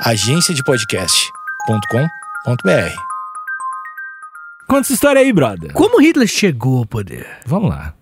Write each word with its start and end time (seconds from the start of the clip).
agenciadepodcast.com.br. 0.00 2.96
Conta 4.68 4.80
essa 4.80 4.92
história 4.92 5.22
aí, 5.22 5.32
brother. 5.32 5.72
Como 5.72 6.00
Hitler 6.00 6.28
chegou 6.28 6.78
ao 6.78 6.86
poder? 6.86 7.26
Vamos 7.46 7.70
lá. 7.70 7.94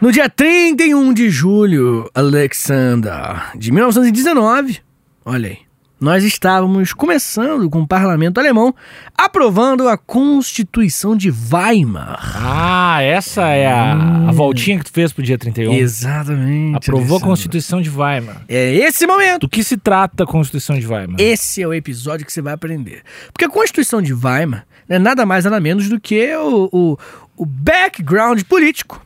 No 0.00 0.10
dia 0.10 0.28
31 0.28 1.12
de 1.12 1.30
julho, 1.30 2.10
Alexander, 2.14 3.56
de 3.56 3.70
1919, 3.70 4.80
olha 5.24 5.50
aí, 5.50 5.58
nós 6.02 6.24
estávamos 6.24 6.92
começando 6.92 7.70
com 7.70 7.80
o 7.82 7.86
parlamento 7.86 8.38
alemão 8.38 8.74
aprovando 9.16 9.88
a 9.88 9.96
Constituição 9.96 11.16
de 11.16 11.30
Weimar. 11.30 12.36
Ah, 12.36 13.00
essa 13.02 13.48
é 13.48 13.70
a, 13.70 13.92
a 14.28 14.32
voltinha 14.32 14.78
que 14.78 14.84
tu 14.84 14.92
fez 14.92 15.12
pro 15.12 15.22
dia 15.22 15.38
31. 15.38 15.72
Exatamente. 15.74 16.76
Aprovou 16.76 17.18
a. 17.18 17.20
Constituição 17.20 17.80
de 17.80 17.88
Weimar. 17.88 18.42
É 18.48 18.74
esse 18.74 19.06
momento. 19.06 19.42
Do 19.42 19.48
que 19.48 19.62
se 19.62 19.76
trata 19.76 20.24
a 20.24 20.26
Constituição 20.26 20.78
de 20.78 20.86
Weimar? 20.86 21.16
Esse 21.20 21.62
é 21.62 21.66
o 21.66 21.72
episódio 21.72 22.26
que 22.26 22.32
você 22.32 22.42
vai 22.42 22.52
aprender. 22.52 23.02
Porque 23.32 23.44
a 23.44 23.48
Constituição 23.48 24.02
de 24.02 24.12
Weimar 24.12 24.66
é 24.88 24.98
nada 24.98 25.24
mais 25.24 25.44
nada 25.44 25.60
menos 25.60 25.88
do 25.88 26.00
que 26.00 26.34
o, 26.34 26.68
o, 26.72 26.98
o 27.36 27.46
background 27.46 28.42
político 28.42 29.00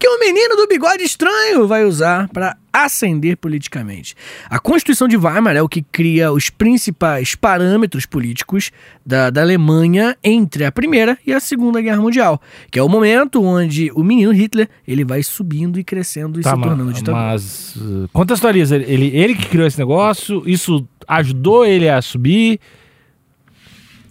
que 0.00 0.08
o 0.08 0.18
menino 0.18 0.56
do 0.56 0.66
bigode 0.66 1.04
estranho 1.04 1.68
vai 1.68 1.84
usar 1.84 2.26
para 2.30 2.56
ascender 2.72 3.36
politicamente. 3.36 4.14
A 4.48 4.58
Constituição 4.58 5.06
de 5.06 5.14
Weimar 5.14 5.54
é 5.56 5.60
o 5.60 5.68
que 5.68 5.82
cria 5.82 6.32
os 6.32 6.48
principais 6.48 7.34
parâmetros 7.34 8.06
políticos 8.06 8.70
da, 9.04 9.28
da 9.28 9.42
Alemanha 9.42 10.16
entre 10.24 10.64
a 10.64 10.72
Primeira 10.72 11.18
e 11.26 11.34
a 11.34 11.38
Segunda 11.40 11.82
Guerra 11.82 12.00
Mundial, 12.00 12.40
que 12.70 12.78
é 12.78 12.82
o 12.82 12.88
momento 12.88 13.42
onde 13.44 13.92
o 13.94 14.02
menino 14.02 14.32
Hitler 14.32 14.70
ele 14.88 15.04
vai 15.04 15.22
subindo 15.22 15.78
e 15.78 15.84
crescendo 15.84 16.40
e 16.40 16.42
Tá, 16.42 16.56
se 16.56 16.62
tornando 16.62 16.92
ditador. 16.94 17.20
mas 17.20 17.76
uh, 17.76 18.08
contextualiza. 18.10 18.76
Ele, 18.76 19.08
ele 19.14 19.34
que 19.34 19.48
criou 19.48 19.66
esse 19.66 19.78
negócio, 19.78 20.42
isso 20.46 20.88
ajudou 21.06 21.66
ele 21.66 21.90
a 21.90 22.00
subir. 22.00 22.58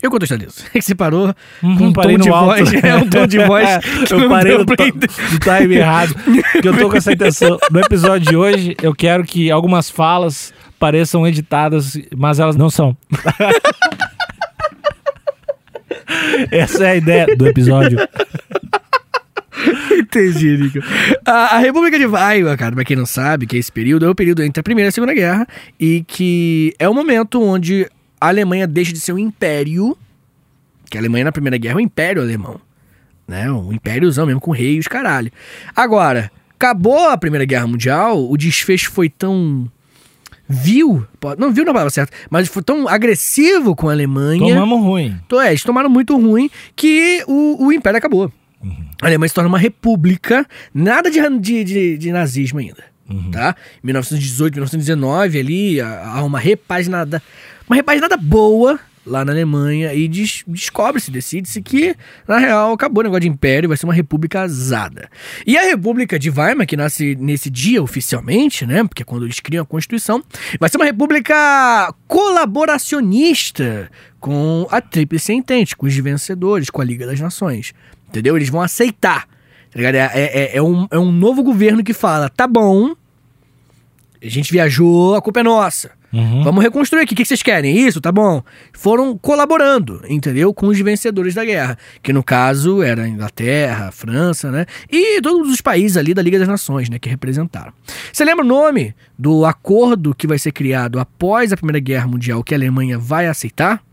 Eu 0.02 0.10
contextualizo. 0.10 0.64
É 0.74 0.80
que 0.80 0.82
você 0.82 0.96
parou 0.96 1.34
Uhum, 1.62 1.76
com 1.78 1.84
um 1.88 1.94
parei 1.94 2.18
tom 2.18 2.24
de 2.24 2.30
alto. 2.30 2.46
voz. 2.46 2.74
É 2.84 2.96
um 2.96 3.10
tom 3.10 3.28
de 3.28 3.38
voz. 3.46 3.68
que 4.08 4.14
eu 4.14 4.30
parei 4.30 4.66
pra 4.66 4.86
no 4.86 5.60
time 5.62 5.76
errado. 5.76 6.16
Porque 6.54 6.68
eu 6.68 6.78
tô 6.78 6.90
com 6.90 6.98
essa 6.98 7.12
intenção. 7.14 7.58
No 7.72 7.80
episódio 7.80 8.30
de 8.30 8.36
hoje, 8.36 8.76
eu 8.82 8.94
quero 8.96 9.24
que 9.24 9.52
algumas 9.52 9.90
falas 9.90 10.54
pareçam 10.80 11.28
editadas, 11.28 11.98
mas 12.18 12.40
elas 12.40 12.56
não 12.56 12.70
são. 12.70 12.96
essa 16.52 16.86
é 16.86 16.92
a 16.92 16.96
ideia 16.96 17.28
do 17.36 17.48
episódio. 17.48 18.00
Entendi, 19.98 20.58
Nico. 20.58 20.80
A, 21.26 21.56
a 21.56 21.60
República 21.60 21.98
de 22.00 22.06
Weimar, 22.06 22.58
cara, 22.58 22.74
pra 22.74 22.84
quem 22.86 22.96
não 22.96 23.06
sabe, 23.06 23.46
que 23.46 23.56
é 23.58 23.60
esse 23.60 23.72
período, 23.72 24.06
é 24.06 24.10
o 24.10 24.16
período 24.16 24.42
entre 24.44 24.60
a 24.60 24.64
Primeira 24.64 24.88
e 24.88 24.90
a 24.90 24.92
Segunda 24.92 25.14
Guerra 25.14 25.46
e 25.80 26.04
que 26.08 26.74
é 26.80 26.88
o 26.88 26.94
momento 26.94 27.42
onde 27.44 27.88
a 28.20 28.28
Alemanha 28.28 28.68
deixa 28.68 28.92
de 28.94 29.00
ser 29.00 29.14
um 29.14 29.20
império, 29.20 29.98
que 30.90 30.98
a 30.98 31.02
Alemanha 31.02 31.26
na 31.26 31.32
Primeira 31.32 31.58
Guerra 31.58 31.74
é 31.76 31.78
um 31.78 31.82
império 31.82 32.22
alemão, 32.22 32.60
né? 33.28 33.52
Um 33.52 33.72
impériozão 33.74 34.26
mesmo, 34.26 34.42
com 34.42 34.52
rei 34.52 34.76
e 34.76 34.80
os 34.80 34.88
caralho. 34.88 35.32
Agora, 35.76 36.32
acabou 36.56 37.10
a 37.10 37.18
Primeira 37.18 37.46
Guerra 37.46 37.68
Mundial, 37.68 38.30
o 38.30 38.36
desfecho 38.38 38.92
foi 38.92 39.10
tão 39.10 39.72
po- 41.20 41.36
não 41.38 41.54
vil 41.54 41.64
na 41.66 41.72
palavra 41.72 41.92
certa, 41.92 42.12
mas 42.30 42.48
foi 42.48 42.64
tão 42.64 42.88
agressivo 42.88 43.76
com 43.76 43.88
a 43.88 43.92
Alemanha. 43.92 44.40
Tomamos 44.56 44.82
ruim. 44.82 45.16
Então, 45.26 45.40
é, 45.42 45.50
eles 45.50 45.64
tomaram 45.64 45.90
muito 45.90 46.18
ruim 46.18 46.50
que 46.76 47.24
o, 47.28 47.68
o 47.68 47.72
Império 47.72 47.98
acabou. 47.98 48.32
A 49.02 49.06
Alemanha 49.06 49.30
se 49.30 49.36
torna 49.36 49.48
uma 49.48 49.60
república, 49.60 50.46
nada 50.74 51.10
de, 51.10 51.20
de, 51.40 51.64
de, 51.64 51.98
de 51.98 52.12
nazismo 52.12 52.60
ainda. 52.60 52.84
Tá? 53.32 53.56
Em 53.84 53.88
1918, 53.88 54.54
1919, 54.56 55.40
ali, 55.40 55.82
há 55.82 56.22
uma 56.24 56.38
repaginada, 56.40 57.22
uma 57.70 57.76
repaginada 57.76 58.18
boa 58.18 58.80
lá 59.06 59.24
na 59.26 59.32
Alemanha 59.32 59.94
e 59.94 60.08
des- 60.08 60.44
descobre-se, 60.48 61.10
decide-se 61.10 61.62
que, 61.62 61.96
na 62.28 62.38
real, 62.38 62.74
acabou 62.74 63.02
o 63.02 63.04
negócio 63.04 63.22
de 63.22 63.28
império, 63.30 63.68
vai 63.70 63.78
ser 63.78 63.86
uma 63.86 63.94
república 63.94 64.42
azada. 64.42 65.10
E 65.48 65.58
a 65.58 65.64
República 65.64 66.20
de 66.20 66.30
Weimar, 66.30 66.68
que 66.68 66.78
nasce 66.78 67.16
nesse 67.16 67.50
dia 67.50 67.82
oficialmente, 67.82 68.66
né? 68.68 68.84
Porque 68.84 69.02
é 69.02 69.06
quando 69.06 69.26
eles 69.26 69.40
criam 69.40 69.64
a 69.64 69.66
Constituição, 69.66 70.24
vai 70.60 70.70
ser 70.70 70.78
uma 70.78 70.86
república 70.86 71.92
colaboracionista 72.08 73.90
com 74.20 74.68
a 74.70 74.82
Tríplice 74.82 75.34
Entente, 75.34 75.76
com 75.76 75.86
os 75.88 75.96
vencedores, 75.96 76.70
com 76.70 76.82
a 76.82 76.86
Liga 76.86 77.06
das 77.08 77.20
Nações. 77.20 77.74
Entendeu? 78.10 78.36
Eles 78.36 78.50
vão 78.50 78.62
aceitar. 78.62 79.28
Tá 79.72 79.78
ligado? 79.78 79.96
É, 79.96 80.10
é- 80.14 80.58
é 80.58 80.62
um, 80.62 80.88
é 80.92 81.00
um 81.00 81.12
novo 81.12 81.42
governo 81.44 81.84
que 81.84 81.94
fala: 81.94 82.30
tá 82.30 82.46
bom, 82.48 82.94
a 84.22 84.28
gente 84.28 84.52
viajou, 84.52 85.16
a 85.16 85.22
culpa 85.22 85.40
é 85.40 85.44
nossa. 85.44 85.92
Uhum. 86.12 86.44
Vamos 86.44 86.64
reconstruir 86.64 87.04
aqui. 87.04 87.14
O 87.14 87.18
que 87.18 87.26
vocês 87.26 87.44
querem? 87.44 87.78
Isso, 87.78 88.02
tá 88.02 88.12
bom. 88.12 88.42
Foram 88.74 89.18
colaborando, 89.18 90.02
entendeu? 90.10 90.54
Com 90.54 90.68
os 90.68 90.80
vencedores 90.80 91.36
da 91.36 91.46
guerra. 91.46 91.78
Que 92.02 92.12
no 92.12 92.24
caso 92.24 92.82
era 92.82 93.04
a 93.04 93.08
Inglaterra, 93.08 93.90
a 93.90 93.92
França, 93.92 94.52
né? 94.52 94.66
E 94.92 95.22
todos 95.22 95.52
os 95.52 95.62
países 95.62 95.98
ali 95.98 96.14
da 96.14 96.22
Liga 96.22 96.40
das 96.40 96.48
Nações, 96.48 96.90
né? 96.90 96.98
Que 96.98 97.10
representaram. 97.10 97.72
Você 98.12 98.26
lembra 98.26 98.44
o 98.44 98.48
nome 98.48 98.96
do 99.18 99.46
acordo 99.46 100.16
que 100.16 100.28
vai 100.28 100.40
ser 100.40 100.52
criado 100.52 101.00
após 101.00 101.54
a 101.54 101.58
Primeira 101.58 101.80
Guerra 101.80 102.08
Mundial 102.08 102.44
que 102.44 102.54
a 102.54 102.58
Alemanha 102.58 102.98
vai 102.98 103.28
aceitar? 103.28 103.84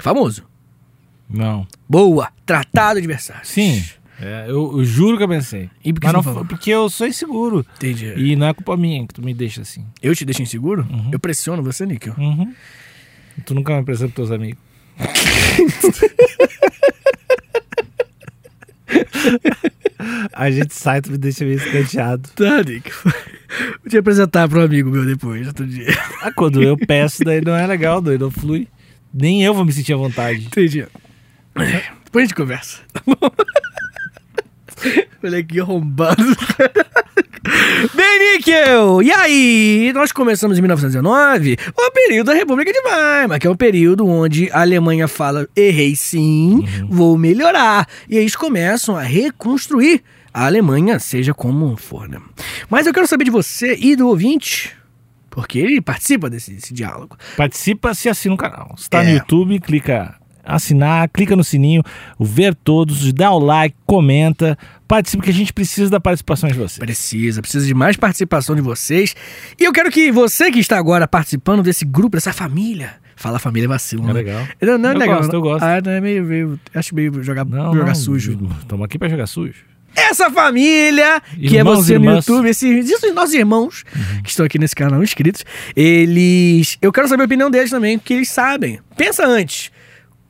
Famoso. 0.00 0.44
Não. 1.28 1.66
Boa! 1.88 2.28
Tratado 2.44 3.00
de 3.00 3.06
Versalhes. 3.06 3.48
Sim. 3.48 3.82
É, 4.24 4.44
eu, 4.48 4.78
eu 4.78 4.84
juro 4.84 5.16
que 5.16 5.24
eu 5.24 5.28
pensei. 5.28 5.68
E 5.84 5.92
por 5.92 6.00
que 6.00 6.06
Mas 6.06 6.24
você 6.24 6.30
não 6.30 6.46
porque 6.46 6.70
eu 6.70 6.88
sou 6.88 7.08
inseguro. 7.08 7.66
Entendi. 7.74 8.14
E 8.16 8.36
não 8.36 8.46
é 8.46 8.54
culpa 8.54 8.76
minha 8.76 9.04
que 9.04 9.14
tu 9.14 9.20
me 9.20 9.34
deixa 9.34 9.62
assim. 9.62 9.84
Eu 10.00 10.14
te 10.14 10.24
deixo 10.24 10.40
inseguro? 10.40 10.86
Eu 11.10 11.18
pressiono 11.18 11.60
você, 11.60 11.84
Níquel. 11.84 12.14
Uhum. 12.16 12.54
Tu 13.44 13.52
nunca 13.52 13.74
me 13.74 13.80
apresenta 13.80 14.12
pros 14.12 14.28
teus 14.28 14.30
amigos. 14.30 14.62
A 20.32 20.50
gente 20.50 20.74
sai, 20.74 21.00
tu 21.00 21.10
me 21.10 21.18
deixa 21.18 21.44
meio 21.44 21.56
escanteado. 21.56 22.28
Tá, 22.36 22.62
Níquel. 22.62 22.94
Vou 23.02 23.90
te 23.90 23.98
apresentar 23.98 24.48
pro 24.48 24.62
amigo 24.62 24.88
meu 24.88 25.04
depois, 25.04 25.48
outro 25.48 25.66
dia. 25.66 25.88
Ah, 26.22 26.30
quando 26.30 26.62
eu 26.62 26.76
peço, 26.76 27.24
daí 27.24 27.40
não 27.40 27.56
é 27.56 27.66
legal, 27.66 28.00
daí 28.00 28.16
não 28.16 28.30
flui. 28.30 28.68
Nem 29.12 29.42
eu 29.42 29.52
vou 29.52 29.64
me 29.64 29.72
sentir 29.72 29.94
à 29.94 29.96
vontade. 29.96 30.46
Entendi. 30.46 30.86
Depois 32.04 32.22
a 32.22 32.26
gente 32.26 32.36
conversa. 32.36 32.78
Tá 32.92 33.02
bom? 33.04 33.16
Olha 35.22 35.42
que 35.42 35.60
arrombado. 35.60 36.22
Bem, 37.94 38.36
Níquel! 38.36 39.02
E 39.02 39.10
aí, 39.12 39.92
nós 39.94 40.12
começamos 40.12 40.56
em 40.58 40.60
1919 40.62 41.56
o 41.76 41.90
período 41.90 42.26
da 42.28 42.34
República 42.34 42.72
de 42.72 42.78
Weimar, 42.80 43.38
que 43.40 43.46
é 43.46 43.50
um 43.50 43.56
período 43.56 44.06
onde 44.06 44.48
a 44.52 44.60
Alemanha 44.60 45.08
fala: 45.08 45.48
errei 45.56 45.96
sim, 45.96 46.64
vou 46.88 47.18
melhorar. 47.18 47.86
E 48.08 48.16
eles 48.16 48.36
começam 48.36 48.96
a 48.96 49.02
reconstruir 49.02 50.02
a 50.32 50.46
Alemanha, 50.46 50.98
seja 50.98 51.34
como 51.34 51.76
for, 51.76 52.08
né? 52.08 52.20
Mas 52.70 52.86
eu 52.86 52.92
quero 52.94 53.06
saber 53.06 53.24
de 53.24 53.30
você 53.30 53.76
e 53.78 53.96
do 53.96 54.08
ouvinte, 54.08 54.74
porque 55.28 55.58
ele 55.58 55.80
participa 55.80 56.30
desse, 56.30 56.52
desse 56.52 56.72
diálogo. 56.72 57.16
Participa 57.36 57.92
se 57.94 58.08
assina 58.08 58.34
o 58.34 58.38
canal. 58.38 58.74
Se 58.78 58.88
tá 58.88 59.02
É. 59.02 59.06
no 59.08 59.10
YouTube, 59.14 59.58
clica 59.60 60.14
assinar, 60.44 61.08
clica 61.08 61.34
no 61.36 61.44
sininho, 61.44 61.82
ver 62.18 62.54
todos, 62.54 63.12
dá 63.12 63.30
o 63.30 63.38
like, 63.38 63.76
comenta, 63.86 64.56
participa 64.88 65.22
que 65.24 65.30
a 65.30 65.34
gente 65.34 65.52
precisa 65.52 65.90
da 65.90 66.00
participação 66.00 66.48
de 66.48 66.56
vocês. 66.56 66.78
Precisa, 66.78 67.40
precisa 67.40 67.66
de 67.66 67.74
mais 67.74 67.96
participação 67.96 68.54
de 68.56 68.62
vocês. 68.62 69.14
E 69.60 69.64
eu 69.64 69.72
quero 69.72 69.90
que 69.90 70.10
você 70.10 70.50
que 70.50 70.58
está 70.58 70.76
agora 70.78 71.06
participando 71.06 71.62
desse 71.62 71.84
grupo, 71.84 72.16
dessa 72.16 72.32
família. 72.32 72.94
Fala 73.14 73.38
família 73.38 73.68
vacilo, 73.68 74.02
É 74.04 74.06
né? 74.08 74.12
legal. 74.14 74.48
Não, 74.60 74.78
não 74.78 74.90
é 74.90 74.94
Eu 74.94 74.98
legal. 74.98 75.18
gosto, 75.18 75.32
eu 75.34 75.40
gosto. 75.42 75.62
Ah, 75.64 75.80
não, 75.84 75.92
é 75.92 76.00
meio, 76.00 76.24
meio. 76.24 76.60
Acho 76.74 76.94
meio 76.94 77.22
jogar, 77.22 77.44
Não, 77.44 77.72
jogar 77.72 77.86
não, 77.86 77.94
sujo. 77.94 78.38
Estamos 78.60 78.84
aqui 78.84 78.98
pra 78.98 79.08
jogar 79.08 79.26
sujo. 79.26 79.64
Essa 79.94 80.30
família, 80.30 81.20
que 81.38 81.54
é 81.54 81.58
Irmãos 81.60 81.84
você 81.84 81.96
e 81.96 81.98
no 81.98 82.06
irmãs. 82.06 82.26
YouTube, 82.26 82.48
esses, 82.48 82.90
esses 82.90 83.14
nossos 83.14 83.34
irmãos 83.34 83.84
que 84.24 84.30
estão 84.30 84.44
aqui 84.46 84.58
nesse 84.58 84.74
canal 84.74 85.02
inscritos, 85.02 85.44
eles. 85.76 86.78
Eu 86.80 86.90
quero 86.90 87.06
saber 87.08 87.22
a 87.22 87.26
opinião 87.26 87.50
deles 87.50 87.70
também, 87.70 87.98
porque 87.98 88.14
eles 88.14 88.30
sabem. 88.30 88.80
Pensa 88.96 89.26
antes. 89.26 89.70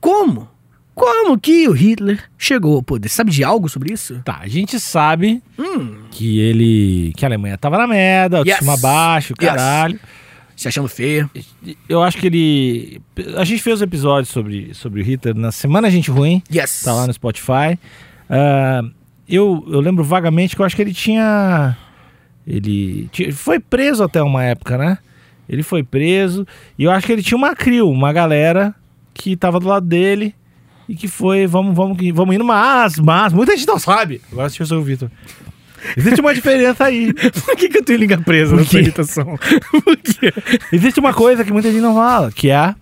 Como? 0.03 0.49
Como 0.93 1.39
que 1.39 1.67
o 1.67 1.71
Hitler 1.71 2.21
chegou 2.37 2.75
ao 2.75 2.83
poder? 2.83 3.07
Sabe 3.07 3.31
de 3.31 3.41
algo 3.43 3.69
sobre 3.69 3.93
isso? 3.93 4.21
Tá, 4.25 4.39
a 4.41 4.47
gente 4.47 4.77
sabe 4.79 5.41
Hum, 5.57 5.95
que 6.11 6.39
ele. 6.39 7.13
que 7.15 7.23
a 7.25 7.27
Alemanha 7.29 7.57
tava 7.57 7.77
na 7.77 7.87
merda, 7.87 8.39
autoestima 8.39 8.73
Yes. 8.73 8.81
baixo, 8.81 9.33
Yes. 9.41 9.49
caralho. 9.49 9.99
se 10.55 10.67
achando 10.67 10.87
feio. 10.87 11.27
Eu 11.89 12.03
acho 12.03 12.17
que 12.17 12.27
ele. 12.27 13.01
A 13.37 13.43
gente 13.43 13.63
fez 13.63 13.81
um 13.81 13.85
episódio 13.85 14.29
sobre, 14.29 14.71
sobre 14.75 15.01
o 15.01 15.03
Hitler 15.03 15.33
na 15.35 15.51
Semana 15.51 15.89
Gente 15.89 16.11
Ruim, 16.11 16.43
Yes. 16.53 16.83
tá 16.83 16.93
lá 16.93 17.07
no 17.07 17.13
Spotify. 17.13 17.79
Ah, 18.29 18.81
eu, 19.27 19.65
eu 19.67 19.79
lembro 19.79 20.03
vagamente 20.03 20.55
que 20.55 20.61
eu 20.61 20.65
acho 20.65 20.75
que 20.75 20.81
ele 20.83 20.93
tinha. 20.93 21.75
Ele 22.45 23.09
foi 23.31 23.59
preso 23.59 24.03
até 24.03 24.21
uma 24.21 24.43
época, 24.43 24.77
né? 24.77 24.97
Ele 25.49 25.63
foi 25.63 25.81
preso 25.81 26.45
e 26.77 26.83
eu 26.83 26.91
acho 26.91 27.07
que 27.07 27.13
ele 27.13 27.23
tinha 27.23 27.37
uma 27.37 27.55
crew, 27.55 27.89
uma 27.89 28.13
galera 28.13 28.75
que 29.13 29.35
tava 29.35 29.59
do 29.59 29.67
lado 29.67 29.85
dele 29.85 30.33
E 30.87 30.95
que 30.95 31.07
foi, 31.07 31.45
vamos, 31.47 31.75
vamos, 31.75 31.97
vamos 32.13 32.35
indo, 32.35 32.43
mas, 32.43 32.97
mas, 32.97 33.31
muita 33.31 33.55
gente 33.55 33.67
não 33.67 33.79
sabe. 33.79 34.21
Agora 34.31 34.47
deixa 34.47 34.63
eu 34.63 34.67
sou 34.67 34.79
o 34.79 34.83
Vitor. 34.83 35.09
Existe 35.97 36.21
uma 36.21 36.33
diferença 36.33 36.85
aí. 36.85 37.13
Por 37.45 37.55
que, 37.55 37.69
que 37.69 37.77
eu 37.77 37.83
tenho 37.83 37.99
língua 37.99 38.17
presa 38.17 38.55
na 38.55 38.63
quê? 38.65 40.33
Existe 40.71 40.99
uma 40.99 41.13
coisa 41.13 41.43
que 41.43 41.51
muita 41.51 41.71
gente 41.71 41.81
não 41.81 41.95
fala, 41.95 42.31
que 42.31 42.49
é 42.49 42.75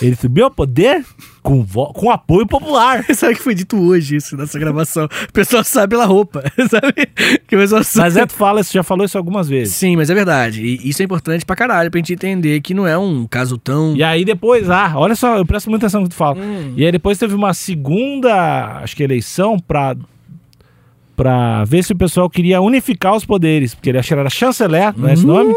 ele 0.00 0.16
subiu 0.16 0.44
ao 0.44 0.50
poder 0.50 1.04
com, 1.42 1.64
com 1.64 2.10
apoio 2.10 2.46
popular. 2.46 3.04
Sabe 3.14 3.34
que 3.34 3.42
foi 3.42 3.54
dito 3.54 3.76
hoje 3.76 4.16
isso 4.16 4.36
nessa 4.36 4.58
gravação? 4.58 5.06
O 5.06 5.32
pessoal 5.32 5.64
sabe 5.64 5.90
pela 5.90 6.04
roupa, 6.04 6.42
sabe? 6.68 7.08
Que 7.46 7.56
o 7.56 7.58
pessoal 7.58 7.82
sabe. 7.82 8.06
Mas 8.06 8.16
é, 8.16 8.26
tu 8.26 8.34
fala, 8.34 8.62
você 8.62 8.72
já 8.72 8.82
falou 8.82 9.04
isso 9.04 9.16
algumas 9.16 9.48
vezes. 9.48 9.74
Sim, 9.74 9.96
mas 9.96 10.10
é 10.10 10.14
verdade. 10.14 10.62
E 10.62 10.88
isso 10.88 11.02
é 11.02 11.04
importante 11.04 11.44
pra 11.44 11.56
caralho, 11.56 11.90
pra 11.90 11.98
gente 11.98 12.12
entender 12.12 12.60
que 12.60 12.74
não 12.74 12.86
é 12.86 12.96
um 12.98 13.26
caso 13.26 13.56
tão. 13.56 13.96
E 13.96 14.02
aí 14.02 14.24
depois, 14.24 14.68
ah, 14.68 14.92
olha 14.96 15.14
só, 15.14 15.36
eu 15.36 15.46
presto 15.46 15.70
muita 15.70 15.86
atenção 15.86 16.02
no 16.02 16.08
que 16.08 16.14
tu 16.14 16.18
fala. 16.18 16.38
E 16.76 16.84
aí 16.84 16.92
depois 16.92 17.18
teve 17.18 17.34
uma 17.34 17.54
segunda, 17.54 18.80
acho 18.82 18.94
que 18.94 19.02
eleição 19.02 19.58
pra, 19.58 19.96
pra 21.16 21.64
ver 21.64 21.82
se 21.82 21.92
o 21.92 21.96
pessoal 21.96 22.28
queria 22.28 22.60
unificar 22.60 23.14
os 23.14 23.24
poderes. 23.24 23.74
Porque 23.74 23.90
ele 23.90 23.98
era 23.98 24.30
chanceler, 24.30 24.92
não 24.96 25.08
é 25.08 25.14
esse 25.14 25.26
nome? 25.26 25.54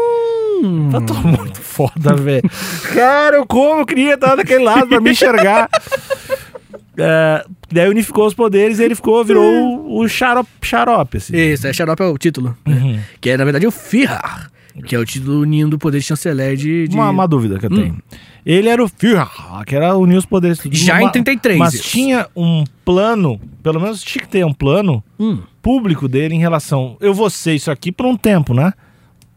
Hum. 0.62 0.88
Tá 0.90 1.00
tudo 1.00 1.26
muito 1.26 1.60
foda, 1.60 2.14
velho. 2.14 2.48
Cara, 2.94 3.36
eu 3.36 3.46
como 3.46 3.80
eu 3.80 3.86
queria 3.86 4.14
estar 4.14 4.36
daquele 4.36 4.62
lado 4.64 4.86
pra 4.88 5.00
me 5.00 5.10
enxergar. 5.10 5.68
É, 6.94 7.44
daí 7.72 7.88
unificou 7.88 8.26
os 8.26 8.34
poderes 8.34 8.78
e 8.78 8.84
ele 8.84 8.94
ficou, 8.94 9.24
virou 9.24 9.42
o, 9.42 10.00
o 10.02 10.08
xarope, 10.08 10.50
xarope, 10.62 11.16
assim. 11.16 11.34
Isso, 11.34 11.66
é 11.66 11.72
xarope 11.72 12.02
é 12.02 12.06
o 12.06 12.18
título. 12.18 12.54
né? 12.66 12.74
Uhum. 12.74 13.00
Que 13.18 13.30
é, 13.30 13.36
na 13.38 13.44
verdade, 13.44 13.66
o 13.66 13.70
Führer, 13.70 14.50
que 14.84 14.94
é 14.94 14.98
o 14.98 15.04
título 15.04 15.40
unindo 15.40 15.76
o 15.76 15.78
poder 15.78 16.00
de 16.00 16.04
chanceler 16.04 16.54
de. 16.54 16.88
de- 16.88 16.94
Uma, 16.94 17.08
uma 17.08 17.26
dúvida 17.26 17.58
que 17.58 17.64
eu 17.64 17.70
tenho. 17.70 17.96
Ele 18.44 18.68
era 18.68 18.84
o 18.84 18.88
Führer, 18.88 19.26
que 19.66 19.74
era 19.74 19.96
unir 19.96 20.18
os 20.18 20.26
poderes. 20.26 20.60
Já 20.70 21.02
em 21.02 21.08
33 21.10 21.58
Mas 21.58 21.72
isso. 21.74 21.84
tinha 21.88 22.26
um 22.36 22.62
plano, 22.84 23.40
pelo 23.62 23.80
menos 23.80 24.02
tinha 24.02 24.22
que 24.22 24.28
ter 24.28 24.44
um 24.44 24.52
plano 24.52 25.02
Hum. 25.18 25.38
público 25.62 26.06
dele 26.06 26.34
em 26.34 26.40
relação. 26.40 26.98
Eu 27.00 27.14
vou 27.14 27.30
ser 27.30 27.54
isso 27.54 27.70
aqui 27.70 27.90
por 27.90 28.04
um 28.04 28.16
tempo, 28.18 28.52
né? 28.52 28.70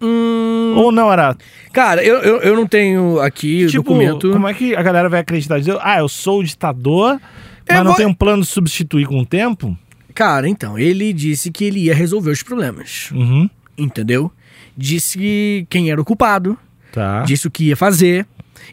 Hum, 0.01 0.73
Ou 0.77 0.91
não 0.91 1.11
era. 1.11 1.35
cara, 1.71 2.03
eu, 2.03 2.15
eu, 2.17 2.37
eu 2.41 2.55
não 2.55 2.67
tenho 2.67 3.19
aqui 3.19 3.65
o 3.65 3.69
Tipo, 3.69 3.83
documento. 3.83 4.31
como 4.31 4.47
é 4.47 4.53
que 4.53 4.75
a 4.75 4.81
galera 4.83 5.07
vai 5.09 5.21
acreditar? 5.21 5.57
Dizer, 5.59 5.77
ah, 5.81 5.99
eu 5.99 6.09
sou 6.09 6.39
o 6.39 6.43
ditador, 6.43 7.19
mas 7.67 7.77
Eu 7.77 7.83
não 7.83 7.91
vou- 7.91 7.95
tem 7.97 8.05
um 8.05 8.13
plano 8.13 8.43
de 8.43 8.49
substituir 8.49 9.07
com 9.07 9.19
o 9.19 9.25
tempo? 9.25 9.77
Cara, 10.13 10.47
então, 10.47 10.77
ele 10.77 11.11
disse 11.13 11.51
que 11.51 11.65
ele 11.65 11.79
ia 11.85 11.95
resolver 11.95 12.31
os 12.31 12.43
problemas. 12.43 13.09
Uhum. 13.11 13.49
Entendeu? 13.77 14.31
Disse 14.77 15.65
quem 15.69 15.89
era 15.89 15.99
o 16.01 16.05
culpado, 16.05 16.57
Tá. 16.91 17.21
disse 17.23 17.47
o 17.47 17.51
que 17.51 17.65
ia 17.65 17.75
fazer. 17.77 18.25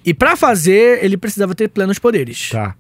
E 0.05 0.13
pra 0.15 0.37
fazer, 0.37 1.05
ele 1.05 1.17
precisava 1.17 1.55
ter 1.55 1.69
plenos 1.69 1.99
poderes. 1.99 2.51
Tá. 2.51 2.75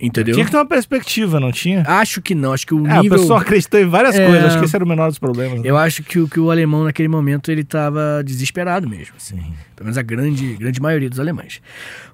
Entendeu? 0.00 0.34
Tinha 0.34 0.46
que 0.46 0.50
ter 0.50 0.56
uma 0.56 0.66
perspectiva, 0.66 1.38
não 1.38 1.52
tinha? 1.52 1.82
Acho 1.86 2.22
que 2.22 2.34
não, 2.34 2.52
acho 2.54 2.66
que 2.66 2.72
o 2.74 2.86
É, 2.86 3.00
nível. 3.02 3.18
o 3.18 3.20
pessoal 3.20 3.38
acreditou 3.40 3.78
em 3.78 3.86
várias 3.86 4.14
É. 4.18 4.24
coisas, 4.26 4.44
acho 4.46 4.58
que 4.58 4.64
esse 4.64 4.74
era 4.74 4.84
o 4.84 4.88
menor 4.88 5.08
dos 5.08 5.18
problemas. 5.18 5.60
né? 5.60 5.68
Eu 5.68 5.76
acho 5.76 6.02
que, 6.02 6.18
o- 6.18 6.26
que 6.28 6.40
o 6.40 6.50
alemão, 6.50 6.84
naquele 6.84 7.08
momento, 7.08 7.50
ele 7.52 7.62
tava 7.64 8.22
desesperado 8.24 8.88
mesmo, 8.88 9.14
assim. 9.16 9.34
Uhum. 9.36 9.52
Pelo 9.76 9.84
menos 9.84 9.98
a 9.98 10.02
grande, 10.02 10.54
grande 10.54 10.80
maioria 10.80 11.10
dos 11.10 11.20
alemães. 11.20 11.60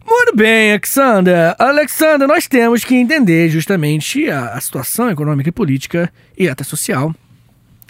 Muito 0.05 0.37
bem, 0.37 0.71
Alexander. 0.73 1.55
Alexander, 1.59 2.27
nós 2.29 2.47
temos 2.49 2.85
que 2.85 2.95
entender 2.95 3.49
justamente 3.49 4.29
a, 4.31 4.55
a 4.55 4.61
situação 4.61 5.09
econômica 5.11 5.49
e 5.49 5.53
política 5.53 6.13
e 6.37 6.49
até 6.49 6.65
social 6.65 7.15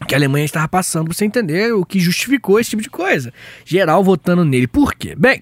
que 0.06 0.14
a 0.14 0.18
Alemanha 0.18 0.44
estava 0.44 0.68
passando 0.68 1.04
para 1.06 1.14
você 1.14 1.24
entender 1.24 1.72
o 1.72 1.82
que 1.84 1.98
justificou 1.98 2.60
esse 2.60 2.68
tipo 2.70 2.82
de 2.82 2.90
coisa. 2.90 3.32
Geral 3.64 4.04
votando 4.04 4.44
nele. 4.44 4.66
Por 4.66 4.94
quê? 4.94 5.14
Bem, 5.16 5.40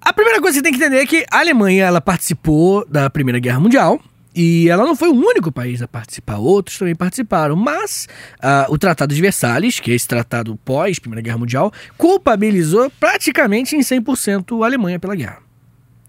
a 0.00 0.12
primeira 0.12 0.40
coisa 0.40 0.58
que 0.58 0.58
você 0.58 0.62
tem 0.62 0.72
que 0.72 0.84
entender 0.84 1.02
é 1.02 1.06
que 1.06 1.26
a 1.30 1.38
Alemanha 1.40 1.84
ela 1.84 2.00
participou 2.00 2.86
da 2.88 3.10
Primeira 3.10 3.38
Guerra 3.38 3.60
Mundial. 3.60 4.00
E 4.34 4.68
ela 4.68 4.84
não 4.84 4.94
foi 4.94 5.08
o 5.08 5.14
único 5.14 5.50
país 5.50 5.82
a 5.82 5.88
participar, 5.88 6.36
outros 6.36 6.78
também 6.78 6.94
participaram. 6.94 7.56
Mas 7.56 8.06
ah, 8.40 8.66
o 8.68 8.78
Tratado 8.78 9.12
de 9.12 9.20
Versalhes, 9.20 9.80
que 9.80 9.90
é 9.90 9.94
esse 9.94 10.06
tratado 10.06 10.56
pós 10.64 11.00
Primeira 11.00 11.20
Guerra 11.20 11.38
Mundial, 11.38 11.72
culpabilizou 11.96 12.88
praticamente 13.00 13.74
em 13.74 13.80
100% 13.80 14.62
a 14.62 14.66
Alemanha 14.66 15.00
pela 15.00 15.16
guerra. 15.16 15.38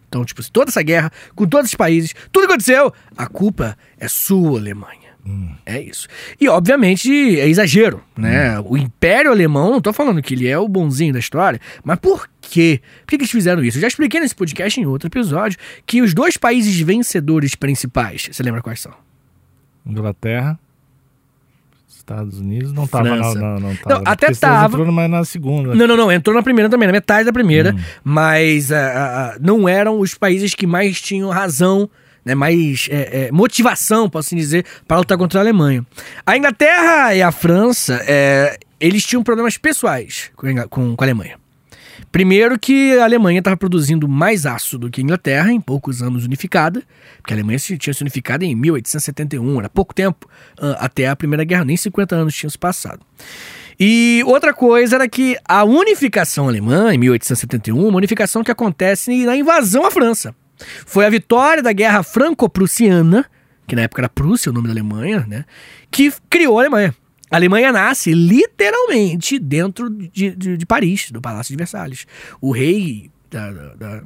Então, 0.07 0.23
tipo, 0.23 0.43
toda 0.51 0.69
essa 0.69 0.83
guerra, 0.83 1.11
com 1.35 1.47
todos 1.47 1.71
os 1.71 1.75
países, 1.75 2.13
tudo 2.31 2.45
aconteceu, 2.45 2.93
a 3.17 3.25
culpa 3.25 3.77
é 3.97 4.07
sua, 4.07 4.59
Alemanha. 4.59 5.08
É 5.65 5.79
isso. 5.79 6.07
E, 6.39 6.47
obviamente, 6.47 7.09
é 7.39 7.47
exagero, 7.47 8.01
né? 8.17 8.59
O 8.61 8.77
Império 8.77 9.31
Alemão, 9.31 9.71
não 9.71 9.81
tô 9.81 9.93
falando 9.93 10.21
que 10.21 10.33
ele 10.33 10.47
é 10.47 10.57
o 10.57 10.67
bonzinho 10.67 11.13
da 11.13 11.19
história, 11.19 11.59
mas 11.83 11.99
por 11.99 12.27
quê? 12.41 12.81
Por 13.01 13.07
que 13.07 13.17
que 13.17 13.23
eles 13.23 13.31
fizeram 13.31 13.63
isso? 13.63 13.77
Eu 13.77 13.81
já 13.81 13.87
expliquei 13.87 14.19
nesse 14.19 14.35
podcast, 14.35 14.79
em 14.79 14.85
outro 14.85 15.07
episódio, 15.07 15.57
que 15.85 16.01
os 16.01 16.13
dois 16.13 16.37
países 16.37 16.79
vencedores 16.79 17.55
principais, 17.55 18.29
você 18.31 18.41
lembra 18.41 18.61
quais 18.61 18.79
são? 18.79 18.93
Inglaterra. 19.85 20.59
Estados 21.87 22.39
Unidos 22.39 22.73
não 22.73 22.87
tava 22.87 23.09
França. 23.09 23.39
não, 23.39 23.59
não, 23.59 23.75
tava. 23.75 23.95
Não, 23.95 24.01
até 24.11 24.27
Porque 24.27 24.31
Estados 24.31 24.61
tava. 24.61 24.77
entrou 24.77 24.91
mas 24.91 25.09
na 25.11 25.23
segunda. 25.23 25.75
Não, 25.75 25.87
não, 25.87 25.95
não. 25.95 26.11
Entrou 26.11 26.35
na 26.35 26.41
primeira 26.41 26.69
também, 26.69 26.87
na 26.87 26.91
metade 26.91 27.25
da 27.25 27.33
primeira. 27.33 27.75
Mas 28.03 28.71
ah, 28.71 28.77
ah, 28.77 29.33
ah, 29.35 29.37
não 29.39 29.69
eram 29.69 29.99
os 29.99 30.15
países 30.15 30.55
que 30.55 30.65
mais 30.65 30.99
tinham 30.99 31.29
razão, 31.29 31.87
né, 32.29 32.35
mais 32.35 32.87
é, 32.91 33.25
é, 33.27 33.31
motivação, 33.31 34.09
posso 34.09 34.27
assim 34.29 34.35
dizer, 34.35 34.65
para 34.87 34.97
lutar 34.97 35.17
contra 35.17 35.39
a 35.39 35.43
Alemanha. 35.43 35.85
A 36.25 36.37
Inglaterra 36.37 37.13
e 37.15 37.21
a 37.21 37.31
França, 37.31 38.01
é, 38.07 38.57
eles 38.79 39.03
tinham 39.03 39.23
problemas 39.23 39.57
pessoais 39.57 40.31
com, 40.35 40.47
com- 40.69 40.95
a 40.97 41.03
Alemanha. 41.03 41.37
Primeiro 42.11 42.57
que 42.57 42.97
a 42.97 43.03
Alemanha 43.03 43.39
estava 43.39 43.57
produzindo 43.57 44.07
mais 44.07 44.45
aço 44.45 44.77
do 44.79 44.89
que 44.89 45.01
a 45.01 45.03
Inglaterra 45.03 45.51
em 45.51 45.59
poucos 45.61 46.01
anos 46.01 46.25
unificada, 46.25 46.81
porque 47.17 47.33
a 47.33 47.35
Alemanha 47.35 47.59
se- 47.59 47.77
tinha 47.77 47.93
se 47.93 48.01
unificado 48.01 48.43
em 48.45 48.55
1871, 48.55 49.59
era 49.59 49.69
pouco 49.69 49.93
tempo 49.93 50.27
até 50.79 51.07
a 51.07 51.15
Primeira 51.15 51.43
Guerra, 51.43 51.65
nem 51.65 51.77
50 51.77 52.15
anos 52.15 52.33
tinham 52.35 52.49
se 52.49 52.57
passado. 52.57 53.01
E 53.79 54.21
outra 54.25 54.53
coisa 54.53 54.95
era 54.95 55.07
que 55.07 55.37
a 55.47 55.63
unificação 55.63 56.47
alemã, 56.49 56.93
em 56.93 56.97
1871, 56.97 57.87
uma 57.87 57.97
unificação 57.97 58.43
que 58.43 58.51
acontece 58.51 59.25
na 59.25 59.35
invasão 59.37 59.85
à 59.85 59.91
França. 59.91 60.35
Foi 60.85 61.05
a 61.05 61.09
vitória 61.09 61.61
da 61.63 61.71
Guerra 61.73 62.03
Franco-Prussiana, 62.03 63.25
que 63.67 63.75
na 63.75 63.83
época 63.83 64.01
era 64.01 64.09
Prússia, 64.09 64.49
o 64.49 64.53
nome 64.53 64.67
da 64.67 64.73
Alemanha, 64.73 65.25
né? 65.27 65.45
Que 65.91 66.11
criou 66.29 66.57
a 66.57 66.61
Alemanha. 66.63 66.93
A 67.31 67.35
Alemanha 67.35 67.71
nasce 67.71 68.11
literalmente 68.13 69.37
dentro 69.37 69.89
de, 69.89 70.35
de, 70.35 70.57
de 70.57 70.65
Paris, 70.65 71.11
do 71.11 71.21
Palácio 71.21 71.53
de 71.53 71.57
Versalhes. 71.57 72.07
O 72.41 72.51
rei 72.51 73.11
da- 73.29 73.51
da- 73.75 74.03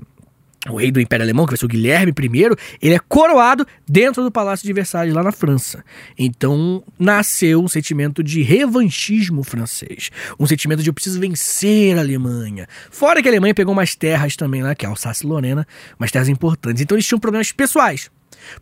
o 0.70 0.78
rei 0.78 0.92
do 0.92 1.02
Império 1.02 1.24
Alemão, 1.24 1.46
que 1.46 1.52
vai 1.52 1.58
ser 1.58 1.66
o 1.66 1.68
Guilherme 1.68 2.12
I, 2.12 2.56
ele 2.82 2.96
é 2.96 3.00
coroado 3.00 3.68
dentro 3.88 4.24
do 4.24 4.32
Palácio 4.32 4.66
de 4.66 4.72
Versalhes, 4.72 5.14
lá 5.14 5.22
na 5.22 5.32
França. 5.32 5.84
Então, 6.18 6.84
nasceu 6.98 7.62
um 7.62 7.68
sentimento 7.68 8.24
de 8.24 8.42
revanchismo 8.42 9.44
francês. 9.44 10.10
Um 10.40 10.46
sentimento 10.46 10.82
de 10.82 10.90
eu 10.90 10.94
preciso 10.94 11.20
vencer 11.20 11.98
a 11.98 12.02
Alemanha. 12.02 12.68
Fora 12.90 13.22
que 13.22 13.28
a 13.28 13.32
Alemanha 13.32 13.54
pegou 13.54 13.74
umas 13.74 13.94
terras 13.96 14.36
também 14.36 14.64
lá, 14.64 14.74
que 14.74 14.86
é 14.86 14.90
Alsácia 14.90 15.26
e 15.26 15.30
Lorena, 15.30 15.68
umas 16.00 16.12
terras 16.12 16.30
importantes. 16.30 16.82
Então, 16.82 16.96
eles 16.96 17.06
tinham 17.06 17.20
problemas 17.20 17.52
pessoais. 17.52 18.10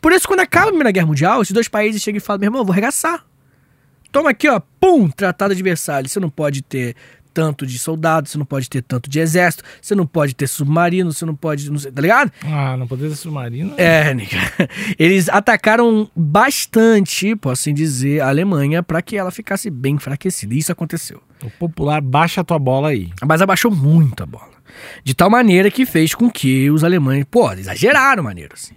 Por 0.01 0.11
isso, 0.11 0.27
quando 0.27 0.39
acaba 0.39 0.65
a 0.65 0.69
Primeira 0.69 0.91
Guerra 0.91 1.07
Mundial, 1.07 1.41
esses 1.41 1.53
dois 1.53 1.67
países 1.67 2.01
chegam 2.01 2.17
e 2.17 2.21
falam, 2.21 2.39
meu 2.39 2.47
irmão, 2.47 2.65
vou 2.65 2.73
arregaçar. 2.73 3.23
Toma 4.11 4.31
aqui, 4.31 4.49
ó, 4.49 4.59
pum, 4.79 5.07
Tratado 5.09 5.55
de 5.55 5.63
Versalhes. 5.63 6.11
Você 6.11 6.19
não 6.19 6.29
pode 6.29 6.61
ter 6.61 6.95
tanto 7.33 7.65
de 7.65 7.77
soldados, 7.79 8.31
você 8.31 8.37
não 8.37 8.45
pode 8.45 8.69
ter 8.69 8.81
tanto 8.81 9.09
de 9.09 9.19
exército, 9.19 9.63
você 9.81 9.95
não 9.95 10.05
pode 10.05 10.35
ter 10.35 10.47
submarino, 10.47 11.11
você 11.11 11.25
não 11.25 11.35
pode, 11.35 11.69
não 11.69 11.79
sei, 11.79 11.91
tá 11.91 12.01
ligado? 12.01 12.31
Ah, 12.43 12.75
não 12.77 12.87
poder 12.87 13.09
ser 13.09 13.15
submarino. 13.15 13.73
É, 13.77 14.13
Nica. 14.13 14.37
Eles 14.97 15.29
atacaram 15.29 16.09
bastante, 16.15 17.35
posso 17.35 17.61
assim 17.61 17.73
dizer, 17.73 18.21
a 18.21 18.29
Alemanha 18.29 18.81
para 18.81 19.01
que 19.01 19.15
ela 19.15 19.31
ficasse 19.31 19.69
bem 19.69 19.95
enfraquecida. 19.95 20.53
E 20.53 20.57
Isso 20.57 20.71
aconteceu. 20.71 21.21
O 21.43 21.49
popular 21.49 22.01
baixa 22.01 22.41
a 22.41 22.43
tua 22.43 22.59
bola 22.59 22.89
aí. 22.89 23.11
Mas 23.25 23.41
abaixou 23.41 23.71
muito 23.71 24.23
a 24.23 24.25
bola. 24.25 24.49
De 25.03 25.13
tal 25.13 25.29
maneira 25.29 25.69
que 25.69 25.85
fez 25.85 26.15
com 26.15 26.29
que 26.29 26.69
os 26.69 26.83
alemães, 26.83 27.25
pô, 27.29 27.51
exageraram 27.53 28.23
maneiro, 28.23 28.53
assim. 28.53 28.73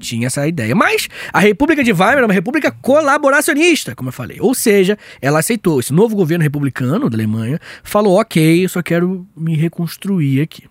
Tinha 0.00 0.26
essa 0.26 0.48
ideia. 0.48 0.74
Mas 0.74 1.08
a 1.32 1.38
República 1.38 1.84
de 1.84 1.92
Weimar 1.92 2.18
é 2.18 2.24
uma 2.24 2.34
república 2.34 2.70
colaboracionista, 2.70 3.94
como 3.94 4.08
eu 4.08 4.12
falei. 4.12 4.38
Ou 4.40 4.54
seja, 4.54 4.98
ela 5.20 5.38
aceitou. 5.38 5.78
Esse 5.78 5.92
novo 5.92 6.16
governo 6.16 6.42
republicano 6.42 7.08
da 7.08 7.16
Alemanha 7.16 7.60
falou: 7.84 8.18
ok, 8.18 8.64
eu 8.64 8.68
só 8.68 8.82
quero 8.82 9.26
me 9.36 9.54
reconstruir 9.54 10.40
aqui. 10.40 10.64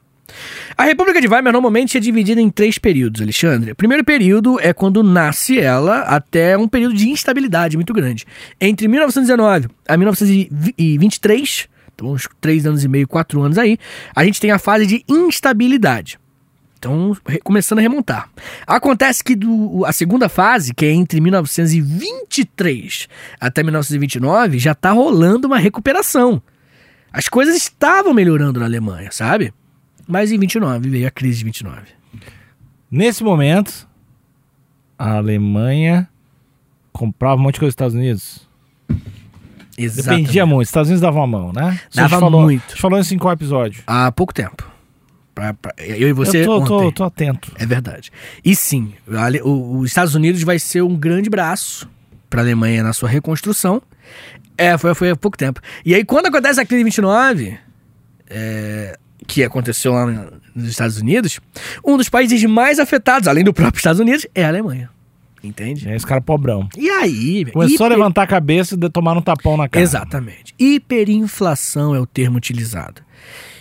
A 0.77 0.83
República 0.83 1.19
de 1.21 1.27
Weimar 1.27 1.51
normalmente 1.51 1.97
é 1.97 1.99
dividida 1.99 2.39
em 2.39 2.49
três 2.49 2.77
períodos, 2.77 3.21
Alexandre. 3.21 3.71
O 3.71 3.75
primeiro 3.75 4.03
período 4.03 4.59
é 4.59 4.73
quando 4.73 5.03
nasce 5.03 5.59
ela 5.59 6.01
até 6.01 6.57
um 6.57 6.67
período 6.67 6.95
de 6.95 7.09
instabilidade 7.09 7.77
muito 7.77 7.93
grande. 7.93 8.25
Entre 8.59 8.87
1919 8.87 9.67
a 9.87 9.97
1923, 9.97 11.67
então 11.95 12.11
uns 12.11 12.27
três 12.39 12.65
anos 12.65 12.83
e 12.83 12.87
meio, 12.87 13.07
quatro 13.07 13.41
anos 13.41 13.57
aí, 13.57 13.77
a 14.15 14.23
gente 14.23 14.39
tem 14.39 14.51
a 14.51 14.59
fase 14.59 14.85
de 14.85 15.03
instabilidade. 15.07 16.19
Então, 16.79 17.15
começando 17.43 17.79
a 17.79 17.81
remontar. 17.81 18.29
Acontece 18.65 19.21
que 19.21 19.35
do, 19.35 19.83
a 19.85 19.91
segunda 19.91 20.29
fase, 20.29 20.73
que 20.73 20.85
é 20.85 20.91
entre 20.91 21.19
1923 21.19 23.09
até 23.37 23.61
1929, 23.61 24.57
já 24.57 24.73
tá 24.73 24.91
rolando 24.91 25.47
uma 25.47 25.59
recuperação. 25.59 26.41
As 27.11 27.27
coisas 27.27 27.55
estavam 27.55 28.13
melhorando 28.13 28.61
na 28.61 28.65
Alemanha, 28.65 29.11
sabe? 29.11 29.53
Mas 30.07 30.31
em 30.31 30.39
29 30.39 30.89
veio 30.89 31.07
a 31.07 31.11
crise 31.11 31.39
de 31.39 31.45
29. 31.45 31.81
Nesse 32.89 33.23
momento, 33.25 33.87
a 34.97 35.17
Alemanha 35.17 36.07
comprava 36.93 37.39
um 37.39 37.43
monte 37.43 37.55
de 37.55 37.59
coisa 37.59 37.69
dos 37.69 37.73
Estados 37.73 37.93
Unidos? 37.93 38.47
Exatamente. 39.77 40.21
Dependia 40.21 40.45
muito. 40.45 40.63
Os 40.63 40.69
Estados 40.69 40.89
Unidos 40.89 41.01
davam 41.01 41.23
a 41.23 41.27
mão, 41.27 41.51
né? 41.51 41.79
Isso 41.89 41.99
a 41.99 42.03
gente 42.03 42.11
Dava 42.11 42.19
falou, 42.19 42.41
muito. 42.41 42.63
A 42.65 42.69
gente 42.69 42.81
falou 42.81 42.99
isso 42.99 43.13
em 43.13 43.17
qual 43.17 43.33
episódio? 43.33 43.83
Há 43.85 44.11
pouco 44.11 44.33
tempo. 44.33 44.68
Pra- 45.39 45.53
pra- 45.53 45.73
eu 45.77 46.09
e 46.09 46.13
você 46.13 46.41
eu 46.41 46.45
tô, 46.45 46.65
tô, 46.65 46.91
tô 46.91 47.03
atento. 47.05 47.51
É 47.57 47.65
verdade. 47.65 48.11
E 48.43 48.55
sim, 48.55 48.93
a 49.07 49.47
o- 49.47 49.77
os 49.79 49.87
Estados 49.89 50.13
Unidos 50.15 50.43
vai 50.43 50.59
ser 50.59 50.81
um 50.81 50.95
grande 50.95 51.29
braço 51.29 51.89
para 52.29 52.41
a 52.41 52.43
Alemanha 52.43 52.83
na 52.83 52.91
sua 52.93 53.07
reconstrução. 53.07 53.81
É, 54.57 54.77
foi, 54.77 54.93
foi 54.93 55.11
há 55.11 55.15
pouco 55.15 55.37
tempo. 55.37 55.61
E 55.85 55.95
aí, 55.95 56.03
quando 56.03 56.25
acontece 56.25 56.59
a 56.59 56.65
crise 56.65 56.79
de 56.79 56.83
29, 56.85 57.57
é, 58.29 58.97
que 59.25 59.43
aconteceu 59.43 59.93
lá 59.93 60.05
nos 60.53 60.69
Estados 60.69 60.97
Unidos, 60.97 61.39
um 61.85 61.95
dos 61.95 62.09
países 62.09 62.43
mais 62.43 62.79
afetados, 62.79 63.27
além 63.27 63.43
do 63.43 63.53
próprio 63.53 63.77
Estados 63.79 63.99
Unidos, 64.01 64.27
é 64.35 64.43
a 64.43 64.49
Alemanha. 64.49 64.89
Entende? 65.41 65.85
E 65.87 65.89
aí 65.91 65.95
os 65.95 66.03
caras 66.03 66.23
pobrão. 66.25 66.67
E 66.77 66.89
aí... 66.89 67.45
Começou 67.45 67.85
a 67.85 67.87
hiper- 67.87 67.97
levantar 67.97 68.23
a 68.23 68.27
cabeça 68.27 68.75
e 68.75 68.89
tomar 68.89 69.15
um 69.17 69.21
tapão 69.21 69.55
na 69.55 69.69
cara. 69.69 69.81
Exatamente. 69.81 70.53
Hiperinflação 70.59 71.95
é 71.95 71.99
o 71.99 72.05
termo 72.05 72.35
utilizado. 72.37 73.01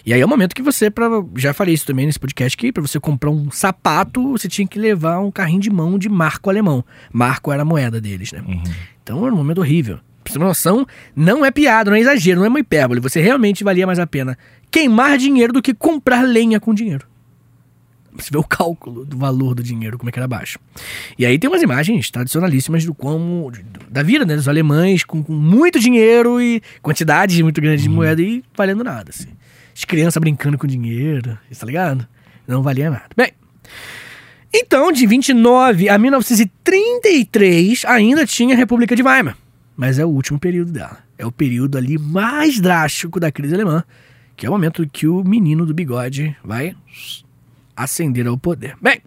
E 0.05 0.12
aí 0.12 0.21
é 0.21 0.25
o 0.25 0.28
momento 0.28 0.55
que 0.55 0.62
você, 0.62 0.90
pra, 0.90 1.09
já 1.37 1.52
falei 1.52 1.75
isso 1.75 1.87
também 1.87 2.07
nesse 2.07 2.19
podcast, 2.19 2.57
que 2.57 2.73
para 2.73 2.83
você 2.83 2.99
comprar 2.99 3.31
um 3.31 3.50
sapato, 3.50 4.33
você 4.33 4.49
tinha 4.49 4.67
que 4.67 4.78
levar 4.78 5.19
um 5.21 5.31
carrinho 5.31 5.61
de 5.61 5.71
mão 5.71 5.99
de 5.99 6.09
marco 6.09 6.50
alemão. 6.50 6.85
Marco 7.12 7.52
era 7.52 7.62
a 7.62 7.64
moeda 7.64 8.00
deles, 8.00 8.33
né? 8.33 8.43
Então 9.02 9.25
era 9.25 9.35
um 9.35 9.38
momento 9.38 9.59
horrível. 9.59 9.99
Pra 10.23 10.33
você 10.33 10.38
ter 10.38 10.38
uma 10.38 10.49
noção, 10.49 10.87
não 11.17 11.45
é 11.45 11.50
piada, 11.50 11.90
não 11.90 11.97
é 11.97 12.00
exagero, 12.00 12.40
não 12.40 12.47
é 12.47 12.49
uma 12.49 12.61
hipérbole. 12.61 13.00
Você 13.00 13.21
realmente 13.21 13.64
valia 13.64 13.87
mais 13.87 13.99
a 13.99 14.07
pena 14.07 14.37
queimar 14.71 15.17
dinheiro 15.17 15.52
do 15.52 15.62
que 15.62 15.73
comprar 15.73 16.23
lenha 16.23 16.61
com 16.61 16.75
dinheiro. 16.75 17.07
Você 18.14 18.31
vê 18.33 18.38
o 18.38 18.43
cálculo 18.43 19.05
do 19.05 19.17
valor 19.17 19.55
do 19.55 19.62
dinheiro, 19.62 19.97
como 19.97 20.09
é 20.09 20.12
que 20.12 20.19
era 20.19 20.26
baixo. 20.26 20.59
E 21.17 21.25
aí 21.25 21.38
tem 21.38 21.49
umas 21.49 21.62
imagens 21.62 22.11
tradicionalíssimas 22.11 22.85
do 22.85 22.93
como 22.93 23.52
da 23.88 24.02
vida, 24.02 24.25
né, 24.25 24.35
dos 24.35 24.49
alemães 24.49 25.05
com, 25.05 25.23
com 25.23 25.33
muito 25.33 25.78
dinheiro 25.78 26.40
e 26.40 26.61
quantidades 26.83 27.40
muito 27.40 27.61
grandes 27.61 27.83
de 27.83 27.88
moeda 27.88 28.21
e 28.21 28.43
valendo 28.57 28.83
nada, 28.83 29.11
assim. 29.11 29.28
As 29.78 29.85
crianças 29.85 30.20
brincando 30.20 30.58
com 30.58 30.66
dinheiro, 30.66 31.38
tá 31.56 31.64
ligado? 31.66 32.04
Não 32.49 32.62
valia 32.64 32.90
nada. 32.90 33.06
Bem, 33.16 33.30
então 34.52 34.90
de 34.90 35.06
29 35.06 35.88
a 35.88 35.97
1933 35.97 37.85
ainda 37.85 38.26
tinha 38.26 38.54
a 38.56 38.58
República 38.58 38.97
de 38.97 39.04
Weimar, 39.04 39.37
mas 39.76 39.99
é 40.00 40.04
o 40.04 40.08
último 40.08 40.37
período 40.38 40.73
dela. 40.73 40.99
É 41.16 41.25
o 41.25 41.30
período 41.30 41.78
ali 41.78 41.97
mais 41.97 42.58
drástico 42.58 43.20
da 43.20 43.30
crise 43.30 43.54
alemã, 43.54 43.85
que 44.37 44.47
é 44.47 44.49
o 44.49 44.52
momento 44.52 44.85
que 44.92 45.06
o 45.06 45.23
menino 45.23 45.64
do 45.64 45.73
bigode 45.75 46.37
vai 46.44 46.75
ascender 47.76 48.26
ao 48.26 48.37
poder. 48.37 48.76
Bem, 48.82 49.00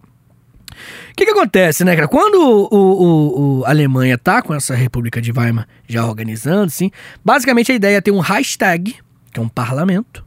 o 0.70 1.14
que, 1.14 1.26
que 1.26 1.30
acontece, 1.32 1.84
né, 1.84 1.94
cara? 1.94 2.08
Quando 2.08 2.36
o, 2.36 2.68
o- 2.74 3.58
o- 3.60 3.64
a 3.66 3.70
Alemanha 3.70 4.16
tá 4.16 4.40
com 4.40 4.54
essa 4.54 4.74
República 4.74 5.20
de 5.20 5.32
Weimar 5.32 5.68
já 5.86 6.06
organizando, 6.06 6.64
assim, 6.64 6.90
basicamente 7.22 7.70
a 7.72 7.74
ideia 7.74 7.98
é 7.98 8.00
ter 8.00 8.10
um 8.10 8.20
Reichstag, 8.20 8.96
que 9.30 9.38
é 9.38 9.42
um 9.42 9.48
parlamento, 9.48 10.24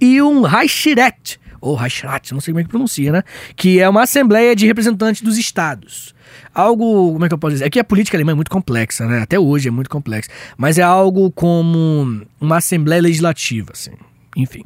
e 0.00 0.20
um 0.22 0.42
Reichsrat, 0.42 1.38
ou 1.60 1.74
Reichsrat, 1.74 2.32
não 2.32 2.40
sei 2.40 2.52
como 2.52 2.60
é 2.60 2.64
que 2.64 2.70
pronuncia, 2.70 3.12
né? 3.12 3.22
Que 3.54 3.80
é 3.80 3.88
uma 3.88 4.02
assembleia 4.02 4.56
de 4.56 4.66
representantes 4.66 5.22
dos 5.22 5.36
estados. 5.36 6.14
Algo, 6.54 7.12
como 7.12 7.24
é 7.24 7.28
que 7.28 7.34
eu 7.34 7.38
posso 7.38 7.54
dizer? 7.54 7.66
É 7.66 7.70
que 7.70 7.78
a 7.78 7.84
política 7.84 8.16
alemã 8.16 8.32
é 8.32 8.34
muito 8.34 8.50
complexa, 8.50 9.06
né? 9.06 9.20
Até 9.22 9.38
hoje 9.38 9.68
é 9.68 9.70
muito 9.70 9.90
complexa. 9.90 10.30
Mas 10.56 10.78
é 10.78 10.82
algo 10.82 11.30
como 11.30 12.22
uma 12.40 12.56
assembleia 12.56 13.02
legislativa, 13.02 13.72
assim. 13.72 13.92
Enfim. 14.36 14.64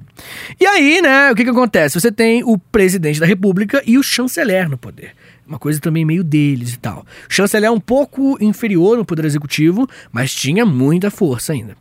E 0.61 0.67
aí, 0.67 1.01
né, 1.01 1.33
o 1.33 1.35
que 1.35 1.43
que 1.43 1.51
acontece? 1.51 1.99
Você 1.99 2.13
tem 2.13 2.45
o 2.45 2.59
presidente 2.59 3.19
da 3.19 3.27
república 3.27 3.83
e 3.87 3.97
o 3.99 4.03
chanceler 4.03 4.69
no 4.69 4.77
poder. 4.77 5.13
Uma 5.47 5.59
coisa 5.59 5.81
também 5.81 6.05
meio 6.05 6.23
deles 6.23 6.75
e 6.75 6.79
tal. 6.79 7.05
O 7.29 7.33
chanceler 7.33 7.69
é 7.69 7.71
um 7.71 7.81
pouco 7.81 8.37
inferior 8.43 8.97
no 8.97 9.05
poder 9.05 9.25
executivo, 9.25 9.89
mas 10.13 10.35
tinha 10.35 10.65
muita 10.65 11.11
força 11.11 11.53
ainda. 11.53 11.77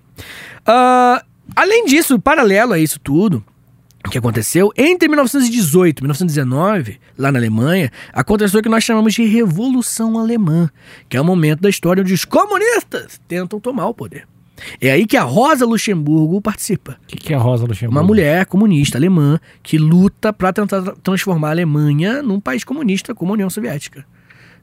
Ah, 0.66 1.24
além 1.56 1.86
disso, 1.86 2.20
paralelo 2.20 2.74
a 2.74 2.80
isso 2.80 3.00
tudo, 3.00 3.44
o 4.06 4.10
que 4.10 4.18
aconteceu 4.18 4.72
entre 4.78 5.08
1918 5.08 6.00
e 6.00 6.04
1919, 6.04 7.00
lá 7.18 7.32
na 7.32 7.40
Alemanha, 7.40 7.90
aconteceu 8.12 8.60
o 8.60 8.64
que 8.64 8.68
nós 8.70 8.84
chamamos 8.84 9.14
de 9.14 9.24
Revolução 9.26 10.20
Alemã, 10.20 10.70
que 11.08 11.16
é 11.16 11.22
o 11.22 11.26
momento 11.26 11.62
da 11.62 11.70
história 11.70 12.02
onde 12.02 12.14
os 12.14 12.26
comunistas 12.26 13.20
tentam 13.28 13.60
tomar 13.60 13.88
o 13.88 13.94
poder. 13.94 14.28
É 14.80 14.92
aí 14.92 15.06
que 15.08 15.18
a 15.18 15.24
Rosa 15.24 15.66
Luxemburgo 15.66 16.40
participa. 16.42 16.98
O 17.04 17.08
que, 17.08 17.18
que 17.18 17.34
é 17.34 17.36
a 17.36 17.40
Rosa 17.40 17.66
Luxemburgo? 17.66 17.98
Uma 18.00 18.06
mulher 18.06 18.46
comunista 18.46 18.98
alemã 18.98 19.40
que 19.64 19.78
luta 19.78 20.32
para 20.32 20.54
tentar 20.54 20.82
tra- 20.82 20.96
transformar 21.02 21.48
a 21.48 21.52
Alemanha 21.52 22.22
num 22.22 22.40
país 22.40 22.64
comunista 22.64 23.16
como 23.16 23.32
a 23.32 23.34
União 23.34 23.50
Soviética. 23.50 24.06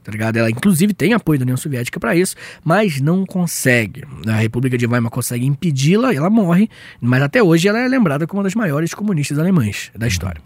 Tá 0.03 0.11
ligado? 0.11 0.37
Ela 0.37 0.49
inclusive 0.49 0.93
tem 0.93 1.13
apoio 1.13 1.39
da 1.39 1.43
União 1.43 1.57
Soviética 1.57 1.99
para 1.99 2.15
isso, 2.15 2.35
mas 2.63 2.99
não 2.99 3.25
consegue. 3.25 4.03
A 4.27 4.35
República 4.35 4.77
de 4.77 4.87
Weimar 4.87 5.11
consegue 5.11 5.45
impedi-la, 5.45 6.13
ela 6.13 6.29
morre, 6.29 6.69
mas 6.99 7.21
até 7.21 7.43
hoje 7.43 7.67
ela 7.67 7.79
é 7.79 7.87
lembrada 7.87 8.25
como 8.25 8.39
uma 8.39 8.43
das 8.43 8.55
maiores 8.55 8.93
comunistas 8.93 9.37
alemãs 9.37 9.91
da 9.95 10.07
história. 10.07 10.41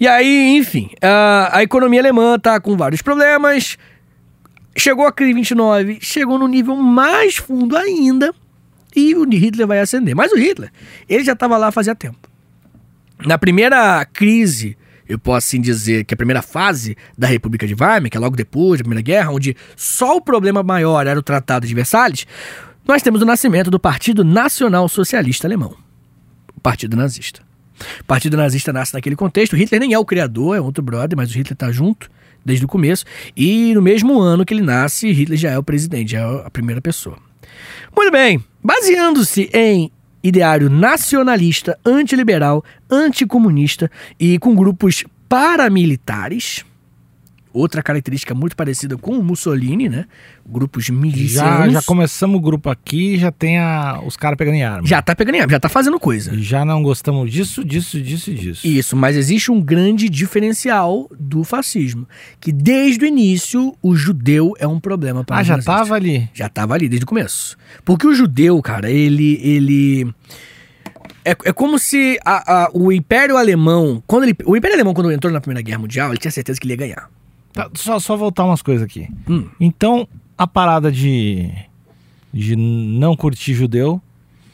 E 0.00 0.06
aí, 0.06 0.56
enfim, 0.56 0.90
a, 1.02 1.58
a 1.58 1.62
economia 1.62 2.00
alemã 2.00 2.38
tá 2.38 2.58
com 2.60 2.76
vários 2.76 3.02
problemas. 3.02 3.76
Chegou 4.76 5.06
a 5.06 5.12
crise 5.12 5.34
29, 5.34 5.98
chegou 6.00 6.38
no 6.38 6.46
nível 6.46 6.76
mais 6.76 7.36
fundo 7.36 7.76
ainda, 7.76 8.32
e 8.94 9.14
o 9.14 9.28
Hitler 9.28 9.66
vai 9.66 9.80
ascender. 9.80 10.14
Mas 10.14 10.32
o 10.32 10.36
Hitler, 10.36 10.70
ele 11.08 11.24
já 11.24 11.32
estava 11.32 11.56
lá 11.58 11.70
fazia 11.70 11.94
tempo. 11.94 12.28
Na 13.26 13.36
primeira 13.36 14.04
crise, 14.06 14.78
eu 15.08 15.18
posso 15.18 15.38
assim 15.38 15.60
dizer 15.60 16.04
que 16.04 16.12
a 16.12 16.16
primeira 16.16 16.42
fase 16.42 16.96
da 17.16 17.26
República 17.26 17.66
de 17.66 17.74
Weimar, 17.74 18.10
que 18.10 18.16
é 18.16 18.20
logo 18.20 18.36
depois 18.36 18.78
da 18.78 18.84
Primeira 18.84 19.02
Guerra, 19.02 19.30
onde 19.30 19.56
só 19.74 20.16
o 20.16 20.20
problema 20.20 20.62
maior 20.62 21.06
era 21.06 21.18
o 21.18 21.22
Tratado 21.22 21.66
de 21.66 21.74
Versalhes, 21.74 22.26
nós 22.86 23.02
temos 23.02 23.22
o 23.22 23.24
nascimento 23.24 23.70
do 23.70 23.80
Partido 23.80 24.22
Nacional 24.24 24.88
Socialista 24.88 25.46
Alemão, 25.46 25.74
o 26.54 26.60
Partido 26.60 26.96
Nazista. 26.96 27.40
O 28.00 28.04
Partido 28.04 28.36
Nazista 28.36 28.72
nasce 28.72 28.94
naquele 28.94 29.14
contexto. 29.14 29.54
Hitler 29.54 29.80
nem 29.80 29.94
é 29.94 29.98
o 29.98 30.04
criador, 30.04 30.56
é 30.56 30.60
outro 30.60 30.82
brother, 30.82 31.16
mas 31.16 31.30
o 31.30 31.34
Hitler 31.34 31.52
está 31.52 31.70
junto 31.70 32.10
desde 32.44 32.64
o 32.64 32.68
começo. 32.68 33.04
E 33.36 33.72
no 33.74 33.80
mesmo 33.80 34.20
ano 34.20 34.44
que 34.44 34.52
ele 34.52 34.62
nasce, 34.62 35.12
Hitler 35.12 35.38
já 35.38 35.50
é 35.50 35.58
o 35.58 35.62
presidente, 35.62 36.12
já 36.12 36.20
é 36.20 36.46
a 36.46 36.50
primeira 36.50 36.80
pessoa. 36.80 37.18
Muito 37.96 38.10
bem, 38.10 38.42
baseando-se 38.62 39.48
em 39.52 39.92
ideário 40.22 40.68
nacionalista, 40.68 41.78
antiliberal, 41.84 42.64
anticomunista 42.90 43.90
e 44.18 44.38
com 44.38 44.54
grupos 44.54 45.04
paramilitares, 45.28 46.64
outra 47.52 47.82
característica 47.82 48.34
muito 48.34 48.54
parecida 48.56 48.96
com 48.96 49.12
o 49.18 49.22
Mussolini, 49.22 49.88
né? 49.88 50.04
Grupos 50.46 50.84
Já, 50.86 50.92
milicianos. 50.94 51.72
já 51.72 51.82
começamos 51.82 52.36
o 52.36 52.40
grupo 52.40 52.70
aqui, 52.70 53.16
já 53.18 53.30
tem 53.30 53.58
a- 53.58 54.00
os 54.04 54.16
caras 54.16 54.36
pegando 54.36 54.54
em 54.54 54.62
arma. 54.62 54.86
Já 54.86 55.00
tá 55.02 55.14
pegando 55.14 55.34
em 55.36 55.40
arma, 55.40 55.50
já 55.52 55.60
tá 55.60 55.68
fazendo 55.68 55.98
coisa. 56.00 56.32
Já 56.38 56.64
não 56.64 56.82
gostamos 56.82 57.30
disso, 57.30 57.64
disso, 57.64 58.00
disso 58.00 58.30
e 58.30 58.34
disso. 58.34 58.66
Isso, 58.66 58.96
mas 58.96 59.16
existe 59.16 59.50
um 59.50 59.60
grande 59.60 60.08
diferencial 60.08 61.08
do 61.18 61.44
fascismo, 61.44 62.06
que 62.40 62.50
desde 62.52 63.04
o 63.04 63.08
início 63.08 63.74
o 63.82 63.94
judeu 63.96 64.54
é 64.58 64.66
um 64.66 64.80
problema 64.80 65.22
para 65.24 65.38
Ah, 65.38 65.42
já 65.42 65.54
nazistas. 65.56 65.74
tava 65.76 65.94
ali. 65.94 66.28
Já 66.32 66.48
tava 66.48 66.74
ali 66.74 66.88
desde 66.88 67.04
o 67.04 67.08
começo. 67.08 67.56
Porque 67.84 68.06
o 68.06 68.14
judeu, 68.14 68.60
cara, 68.62 68.90
ele. 68.90 69.38
ele 69.42 70.14
é, 71.24 71.30
é 71.44 71.52
como 71.52 71.78
se 71.78 72.18
a- 72.24 72.64
a- 72.64 72.70
o 72.72 72.90
Império 72.90 73.36
Alemão. 73.36 74.02
Quando 74.06 74.22
ele, 74.24 74.34
o 74.46 74.56
Império 74.56 74.74
Alemão, 74.76 74.94
quando 74.94 75.12
entrou 75.12 75.30
na 75.32 75.40
Primeira 75.40 75.60
Guerra 75.62 75.78
Mundial, 75.78 76.10
ele 76.10 76.18
tinha 76.18 76.30
certeza 76.30 76.58
que 76.58 76.64
ele 76.66 76.72
ia 76.72 76.76
ganhar. 76.78 77.10
Tá, 77.58 77.68
só, 77.74 77.98
só 77.98 78.16
voltar 78.16 78.44
umas 78.44 78.62
coisas 78.62 78.84
aqui. 78.84 79.08
Hum. 79.28 79.48
Então, 79.58 80.06
a 80.36 80.46
parada 80.46 80.92
de, 80.92 81.50
de 82.32 82.54
não 82.54 83.16
curtir 83.16 83.52
judeu 83.52 84.00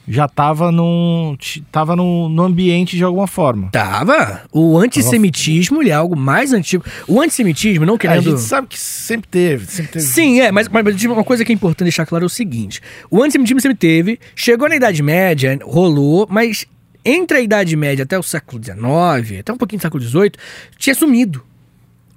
já 0.07 0.27
tava, 0.27 0.71
num, 0.71 1.37
tava 1.71 1.95
no, 1.95 2.27
no 2.29 2.43
ambiente 2.43 2.97
de 2.97 3.03
alguma 3.03 3.27
forma. 3.27 3.69
Tava. 3.71 4.41
O 4.51 4.75
antissemitismo 4.79 5.83
ele 5.83 5.91
é 5.91 5.93
algo 5.93 6.15
mais 6.15 6.51
antigo. 6.51 6.83
O 7.07 7.21
antissemitismo, 7.21 7.85
não 7.85 7.93
É, 7.93 7.97
a 7.97 7.99
querendo. 7.99 8.23
gente 8.23 8.41
sabe 8.41 8.67
que 8.67 8.79
sempre 8.79 9.29
teve. 9.29 9.67
Sempre 9.67 9.91
teve. 9.93 10.05
Sim, 10.05 10.41
é, 10.41 10.51
mas, 10.51 10.67
mas 10.67 11.03
uma 11.05 11.23
coisa 11.23 11.45
que 11.45 11.51
é 11.51 11.55
importante 11.55 11.85
deixar 11.85 12.07
claro 12.07 12.25
é 12.25 12.27
o 12.27 12.29
seguinte: 12.29 12.81
o 13.11 13.21
antissemitismo 13.21 13.61
sempre 13.61 13.77
teve, 13.77 14.19
chegou 14.35 14.67
na 14.67 14.75
Idade 14.75 15.03
Média, 15.03 15.59
rolou, 15.63 16.27
mas 16.27 16.65
entre 17.03 17.37
a 17.37 17.41
Idade 17.41 17.75
Média 17.75 18.01
até 18.01 18.17
o 18.17 18.23
século 18.23 18.59
XIX, 18.63 19.41
até 19.41 19.53
um 19.53 19.57
pouquinho 19.57 19.79
do 19.79 19.83
século 19.83 20.03
XVIII, 20.03 20.31
tinha 20.79 20.95
sumido 20.95 21.43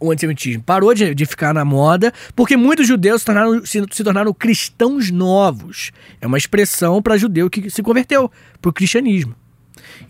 o 0.01 0.11
antissemitismo. 0.11 0.63
Parou 0.63 0.95
de, 0.95 1.15
de 1.15 1.27
ficar 1.27 1.53
na 1.53 1.65
moda, 1.65 2.13
porque 2.35 2.57
muitos 2.57 2.87
judeus 2.87 3.23
se 3.23 3.27
tornaram, 3.27 3.65
se, 3.65 3.85
se 3.91 4.05
tornaram 4.05 4.33
cristãos 4.33 5.11
novos. 5.11 5.91
É 6.21 6.27
uma 6.27 6.39
expressão 6.39 7.03
para 7.03 7.17
judeu 7.17 7.51
que 7.51 7.71
se 7.71 7.83
converteu 7.83 8.31
para 8.61 8.69
o 8.69 8.73
cristianismo. 8.73 9.35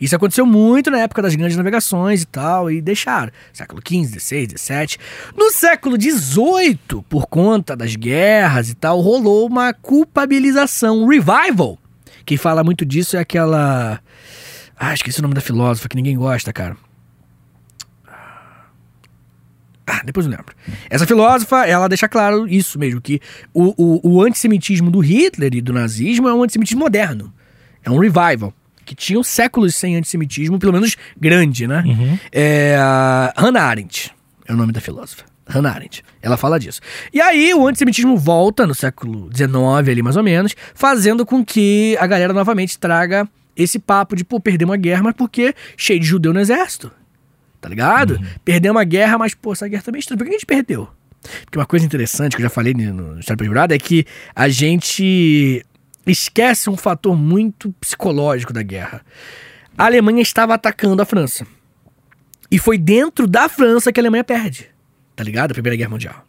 Isso 0.01 0.15
aconteceu 0.15 0.47
muito 0.47 0.91
na 0.91 0.99
época 0.99 1.23
das 1.23 1.35
grandes 1.35 1.57
navegações 1.57 2.23
e 2.23 2.27
tal, 2.27 2.71
e 2.71 2.81
deixaram. 2.81 3.33
Século 3.53 3.81
XV, 3.87 4.21
XVI, 4.21 4.49
XVII. 4.57 4.99
No 5.37 5.51
século 5.51 6.01
XVIII, 6.01 7.03
por 7.09 7.27
conta 7.27 7.77
das 7.77 7.97
guerras 7.97 8.71
e 8.71 8.75
tal, 8.75 9.01
rolou 9.01 9.47
uma 9.47 9.73
culpabilização, 9.73 11.03
um 11.03 11.07
revival. 11.07 11.79
Quem 12.25 12.37
fala 12.37 12.63
muito 12.63 12.85
disso 12.85 13.17
é 13.17 13.21
aquela. 13.21 14.01
Ah, 14.77 14.95
esqueci 14.95 15.19
o 15.19 15.23
nome 15.23 15.35
da 15.35 15.41
filósofa 15.41 15.89
que 15.89 15.97
ninguém 15.97 16.17
gosta, 16.17 16.53
cara. 16.53 16.77
Ah, 19.89 20.03
depois 20.05 20.27
eu 20.27 20.31
lembro. 20.31 20.55
Essa 20.91 21.07
filósofa, 21.07 21.65
ela 21.67 21.89
deixa 21.89 22.07
claro 22.07 22.47
isso 22.47 22.79
mesmo, 22.79 23.01
que 23.01 23.21
o, 23.55 23.73
o, 23.77 24.17
o 24.17 24.23
antissemitismo 24.23 24.91
do 24.91 24.99
Hitler 25.01 25.55
e 25.55 25.61
do 25.63 25.73
nazismo 25.73 26.29
é 26.29 26.35
um 26.35 26.43
antissemitismo 26.43 26.81
moderno. 26.81 27.33
É 27.83 27.91
um 27.91 27.99
revival. 27.99 28.53
Que 28.85 28.95
tinham 28.95 29.23
séculos 29.23 29.75
sem 29.75 29.97
antissemitismo, 29.97 30.59
pelo 30.59 30.73
menos 30.73 30.97
grande, 31.19 31.67
né? 31.67 31.83
É, 32.31 32.77
a 32.79 33.33
Hannah 33.37 33.63
Arendt 33.63 34.15
é 34.47 34.53
o 34.53 34.57
nome 34.57 34.73
da 34.73 34.81
filósofa. 34.81 35.25
Hannah 35.47 35.71
Arendt. 35.71 36.03
Ela 36.21 36.37
fala 36.37 36.59
disso. 36.59 36.81
E 37.13 37.21
aí 37.21 37.55
o 37.55 37.67
antissemitismo 37.67 38.17
volta 38.17 38.67
no 38.67 38.75
século 38.75 39.31
XIX 39.35 39.55
ali 39.91 40.03
mais 40.03 40.17
ou 40.17 40.23
menos, 40.23 40.55
fazendo 40.75 41.25
com 41.25 41.43
que 41.45 41.97
a 41.99 42.07
galera 42.07 42.33
novamente 42.35 42.79
traga 42.79 43.27
esse 43.57 43.79
papo 43.79 44.15
de, 44.15 44.25
pô, 44.25 44.39
perder 44.39 44.65
uma 44.65 44.77
guerra, 44.77 45.03
mas 45.03 45.15
porque 45.15 45.55
cheio 45.77 45.99
de 45.99 46.07
judeu 46.07 46.33
no 46.33 46.41
exército. 46.41 46.93
Tá 47.61 47.69
ligado? 47.69 48.21
Perdeu 48.45 48.73
uma 48.73 48.85
guerra, 48.85 49.19
mas, 49.19 49.35
pô, 49.35 49.53
essa 49.53 49.67
guerra 49.67 49.83
também 49.83 49.99
é 49.99 50.01
estranha. 50.01 50.19
Por 50.19 50.25
que 50.25 50.31
a 50.31 50.33
gente 50.33 50.47
perdeu? 50.47 50.89
Porque 51.45 51.59
uma 51.59 51.67
coisa 51.67 51.85
interessante 51.85 52.37
que 52.37 52.43
eu 52.43 52.45
já 52.45 52.51
falei 52.51 52.73
no 52.75 53.19
História 53.19 53.37
Privada 53.37 53.75
é 53.75 53.79
que 53.79 54.07
a 54.35 54.49
gente 54.49 55.65
esquece 56.07 56.71
um 56.71 56.77
fator 56.77 57.17
muito 57.17 57.73
psicológico 57.81 58.53
da 58.53 58.63
guerra. 58.63 59.03
A 59.77 59.87
Alemanha 59.87 60.23
estava 60.23 60.55
atacando 60.55 61.03
a 61.03 61.05
França. 61.05 61.47
E 62.51 62.59
foi 62.59 62.79
dentro 62.79 63.27
da 63.27 63.49
França 63.49 63.93
que 63.93 64.01
a 64.01 64.03
Alemanha 64.03 64.25
perde. 64.25 64.71
Tá 65.15 65.23
ligado? 65.23 65.51
A 65.51 65.55
Primeira 65.55 65.77
Guerra 65.77 65.91
Mundial. 65.91 66.25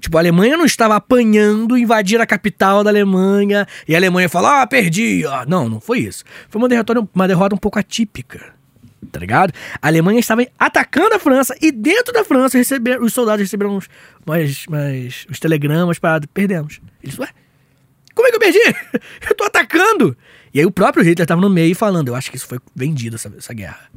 Tipo, 0.00 0.16
a 0.16 0.20
Alemanha 0.20 0.56
não 0.56 0.64
estava 0.64 0.96
apanhando, 0.96 1.78
invadir 1.78 2.20
a 2.20 2.26
capital 2.26 2.82
da 2.82 2.90
Alemanha, 2.90 3.66
e 3.88 3.94
a 3.94 3.98
Alemanha 3.98 4.28
fala, 4.28 4.62
ah, 4.62 4.66
perdi. 4.66 5.24
Ah, 5.26 5.44
não, 5.46 5.68
não 5.68 5.80
foi 5.80 6.00
isso. 6.00 6.24
Foi 6.48 6.60
uma 6.60 6.68
derrota, 6.68 7.08
uma 7.14 7.28
derrota 7.28 7.54
um 7.54 7.58
pouco 7.58 7.78
atípica. 7.78 8.54
Tá 9.10 9.20
ligado? 9.20 9.52
A 9.80 9.86
Alemanha 9.86 10.20
estava 10.20 10.46
atacando 10.58 11.14
a 11.14 11.18
França 11.18 11.56
e 11.60 11.70
dentro 11.70 12.12
da 12.12 12.24
França 12.24 12.58
receber, 12.58 13.00
os 13.00 13.12
soldados 13.12 13.40
receberam 13.40 13.76
uns, 13.76 13.88
mais, 14.26 14.66
mais, 14.66 15.26
os 15.30 15.38
telegramas 15.38 15.98
para 15.98 16.26
perdemos. 16.32 16.80
Eles, 17.02 17.18
ué, 17.18 17.28
como 18.14 18.28
é 18.28 18.30
que 18.30 18.36
eu 18.36 18.40
perdi? 18.40 18.58
Eu 19.28 19.34
tô 19.34 19.44
atacando. 19.44 20.16
E 20.52 20.60
aí 20.60 20.66
o 20.66 20.70
próprio 20.70 21.04
Hitler 21.04 21.24
estava 21.24 21.40
no 21.40 21.50
meio 21.50 21.74
falando, 21.74 22.08
eu 22.08 22.14
acho 22.14 22.30
que 22.30 22.36
isso 22.36 22.46
foi 22.46 22.60
vendido, 22.76 23.16
essa, 23.16 23.32
essa 23.36 23.52
guerra. 23.52 23.90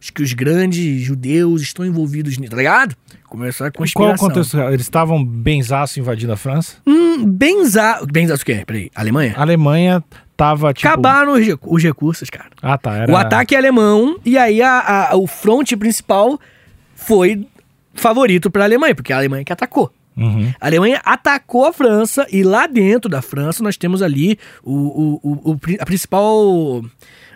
Acho 0.00 0.12
que 0.12 0.22
os 0.22 0.32
grandes 0.32 1.02
judeus 1.02 1.60
estão 1.60 1.84
envolvidos 1.84 2.38
nisso, 2.38 2.52
tá 2.52 2.56
ligado? 2.56 2.94
Começou 3.24 3.66
a 3.66 3.70
Qual 3.72 3.82
conspiração. 3.82 4.28
o 4.28 4.30
contexto? 4.30 4.56
Eles 4.60 4.82
estavam 4.82 5.24
benzaço 5.24 5.98
invadindo 5.98 6.32
a 6.32 6.36
França? 6.36 6.76
Hum, 6.86 7.26
benza... 7.26 8.00
Benzaço 8.12 8.44
o 8.44 8.46
quê? 8.46 8.62
Peraí, 8.64 8.90
Alemanha? 8.94 9.34
A 9.36 9.42
Alemanha 9.42 10.04
tava, 10.38 10.72
tipo... 10.72 10.88
Acabaram 10.88 11.32
os, 11.32 11.46
os 11.66 11.82
recursos, 11.82 12.30
cara. 12.30 12.48
Ah, 12.62 12.78
tá. 12.78 12.94
Era... 12.96 13.12
O 13.12 13.16
ataque 13.16 13.54
é 13.54 13.58
alemão, 13.58 14.18
e 14.24 14.38
aí 14.38 14.62
a, 14.62 15.10
a- 15.10 15.16
o 15.16 15.26
fronte 15.26 15.76
principal 15.76 16.38
foi 16.94 17.44
favorito 17.92 18.50
pra 18.50 18.64
Alemanha, 18.64 18.94
porque 18.94 19.12
a 19.12 19.16
Alemanha 19.16 19.44
que 19.44 19.52
atacou. 19.52 19.92
Uhum. 20.16 20.52
A 20.60 20.66
Alemanha 20.66 21.00
atacou 21.04 21.64
a 21.66 21.72
França 21.72 22.26
e 22.32 22.42
lá 22.42 22.66
dentro 22.66 23.08
da 23.10 23.20
França 23.20 23.62
nós 23.62 23.76
temos 23.76 24.00
ali 24.02 24.38
o, 24.62 24.72
o, 24.72 25.20
o- 25.22 25.50
o 25.52 25.60
a 25.80 25.84
principal 25.84 26.82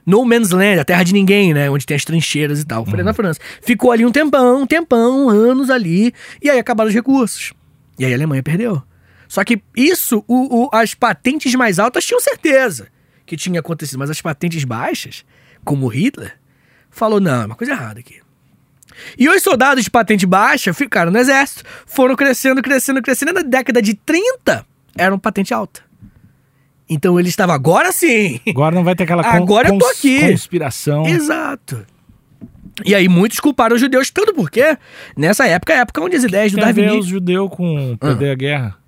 no 0.04 0.24
man's 0.24 0.50
land, 0.50 0.80
a 0.80 0.84
terra 0.84 1.02
de 1.04 1.12
ninguém, 1.12 1.54
né? 1.54 1.70
Onde 1.70 1.86
tem 1.86 1.96
as 1.96 2.04
trincheiras 2.04 2.60
e 2.60 2.64
tal. 2.66 2.84
Foi 2.84 2.94
ali 2.94 3.02
na 3.04 3.14
França. 3.14 3.38
Ficou 3.62 3.92
ali 3.92 4.04
um 4.04 4.10
tempão, 4.10 4.62
um 4.62 4.66
tempão, 4.66 5.28
anos 5.28 5.70
ali, 5.70 6.12
e 6.42 6.50
aí 6.50 6.58
acabaram 6.58 6.88
os 6.88 6.94
recursos. 6.94 7.52
E 7.98 8.04
aí 8.04 8.12
a 8.12 8.16
Alemanha 8.16 8.42
perdeu. 8.42 8.82
Só 9.32 9.42
que 9.44 9.62
isso, 9.74 10.22
o, 10.28 10.64
o- 10.66 10.68
as 10.74 10.92
patentes 10.92 11.54
mais 11.54 11.78
altas 11.78 12.04
tinham 12.04 12.20
certeza 12.20 12.88
que 13.24 13.34
tinha 13.34 13.60
acontecido, 13.60 13.98
mas 13.98 14.10
as 14.10 14.20
patentes 14.20 14.62
baixas, 14.62 15.24
como 15.64 15.86
Hitler, 15.88 16.38
falou: 16.90 17.18
não, 17.18 17.40
é 17.40 17.46
uma 17.46 17.54
coisa 17.54 17.72
errada 17.72 17.98
aqui. 18.00 18.16
E 19.18 19.26
os 19.30 19.42
soldados 19.42 19.84
de 19.84 19.90
patente 19.90 20.26
baixa 20.26 20.74
ficaram 20.74 21.10
no 21.10 21.16
exército, 21.18 21.64
foram 21.86 22.14
crescendo, 22.14 22.60
crescendo, 22.60 23.00
crescendo. 23.00 23.32
Na 23.32 23.40
década 23.40 23.80
de 23.80 23.94
30 23.94 24.66
eram 24.98 25.18
patente 25.18 25.54
alta. 25.54 25.80
Então 26.86 27.18
ele 27.18 27.30
estava 27.30 27.54
agora 27.54 27.90
sim. 27.90 28.38
Agora 28.46 28.74
não 28.74 28.84
vai 28.84 28.94
ter 28.94 29.04
aquela 29.04 29.26
Agora 29.26 29.68
eu 29.70 29.78
tô 29.78 29.86
aqui. 29.86 30.28
conspiração. 30.28 31.06
Exato. 31.06 31.86
E 32.84 32.94
aí 32.94 33.08
muitos 33.08 33.40
culparam 33.40 33.76
os 33.76 33.80
judeus, 33.80 34.10
tanto 34.10 34.34
porque 34.34 34.76
nessa 35.16 35.46
época 35.46 35.72
é 35.72 35.76
a 35.76 35.80
época 35.80 36.02
onde 36.02 36.16
as 36.16 36.24
ideias 36.24 36.52
do 36.52 36.56
Tem 36.56 36.64
a 36.64 36.66
ver 36.72 36.80
os 36.82 36.86
darwinismo... 36.86 37.10
judeus 37.10 37.48
com 37.50 37.96
perder 37.96 38.28
Ah. 38.28 38.32
a 38.32 38.34
guerra. 38.34 38.81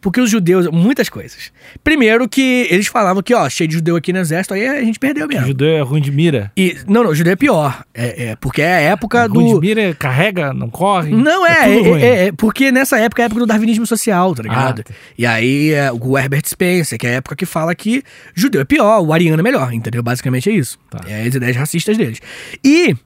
Porque 0.00 0.20
os 0.20 0.30
judeus, 0.30 0.68
muitas 0.68 1.08
coisas. 1.08 1.52
Primeiro 1.82 2.28
que 2.28 2.66
eles 2.70 2.86
falavam 2.86 3.22
que, 3.22 3.34
ó, 3.34 3.48
cheio 3.48 3.68
de 3.68 3.74
judeu 3.74 3.96
aqui 3.96 4.12
no 4.12 4.18
exército, 4.18 4.54
aí 4.54 4.66
a 4.66 4.82
gente 4.82 4.98
perdeu 4.98 5.26
O 5.26 5.28
mesmo. 5.28 5.46
judeu 5.46 5.68
é 5.68 5.80
ruim 5.80 6.00
de 6.00 6.10
mira. 6.10 6.52
E, 6.56 6.76
não, 6.86 7.02
não, 7.04 7.10
o 7.10 7.14
judeu 7.14 7.32
é 7.32 7.36
pior. 7.36 7.84
É, 7.94 8.30
é 8.30 8.36
porque 8.36 8.62
é 8.62 8.74
a 8.74 8.80
época 8.80 9.26
ruim 9.26 9.46
de 9.46 9.52
do... 9.54 9.60
mira, 9.60 9.94
carrega, 9.94 10.52
não 10.52 10.68
corre. 10.70 11.10
Não, 11.10 11.46
é, 11.46 11.50
é, 11.50 11.80
ruim. 11.80 12.02
é, 12.02 12.26
é, 12.26 12.32
porque 12.32 12.70
nessa 12.72 12.98
época 12.98 13.22
é 13.22 13.24
a 13.24 13.26
época 13.26 13.40
do 13.40 13.46
darwinismo 13.46 13.86
social, 13.86 14.34
tá 14.34 14.42
ligado? 14.42 14.80
Ah, 14.80 14.82
tá. 14.82 14.94
E 15.16 15.26
aí 15.26 15.72
é, 15.72 15.90
o 15.92 16.18
Herbert 16.18 16.46
Spencer, 16.46 16.98
que 16.98 17.06
é 17.06 17.10
a 17.10 17.14
época 17.14 17.36
que 17.36 17.46
fala 17.46 17.74
que 17.74 18.02
judeu 18.34 18.60
é 18.60 18.64
pior, 18.64 19.00
o 19.00 19.12
ariano 19.12 19.40
é 19.40 19.42
melhor, 19.42 19.72
entendeu? 19.72 20.02
Basicamente 20.02 20.48
é 20.50 20.52
isso. 20.52 20.78
Tá. 20.90 21.00
É 21.06 21.22
as 21.22 21.34
ideias 21.34 21.56
racistas 21.56 21.96
deles. 21.96 22.20
E, 22.64 22.96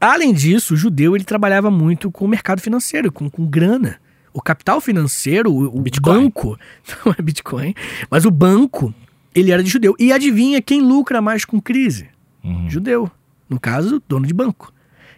além 0.00 0.32
disso, 0.32 0.74
o 0.74 0.76
judeu 0.76 1.14
ele 1.14 1.24
trabalhava 1.24 1.70
muito 1.70 2.10
com 2.10 2.24
o 2.24 2.28
mercado 2.28 2.60
financeiro, 2.60 3.10
com, 3.12 3.28
com 3.30 3.46
grana. 3.46 3.98
O 4.32 4.40
capital 4.40 4.80
financeiro, 4.80 5.52
o, 5.52 5.80
Bitcoin. 5.80 6.24
banco, 6.24 6.58
não 7.04 7.14
é 7.18 7.22
Bitcoin, 7.22 7.74
mas 8.10 8.24
o 8.24 8.30
banco, 8.30 8.94
ele 9.34 9.50
era 9.50 9.62
de 9.62 9.70
judeu. 9.70 9.94
E 9.98 10.12
adivinha 10.12 10.62
quem 10.62 10.80
lucra 10.80 11.20
mais 11.20 11.44
com 11.44 11.60
crise? 11.60 12.08
Uhum. 12.44 12.70
Judeu. 12.70 13.10
No 13.48 13.58
caso, 13.58 14.02
dono 14.08 14.26
de 14.26 14.32
banco. 14.32 14.72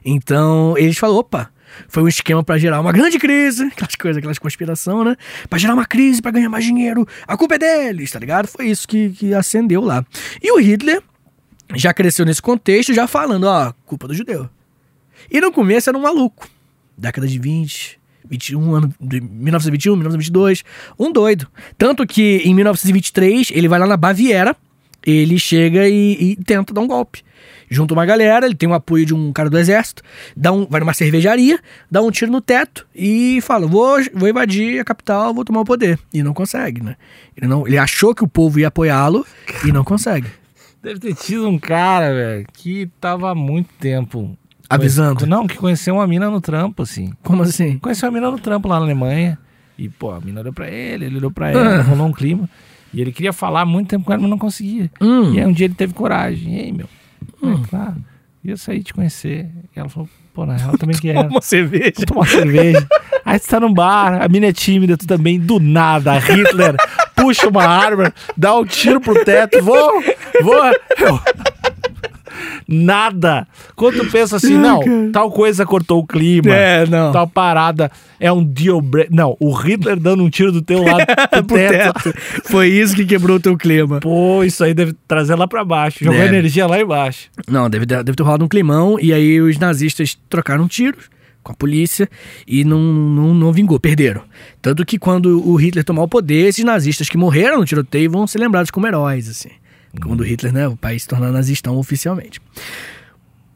Então, 0.04 0.74
eles 0.78 0.96
falaram, 0.96 1.20
opa, 1.20 1.50
foi 1.88 2.02
um 2.02 2.08
esquema 2.08 2.42
pra 2.42 2.58
gerar 2.58 2.80
uma 2.80 2.92
grande 2.92 3.18
crise, 3.18 3.64
aquelas 3.72 3.94
coisas, 3.94 4.18
aquelas 4.18 4.38
conspiração, 4.38 5.04
né? 5.04 5.16
Pra 5.48 5.58
gerar 5.58 5.74
uma 5.74 5.86
crise, 5.86 6.20
pra 6.20 6.30
ganhar 6.30 6.48
mais 6.48 6.64
dinheiro. 6.64 7.06
A 7.26 7.36
culpa 7.36 7.54
é 7.54 7.58
deles, 7.58 8.10
tá 8.10 8.18
ligado? 8.18 8.46
Foi 8.46 8.66
isso 8.66 8.86
que, 8.88 9.10
que 9.10 9.34
acendeu 9.34 9.82
lá. 9.82 10.04
E 10.42 10.50
o 10.52 10.58
Hitler 10.58 11.02
já 11.74 11.92
cresceu 11.94 12.24
nesse 12.24 12.42
contexto, 12.42 12.92
já 12.92 13.06
falando, 13.06 13.44
ó, 13.44 13.72
culpa 13.86 14.08
do 14.08 14.14
judeu. 14.14 14.48
E 15.30 15.40
no 15.40 15.52
começo 15.52 15.88
era 15.88 15.96
um 15.96 16.02
maluco. 16.02 16.48
Década 16.96 17.26
de 17.26 17.38
20, 17.38 17.98
21, 18.28 18.74
ano 18.74 18.94
de 19.00 19.20
1921, 19.20 19.92
1922, 19.94 20.64
um 20.98 21.12
doido. 21.12 21.46
Tanto 21.76 22.06
que 22.06 22.42
em 22.44 22.54
1923 22.54 23.50
ele 23.52 23.68
vai 23.68 23.78
lá 23.78 23.86
na 23.86 23.96
Baviera, 23.96 24.56
ele 25.04 25.38
chega 25.38 25.88
e, 25.88 26.12
e 26.12 26.36
tenta 26.36 26.72
dar 26.72 26.80
um 26.80 26.86
golpe. 26.86 27.22
Junta 27.68 27.94
uma 27.94 28.04
galera, 28.04 28.44
ele 28.44 28.54
tem 28.54 28.68
o 28.68 28.74
apoio 28.74 29.06
de 29.06 29.14
um 29.14 29.32
cara 29.32 29.48
do 29.48 29.58
exército, 29.58 30.02
dá 30.36 30.52
um, 30.52 30.66
vai 30.66 30.80
numa 30.80 30.92
cervejaria, 30.92 31.58
dá 31.90 32.02
um 32.02 32.10
tiro 32.10 32.30
no 32.30 32.40
teto 32.40 32.86
e 32.94 33.40
fala: 33.40 33.66
vou, 33.66 33.98
vou 34.12 34.28
invadir 34.28 34.78
a 34.78 34.84
capital, 34.84 35.32
vou 35.32 35.44
tomar 35.44 35.62
o 35.62 35.64
poder. 35.64 35.98
E 36.12 36.22
não 36.22 36.34
consegue, 36.34 36.82
né? 36.82 36.96
Ele, 37.34 37.46
não, 37.46 37.66
ele 37.66 37.78
achou 37.78 38.14
que 38.14 38.22
o 38.22 38.28
povo 38.28 38.60
ia 38.60 38.68
apoiá-lo 38.68 39.26
e 39.64 39.72
não 39.72 39.84
consegue. 39.84 40.28
Deve 40.82 41.00
ter 41.00 41.14
tido 41.14 41.48
um 41.48 41.58
cara, 41.58 42.12
velho, 42.12 42.46
que 42.52 42.90
tava 43.00 43.30
há 43.30 43.34
muito 43.34 43.70
tempo. 43.80 44.36
Avisando. 44.74 45.26
Não, 45.26 45.46
que 45.46 45.56
conheceu 45.56 45.94
uma 45.94 46.06
mina 46.06 46.30
no 46.30 46.40
trampo, 46.40 46.82
assim. 46.82 47.12
Como 47.22 47.42
assim? 47.42 47.78
Conheceu 47.78 48.08
uma 48.08 48.14
mina 48.14 48.30
no 48.30 48.38
trampo 48.38 48.68
lá 48.68 48.78
na 48.78 48.84
Alemanha. 48.86 49.38
E, 49.78 49.88
pô, 49.88 50.10
a 50.12 50.20
mina 50.20 50.40
olhou 50.40 50.52
pra 50.52 50.68
ele, 50.70 51.06
ele 51.06 51.16
olhou 51.16 51.30
pra 51.30 51.46
Ah. 51.46 51.50
ela, 51.50 51.82
rolou 51.82 52.06
um 52.06 52.12
clima. 52.12 52.48
E 52.94 53.00
ele 53.00 53.10
queria 53.12 53.32
falar 53.32 53.62
há 53.62 53.66
muito 53.66 53.88
tempo 53.88 54.04
com 54.04 54.12
ela, 54.12 54.20
mas 54.20 54.30
não 54.30 54.38
conseguia. 54.38 54.90
Hum. 55.00 55.32
E 55.34 55.40
aí 55.40 55.46
um 55.46 55.52
dia 55.52 55.64
ele 55.66 55.74
teve 55.74 55.94
coragem. 55.94 56.54
E 56.56 56.60
aí, 56.60 56.72
meu? 56.72 56.86
É, 57.42 57.68
claro, 57.68 57.96
ia 58.44 58.56
sair 58.56 58.82
te 58.82 58.92
conhecer. 58.92 59.48
E 59.74 59.78
ela 59.80 59.88
falou, 59.88 60.08
pô, 60.34 60.44
na 60.44 60.56
real 60.56 60.76
também 60.76 60.96
quero. 61.00 61.28
Uma 61.28 61.40
cerveja. 61.40 61.92
Vamos 61.96 62.06
tomar 62.06 62.20
uma 62.20 62.26
cerveja. 62.26 62.86
Aí 63.24 63.38
você 63.38 63.48
tá 63.48 63.60
num 63.60 63.72
bar, 63.72 64.20
a 64.22 64.28
mina 64.28 64.46
é 64.46 64.52
tímida, 64.52 64.96
tu 64.96 65.06
também, 65.06 65.38
do 65.40 65.58
nada, 65.60 66.18
Hitler 66.18 66.76
puxa 67.14 67.48
uma 67.48 67.64
arma, 67.64 68.12
dá 68.36 68.52
um 68.58 68.64
tiro 68.64 69.00
pro 69.00 69.24
teto, 69.24 69.62
vou, 69.62 70.02
vou. 70.42 70.64
Eu- 70.98 71.20
Nada. 72.72 73.46
Quando 73.76 73.98
tu 74.04 74.10
pensa 74.10 74.36
assim, 74.36 74.56
não, 74.56 74.80
tal 75.12 75.30
coisa 75.30 75.64
cortou 75.66 76.00
o 76.00 76.06
clima. 76.06 76.52
É, 76.54 76.86
não. 76.86 77.12
Tal 77.12 77.28
parada 77.28 77.90
é 78.18 78.32
um 78.32 78.42
deal 78.42 78.80
break. 78.80 79.14
Não, 79.14 79.36
o 79.38 79.52
Hitler 79.52 79.98
dando 80.00 80.22
um 80.24 80.30
tiro 80.30 80.50
do 80.50 80.62
teu 80.62 80.82
lado 80.82 81.04
pro 81.30 81.44
Pro 81.44 81.56
teto. 81.56 82.02
teto. 82.02 82.18
Foi 82.46 82.68
isso 82.68 82.94
que 82.96 83.04
quebrou 83.04 83.36
o 83.36 83.40
teu 83.40 83.56
clima. 83.56 84.00
Pô, 84.00 84.42
isso 84.42 84.64
aí 84.64 84.72
deve 84.74 84.94
trazer 85.06 85.34
lá 85.34 85.46
pra 85.46 85.64
baixo. 85.64 86.02
Jogou 86.04 86.18
Deve. 86.20 86.34
energia 86.36 86.66
lá 86.66 86.80
embaixo. 86.80 87.28
Não, 87.48 87.68
deve, 87.68 87.84
ter- 87.86 88.02
deve 88.02 88.16
ter 88.16 88.22
rolado 88.22 88.44
um 88.44 88.48
climão. 88.48 88.98
E 89.00 89.12
aí 89.12 89.40
os 89.40 89.58
nazistas 89.58 90.16
trocaram 90.28 90.66
tiros 90.66 91.10
com 91.42 91.50
a 91.52 91.54
polícia 91.56 92.08
e 92.46 92.62
não, 92.64 92.78
não, 92.80 93.34
não 93.34 93.52
vingou, 93.52 93.78
perderam. 93.80 94.22
Tanto 94.60 94.84
que 94.86 94.96
quando 94.98 95.44
o 95.44 95.56
Hitler 95.56 95.84
tomar 95.84 96.02
o 96.04 96.08
poder, 96.08 96.46
esses 96.48 96.64
nazistas 96.64 97.08
que 97.08 97.16
morreram 97.18 97.58
no 97.58 97.64
tiroteio 97.64 98.08
vão 98.10 98.26
ser 98.28 98.38
lembrados 98.38 98.70
como 98.70 98.86
heróis, 98.86 99.28
assim. 99.28 99.48
Quando 100.00 100.20
o 100.20 100.24
Hitler, 100.24 100.52
né, 100.52 100.68
o 100.68 100.76
país 100.76 101.02
se 101.02 101.08
tornar 101.08 101.30
nazistão 101.30 101.76
oficialmente. 101.76 102.40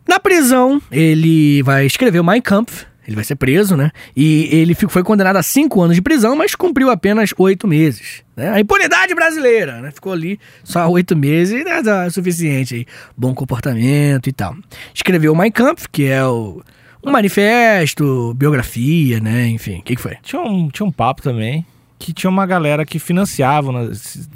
Na 0.09 0.21
prisão, 0.21 0.81
ele 0.91 1.63
vai 1.63 1.87
escrever 1.87 2.21
o 2.21 2.25
Mein 2.25 2.41
Kampf, 2.41 2.87
ele 3.07 3.15
vai 3.15 3.25
ser 3.25 3.37
preso, 3.37 3.77
né? 3.77 3.93
E 4.17 4.49
ele 4.51 4.75
foi 4.75 5.03
condenado 5.05 5.37
a 5.37 5.43
cinco 5.43 5.81
anos 5.81 5.95
de 5.95 6.03
prisão, 6.03 6.35
mas 6.35 6.55
cumpriu 6.55 6.91
apenas 6.91 7.33
oito 7.39 7.67
meses. 7.69 8.23
Né? 8.37 8.51
A 8.51 8.61
impunidade 8.61 9.15
brasileira, 9.15 9.81
né? 9.81 9.91
Ficou 9.93 10.13
ali 10.13 10.41
só 10.65 10.89
oito 10.89 11.17
meses, 11.17 11.65
né? 11.65 11.83
Tá 11.83 12.11
suficiente 12.11 12.75
aí. 12.75 12.87
Bom 13.17 13.33
comportamento 13.33 14.29
e 14.29 14.33
tal. 14.33 14.57
Escreveu 14.93 15.33
o 15.33 15.37
Mein 15.37 15.53
Kampf, 15.53 15.87
que 15.91 16.07
é 16.07 16.25
o, 16.25 16.63
Um 17.03 17.13
manifesto, 17.13 18.35
biografia, 18.35 19.21
né? 19.21 19.47
Enfim, 19.49 19.79
o 19.79 19.83
que, 19.83 19.95
que 19.95 20.03
foi? 20.03 20.17
Tinha 20.23 20.43
um, 20.43 20.69
tinha 20.69 20.87
um 20.87 20.93
papo 20.93 21.23
também 21.23 21.65
que 21.99 22.13
tinha 22.13 22.31
uma 22.31 22.47
galera 22.47 22.85
que 22.85 22.99
financiava, 22.99 23.73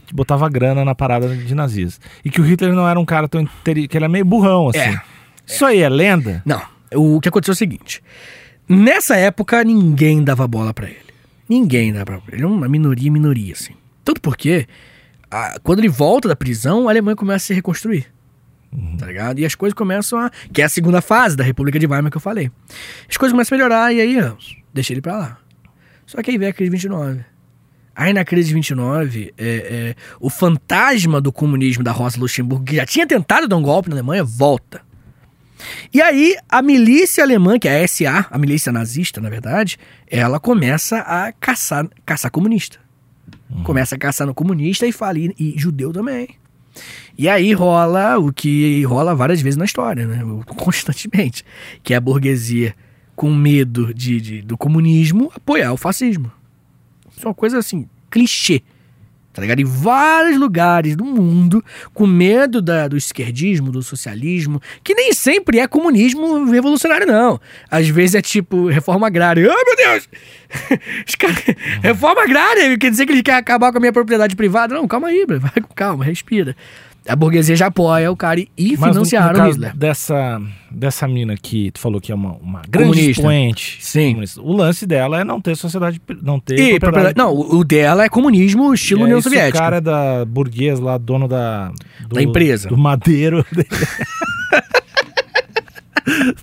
que 0.06 0.14
botava 0.14 0.48
grana 0.48 0.84
na 0.84 0.94
parada 0.94 1.34
de 1.36 1.54
nazistas. 1.54 2.00
E 2.24 2.30
que 2.30 2.40
o 2.40 2.44
Hitler 2.44 2.72
não 2.72 2.88
era 2.88 2.98
um 2.98 3.04
cara 3.04 3.28
tão 3.28 3.40
interi- 3.40 3.86
que 3.86 3.96
ele 3.96 4.04
era 4.04 4.10
meio 4.12 4.24
burrão, 4.24 4.68
assim. 4.68 4.78
É. 4.78 5.00
Isso 5.46 5.64
aí 5.64 5.80
é 5.80 5.88
lenda? 5.88 6.42
Não, 6.46 6.62
o 6.94 7.20
que 7.20 7.28
aconteceu 7.28 7.52
é 7.52 7.54
o 7.54 7.58
seguinte. 7.58 8.02
Nessa 8.68 9.16
época, 9.16 9.62
ninguém 9.64 10.22
dava 10.22 10.46
bola 10.46 10.72
pra 10.72 10.86
ele. 10.86 10.98
Ninguém 11.48 11.92
dava 11.92 12.04
bola 12.04 12.20
pra 12.20 12.34
ele. 12.34 12.42
Ele 12.42 12.46
era 12.46 12.52
uma 12.56 12.68
minoria, 12.68 13.10
minoria, 13.10 13.52
assim. 13.52 13.74
Tanto 14.04 14.20
porque, 14.20 14.66
a- 15.30 15.58
quando 15.62 15.80
ele 15.80 15.88
volta 15.88 16.28
da 16.28 16.36
prisão, 16.36 16.86
a 16.88 16.92
Alemanha 16.92 17.16
começa 17.16 17.44
a 17.44 17.46
se 17.48 17.54
reconstruir. 17.54 18.06
Tá 18.98 19.06
ligado? 19.06 19.40
E 19.40 19.44
as 19.44 19.56
coisas 19.56 19.74
começam 19.74 20.16
a. 20.20 20.30
Que 20.52 20.62
é 20.62 20.64
a 20.64 20.68
segunda 20.68 21.00
fase 21.02 21.36
da 21.36 21.42
República 21.42 21.76
de 21.76 21.86
Weimar 21.88 22.08
que 22.08 22.16
eu 22.16 22.20
falei. 22.20 22.52
As 23.08 23.16
coisas 23.16 23.32
começam 23.32 23.56
a 23.56 23.58
melhorar 23.58 23.92
e 23.92 24.00
aí, 24.00 24.16
deixa 24.72 24.92
ele 24.92 25.00
pra 25.00 25.16
lá. 25.18 25.38
Só 26.06 26.22
que 26.22 26.30
aí 26.30 26.38
vem 26.38 26.48
a 26.48 26.52
crise 26.52 26.70
de 26.70 26.76
29. 26.76 27.24
Aí 28.00 28.14
na 28.14 28.24
crise 28.24 28.48
de 28.48 28.54
29, 28.54 29.34
é, 29.36 29.44
é, 29.46 29.94
o 30.18 30.30
fantasma 30.30 31.20
do 31.20 31.30
comunismo 31.30 31.84
da 31.84 31.92
Rosa 31.92 32.18
Luxemburgo, 32.18 32.64
que 32.64 32.76
já 32.76 32.86
tinha 32.86 33.06
tentado 33.06 33.46
dar 33.46 33.58
um 33.58 33.62
golpe 33.62 33.90
na 33.90 33.96
Alemanha, 33.96 34.24
volta. 34.24 34.80
E 35.92 36.00
aí, 36.00 36.34
a 36.48 36.62
milícia 36.62 37.22
alemã, 37.22 37.58
que 37.58 37.68
é 37.68 37.84
a 37.84 37.86
SA, 37.86 38.26
a 38.30 38.38
milícia 38.38 38.72
nazista, 38.72 39.20
na 39.20 39.28
verdade, 39.28 39.76
ela 40.06 40.40
começa 40.40 41.00
a 41.00 41.30
caçar, 41.32 41.86
caçar 42.06 42.30
comunista. 42.30 42.78
Começa 43.64 43.96
a 43.96 43.98
caçar 43.98 44.26
no 44.26 44.32
comunista 44.32 44.86
e 44.86 44.92
fala, 44.92 45.18
e, 45.18 45.34
e 45.38 45.54
judeu 45.58 45.92
também. 45.92 46.30
E 47.18 47.28
aí 47.28 47.52
rola 47.52 48.16
o 48.18 48.32
que 48.32 48.82
rola 48.84 49.14
várias 49.14 49.42
vezes 49.42 49.58
na 49.58 49.66
história, 49.66 50.06
né? 50.06 50.22
Constantemente. 50.56 51.44
Que 51.82 51.92
é 51.92 51.98
a 51.98 52.00
burguesia, 52.00 52.74
com 53.14 53.30
medo 53.30 53.92
de, 53.92 54.18
de- 54.22 54.40
do 54.40 54.56
comunismo, 54.56 55.30
apoiar 55.36 55.74
o 55.74 55.76
fascismo. 55.76 56.32
Isso 57.20 57.26
é 57.26 57.28
uma 57.28 57.34
coisa 57.34 57.58
assim, 57.58 57.86
clichê. 58.10 58.62
Tá 59.32 59.42
ligado? 59.42 59.60
Em 59.60 59.64
vários 59.64 60.36
lugares 60.38 60.96
do 60.96 61.04
mundo, 61.04 61.62
com 61.94 62.04
medo 62.06 62.60
da- 62.62 62.88
do 62.88 62.96
esquerdismo, 62.96 63.70
do 63.70 63.80
socialismo, 63.82 64.60
que 64.82 64.94
nem 64.94 65.12
sempre 65.12 65.58
é 65.58 65.68
comunismo 65.68 66.50
revolucionário, 66.50 67.06
não. 67.06 67.38
Às 67.70 67.86
vezes 67.88 68.14
é 68.16 68.22
tipo 68.22 68.66
reforma 68.68 69.06
agrária. 69.06 69.48
Ai, 69.48 69.64
meu 69.64 69.76
Deus! 69.76 70.08
Os 71.06 71.14
caras- 71.14 71.44
reforma 71.82 72.22
agrária 72.22 72.76
quer 72.78 72.90
dizer 72.90 73.04
que 73.06 73.12
ele 73.12 73.22
quer 73.22 73.34
acabar 73.34 73.70
com 73.70 73.76
a 73.78 73.80
minha 73.80 73.92
propriedade 73.92 74.34
privada? 74.34 74.74
Não, 74.74 74.88
calma 74.88 75.08
aí, 75.08 75.24
vai 75.26 75.62
com 75.62 75.74
calma, 75.74 76.04
respira. 76.04 76.56
A 77.10 77.16
burguesia 77.16 77.56
já 77.56 77.66
apoia 77.66 78.10
o 78.10 78.16
cara 78.16 78.40
e, 78.40 78.48
Mas 78.56 78.78
no- 78.80 78.86
financiaram 78.92 79.32
no 79.32 79.36
caso 79.38 79.50
Hitler. 79.52 79.76
dessa, 79.76 80.40
dessa 80.70 81.08
mina 81.08 81.34
que 81.36 81.70
tu 81.72 81.80
falou 81.80 82.00
que 82.00 82.12
é 82.12 82.14
uma, 82.14 82.32
uma 82.36 82.62
grande 82.68 82.90
Comunista. 82.90 83.10
expoente. 83.10 83.78
Sim. 83.80 84.08
comunista, 84.10 84.40
O 84.40 84.52
lance 84.52 84.86
dela 84.86 85.20
é 85.20 85.24
não 85.24 85.40
ter 85.40 85.56
sociedade, 85.56 86.00
não 86.22 86.38
ter 86.38 86.58
E, 86.58 86.78
propriedade- 86.80 87.16
não, 87.18 87.34
o 87.34 87.58
o 87.60 87.64
dela 87.64 88.04
é 88.04 88.08
comunismo 88.08 88.72
estilo 88.72 89.00
aí, 89.00 89.04
União 89.06 89.20
Soviética. 89.20 89.58
O 89.58 89.60
cara 89.60 89.76
é 89.76 89.80
da 89.80 90.24
burguês 90.24 90.78
lá, 90.80 90.96
dono 90.98 91.26
da... 91.28 91.72
do- 92.08 92.14
Da 92.14 92.22
empresa. 92.22 92.68
Do 92.68 92.76
madeiro. 92.78 93.44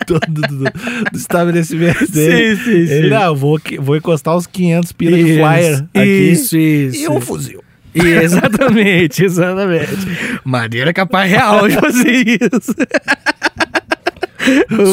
do, 0.07 0.19
do, 0.27 0.41
do- 0.65 0.71
estabelecimento 1.17 2.11
dele. 2.11 2.55
sim, 2.57 2.71
Ele, 2.93 3.09
não, 3.09 3.23
eu 3.23 3.35
vou, 3.35 3.59
que- 3.59 3.79
vou 3.79 3.95
encostar 3.95 4.35
uns 4.35 4.47
500 4.47 4.91
pila 4.93 5.17
de 5.17 5.23
Isso, 5.23 5.39
flyer 5.39 5.85
aqui. 5.93 6.31
Isso, 6.31 6.57
isso. 6.57 7.03
E 7.03 7.07
um 7.09 7.19
fuzil. 7.21 7.63
E- 8.03 8.07
exatamente, 8.23 9.25
exatamente. 9.25 9.91
Madeira 10.43 10.89
é 10.89 10.93
capaz 10.93 11.29
real 11.29 11.67
de 11.67 11.75
fazer 11.75 12.11
isso. 12.41 12.75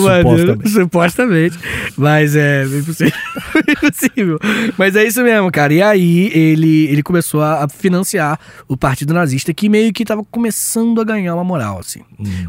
Madeira, 0.03 0.55
Supostamente. 0.55 0.69
supostamente. 0.71 1.59
Mas 1.97 2.35
é 2.35 2.65
bem 2.67 2.83
possível. 2.83 3.13
bem 3.67 3.77
possível. 3.91 4.39
Mas 4.77 4.97
é 4.97 5.05
isso 5.05 5.23
mesmo, 5.23 5.51
cara. 5.53 5.73
E 5.73 5.81
aí 5.83 6.31
ele, 6.35 6.87
ele 6.87 7.03
começou 7.05 7.41
a 7.41 7.69
financiar 7.69 8.39
o 8.67 8.77
partido 8.77 9.15
nazista 9.15 9.55
que 9.55 9.69
meio 9.69 9.93
que 9.93 10.05
tava 10.05 10.25
começando 10.29 11.01
a 11.01 11.05
ganhar 11.05 11.35
uma 11.35 11.45
moral, 11.45 11.79
assim. 11.79 12.01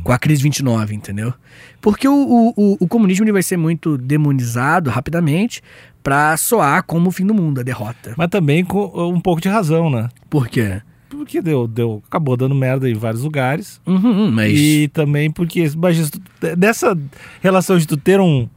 Com 0.04 0.12
a 0.12 0.18
crise 0.18 0.42
29, 0.42 0.96
entendeu? 0.96 1.32
Porque 1.80 2.08
o, 2.08 2.14
o, 2.14 2.54
o, 2.56 2.78
o 2.80 2.88
comunismo 2.88 3.24
ele 3.24 3.32
vai 3.32 3.44
ser 3.44 3.58
muito 3.58 3.98
demonizado 4.00 4.90
rapidamente 4.90 5.62
pra 6.06 6.38
soar 6.38 6.84
como 6.84 7.10
o 7.10 7.12
fim 7.12 7.26
do 7.26 7.34
mundo, 7.34 7.60
a 7.62 7.64
derrota. 7.64 8.14
Mas 8.16 8.30
também 8.30 8.64
com 8.64 8.86
um 9.12 9.20
pouco 9.20 9.42
de 9.42 9.50
razão, 9.50 9.90
né? 9.90 10.08
Por 10.30 10.48
quê? 10.48 10.80
Porque 11.10 11.42
deu, 11.42 11.68
deu, 11.68 12.04
acabou 12.08 12.38
dando 12.38 12.54
merda 12.54 12.88
em 12.88 12.94
vários 12.94 13.24
lugares. 13.24 13.82
Uhum, 13.88 14.30
mas. 14.30 14.54
E 14.54 14.88
também 14.94 15.32
porque, 15.32 15.68
tu- 15.68 16.56
dessa 16.56 16.96
relação 17.42 17.76
de 17.80 17.88
tu 17.88 17.98
ter 17.98 18.20
um, 18.20 18.48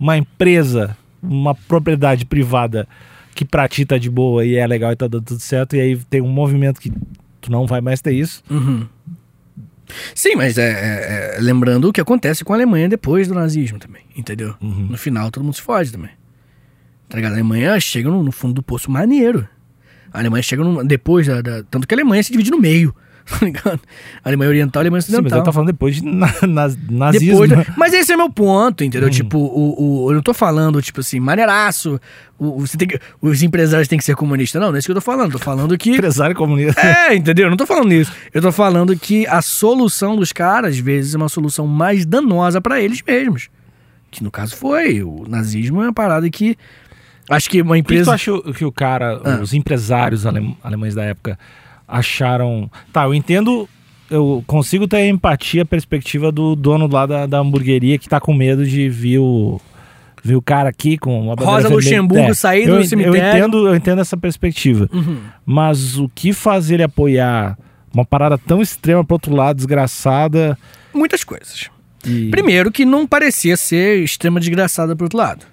uma 0.00 0.16
empresa, 0.18 0.96
uma 1.22 1.54
propriedade 1.54 2.24
privada 2.24 2.88
que 3.36 3.44
pra 3.44 3.68
ti 3.68 3.84
tá 3.84 3.98
de 3.98 4.10
boa 4.10 4.44
e 4.44 4.56
é 4.56 4.66
legal 4.66 4.90
e 4.90 4.96
tá 4.96 5.06
dando 5.06 5.24
tudo 5.26 5.40
certo, 5.40 5.76
e 5.76 5.80
aí 5.80 5.96
tem 6.10 6.20
um 6.20 6.28
movimento 6.28 6.80
que 6.80 6.90
tu 7.40 7.52
não 7.52 7.66
vai 7.68 7.80
mais 7.80 8.00
ter 8.00 8.12
isso. 8.14 8.42
Uhum. 8.50 8.84
Sim, 10.14 10.34
mas 10.34 10.58
é, 10.58 10.70
é- 10.70 11.36
é- 11.36 11.40
lembrando 11.40 11.88
o 11.88 11.92
que 11.92 12.00
acontece 12.00 12.44
com 12.44 12.52
a 12.52 12.56
Alemanha 12.56 12.88
depois 12.88 13.28
do 13.28 13.34
nazismo 13.34 13.78
também, 13.78 14.02
entendeu? 14.16 14.54
Uhum. 14.60 14.88
No 14.90 14.98
final 14.98 15.30
todo 15.30 15.44
mundo 15.44 15.54
se 15.54 15.62
foge 15.62 15.92
também. 15.92 16.10
Tá 17.08 17.16
ligado? 17.16 17.32
A 17.32 17.34
Alemanha 17.34 17.78
chega 17.80 18.10
no, 18.10 18.22
no 18.22 18.32
fundo 18.32 18.54
do 18.54 18.62
poço 18.62 18.90
maneiro. 18.90 19.46
A 20.12 20.18
Alemanha 20.18 20.42
chega 20.42 20.64
no, 20.64 20.84
depois 20.84 21.26
da, 21.26 21.40
da- 21.40 21.62
Tanto 21.70 21.86
que 21.86 21.94
a 21.94 21.96
Alemanha 21.96 22.22
se 22.22 22.32
divide 22.32 22.50
no 22.50 22.58
meio. 22.58 22.94
Tá 23.28 23.44
ligado? 23.44 23.80
A 24.24 24.28
Alemanha 24.28 24.48
Oriental 24.50 24.80
e 24.80 24.82
a 24.82 24.84
Alemanha 24.84 25.00
Sim, 25.02 25.10
mas 25.10 25.18
Ocidental. 25.18 25.38
eu 25.40 25.44
tô 25.44 25.52
falando 25.52 25.66
depois 25.66 25.96
de 25.96 26.04
na, 26.04 26.32
naz- 26.46 26.78
nazismo. 26.88 27.44
Depois 27.44 27.66
Mas 27.76 27.92
esse 27.92 28.12
é 28.12 28.16
meu 28.16 28.30
ponto, 28.30 28.84
entendeu? 28.84 29.10
Tipo, 29.10 29.36
o, 29.36 30.04
o- 30.04 30.10
eu 30.12 30.14
não 30.14 30.22
tô 30.22 30.32
falando, 30.32 30.80
tipo 30.80 31.00
assim, 31.00 31.18
maneiraço. 31.18 32.00
o- 32.38 32.60
você 32.60 32.76
tem 32.76 32.86
que- 32.86 33.00
os 33.20 33.42
empresários 33.42 33.88
têm 33.88 33.98
que 33.98 34.04
ser 34.04 34.14
comunistas. 34.14 34.60
Não, 34.62 34.68
não 34.68 34.76
é 34.76 34.78
isso 34.78 34.86
que 34.86 34.92
eu 34.92 34.94
tô 34.96 35.00
falando. 35.00 35.32
Tô 35.32 35.38
falando 35.40 35.76
que. 35.76 35.90
Empresário 35.90 36.36
comunista. 36.36 36.80
É, 36.80 37.16
entendeu? 37.16 37.46
Eu 37.46 37.50
não 37.50 37.56
tô 37.56 37.66
falando 37.66 37.92
isso. 37.92 38.12
Eu 38.32 38.40
tô 38.40 38.52
falando 38.52 38.96
que 38.96 39.26
a 39.26 39.42
solução 39.42 40.14
dos 40.14 40.32
caras, 40.32 40.74
às 40.74 40.78
vezes, 40.78 41.12
é 41.14 41.16
uma 41.16 41.28
solução 41.28 41.66
mais 41.66 42.06
danosa 42.06 42.60
pra 42.60 42.80
eles 42.80 43.02
mesmos. 43.04 43.48
Que 44.08 44.22
no 44.22 44.30
caso 44.30 44.54
foi. 44.54 45.02
O 45.02 45.24
nazismo 45.28 45.82
é 45.82 45.86
uma 45.86 45.92
parada 45.92 46.30
que. 46.30 46.56
Acho 47.28 47.50
que 47.50 47.60
uma 47.62 47.70
Por 47.70 47.76
que, 47.76 47.82
que 47.82 47.88
tu 47.88 47.92
empresa. 47.94 48.14
acha 48.14 48.32
que 48.56 48.64
o 48.64 48.70
cara, 48.72 49.20
Ah. 49.24 49.40
os 49.42 49.52
empresários 49.52 50.24
alem- 50.26 50.56
alemães 50.62 50.94
da 50.94 51.04
época 51.04 51.38
acharam. 51.86 52.70
Tá, 52.92 53.04
eu 53.04 53.14
entendo, 53.14 53.68
eu 54.10 54.42
consigo 54.46 54.86
ter 54.86 55.06
empatia, 55.08 55.62
a 55.62 55.66
perspectiva 55.66 56.30
do 56.30 56.54
dono 56.56 56.86
lá 56.86 57.06
da, 57.06 57.26
da 57.26 57.38
hamburgueria 57.38 57.98
que 57.98 58.08
tá 58.08 58.20
com 58.20 58.32
medo 58.32 58.64
de 58.66 58.88
vir 58.88 59.18
o. 59.18 59.60
Ver 60.24 60.34
o 60.34 60.42
cara 60.42 60.68
aqui 60.68 60.98
com 60.98 61.20
uma 61.20 61.36
bandeira 61.36 61.62
Rosa. 61.62 61.68
Luxemburgo 61.68 62.34
sair 62.34 62.66
do 62.66 62.72
eu, 62.76 62.80
en- 62.80 62.86
cemitério. 62.86 63.16
Eu 63.16 63.28
entendo, 63.28 63.68
eu 63.68 63.76
entendo 63.76 64.00
essa 64.00 64.16
perspectiva. 64.16 64.88
Uhum. 64.92 65.18
Mas 65.44 65.98
o 65.98 66.08
que 66.08 66.32
faz 66.32 66.68
ele 66.68 66.82
apoiar 66.82 67.56
uma 67.94 68.04
parada 68.04 68.36
tão 68.36 68.60
extrema 68.60 69.04
pro 69.04 69.14
outro 69.14 69.32
lado, 69.36 69.56
desgraçada. 69.56 70.58
Muitas 70.92 71.22
coisas. 71.22 71.70
E... 72.04 72.28
Primeiro, 72.30 72.72
que 72.72 72.84
não 72.84 73.06
parecia 73.06 73.56
ser 73.56 74.02
extrema 74.02 74.40
desgraçada 74.40 74.96
pro 74.96 75.04
outro 75.06 75.16
lado. 75.18 75.46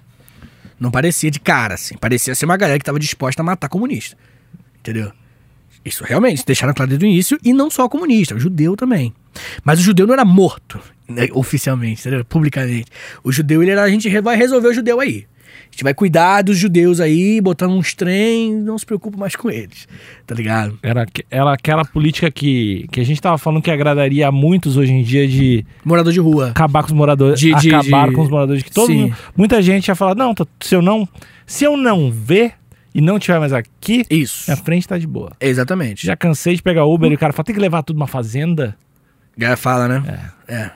Não 0.78 0.90
parecia 0.90 1.30
de 1.30 1.40
cara, 1.40 1.74
assim. 1.74 1.96
Parecia 1.96 2.34
ser 2.34 2.44
uma 2.44 2.56
galera 2.56 2.78
que 2.78 2.84
tava 2.84 2.98
disposta 2.98 3.42
a 3.42 3.44
matar 3.44 3.68
comunista. 3.68 4.16
Entendeu? 4.80 5.12
Isso 5.84 6.02
realmente, 6.02 6.44
deixaram 6.46 6.72
claro 6.72 6.88
desde 6.88 7.04
o 7.04 7.08
início, 7.08 7.38
e 7.44 7.52
não 7.52 7.70
só 7.70 7.88
comunista, 7.88 8.34
o 8.34 8.40
judeu 8.40 8.74
também. 8.74 9.14
Mas 9.62 9.78
o 9.78 9.82
judeu 9.82 10.06
não 10.06 10.14
era 10.14 10.24
morto, 10.24 10.80
né, 11.06 11.28
oficialmente, 11.32 12.00
entendeu? 12.00 12.24
publicamente. 12.24 12.90
O 13.22 13.30
judeu, 13.30 13.62
ele 13.62 13.70
era, 13.70 13.82
a 13.82 13.90
gente 13.90 14.08
vai 14.20 14.36
resolver 14.36 14.68
o 14.68 14.74
judeu 14.74 15.00
aí. 15.00 15.26
A 15.62 15.70
gente 15.74 15.82
vai 15.84 15.92
cuidar 15.94 16.42
dos 16.42 16.56
judeus 16.56 17.00
aí, 17.00 17.40
botando 17.40 17.72
uns 17.72 17.94
trem, 17.94 18.54
não 18.54 18.78
se 18.78 18.86
preocupa 18.86 19.16
mais 19.18 19.34
com 19.34 19.50
eles, 19.50 19.88
tá 20.26 20.34
ligado? 20.34 20.78
Era, 20.82 21.06
era 21.30 21.52
aquela 21.52 21.84
política 21.84 22.30
que, 22.30 22.86
que 22.92 23.00
a 23.00 23.04
gente 23.04 23.20
tava 23.20 23.36
falando 23.38 23.62
que 23.62 23.70
agradaria 23.70 24.28
a 24.28 24.32
muitos 24.32 24.76
hoje 24.76 24.92
em 24.92 25.02
dia 25.02 25.26
de 25.26 25.64
Morador 25.84 26.12
de 26.12 26.20
rua. 26.20 26.50
acabar 26.50 26.82
com 26.82 26.88
os 26.88 26.92
moradores, 26.92 27.40
De- 27.40 27.54
de- 27.54 27.74
acabar 27.74 28.08
de- 28.08 28.14
com 28.14 28.22
os 28.22 28.28
moradores 28.30 28.62
que 28.62 28.70
todo 28.70 28.92
mundo- 28.92 29.16
muita 29.36 29.60
gente 29.60 29.88
ia 29.88 29.94
falar, 29.94 30.14
não, 30.14 30.32
se 30.60 30.74
eu 30.74 30.80
não, 30.82 31.08
se 31.46 31.64
eu 31.64 31.76
não 31.76 32.10
ver 32.10 32.52
e 32.94 33.00
não 33.00 33.18
tiver 33.18 33.40
mais 33.40 33.52
aqui, 33.52 34.04
Isso. 34.08 34.44
minha 34.50 34.56
frente 34.62 34.86
tá 34.86 34.96
de 34.96 35.06
boa. 35.06 35.32
Exatamente. 35.40 36.06
Já 36.06 36.14
cansei 36.16 36.54
de 36.54 36.62
pegar 36.62 36.84
Uber 36.84 37.10
e 37.10 37.14
o 37.16 37.18
cara 37.18 37.32
fala, 37.32 37.44
tem 37.46 37.54
que 37.54 37.60
levar 37.60 37.82
tudo 37.82 37.96
numa 37.96 38.06
fazenda. 38.06 38.76
Já 39.36 39.56
fala, 39.56 39.88
né? 39.88 40.30
É. 40.46 40.54
É 40.54 40.70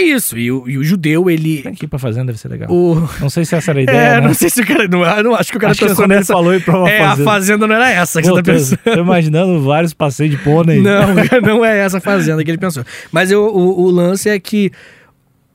isso. 0.00 0.36
E 0.38 0.50
o, 0.50 0.68
e 0.68 0.76
o 0.78 0.84
judeu, 0.84 1.30
ele. 1.30 1.62
Aqui 1.66 1.86
pra 1.86 1.98
fazenda, 1.98 2.26
deve 2.26 2.38
ser 2.38 2.48
legal. 2.48 2.68
O... 2.70 2.94
Não 3.20 3.30
sei 3.30 3.44
se 3.44 3.54
essa 3.54 3.70
era 3.70 3.80
a 3.80 3.82
ideia, 3.82 3.96
É, 4.18 4.20
né? 4.20 4.26
não 4.26 4.34
sei 4.34 4.50
se 4.50 4.60
o 4.60 4.66
cara. 4.66 4.88
Não, 4.88 5.00
não 5.22 5.34
acho 5.34 5.50
que 5.50 5.56
o 5.56 5.60
cara 5.60 5.70
Acho 5.72 5.80
que 5.94 6.06
nessa. 6.08 6.32
falou 6.32 6.54
ir 6.54 6.64
pra 6.64 6.78
uma 6.78 6.90
é, 6.90 6.98
fazenda. 6.98 7.22
a 7.30 7.32
fazenda 7.32 7.66
não 7.66 7.74
era 7.76 7.90
essa 7.90 8.20
que 8.22 8.28
Pô, 8.28 8.34
você 8.34 8.42
tá 8.42 8.52
tô, 8.52 8.58
pensando. 8.58 8.78
tô 8.96 9.00
imaginando 9.00 9.62
vários 9.62 9.94
passeios 9.94 10.30
de 10.36 10.42
pônei. 10.42 10.80
Não, 10.80 11.14
não 11.42 11.64
é 11.64 11.78
essa 11.78 12.00
fazenda 12.00 12.42
que 12.44 12.50
ele 12.50 12.58
pensou. 12.58 12.84
Mas 13.12 13.30
eu- 13.30 13.44
o, 13.44 13.82
o 13.84 13.90
lance 13.90 14.28
é 14.28 14.38
que 14.40 14.70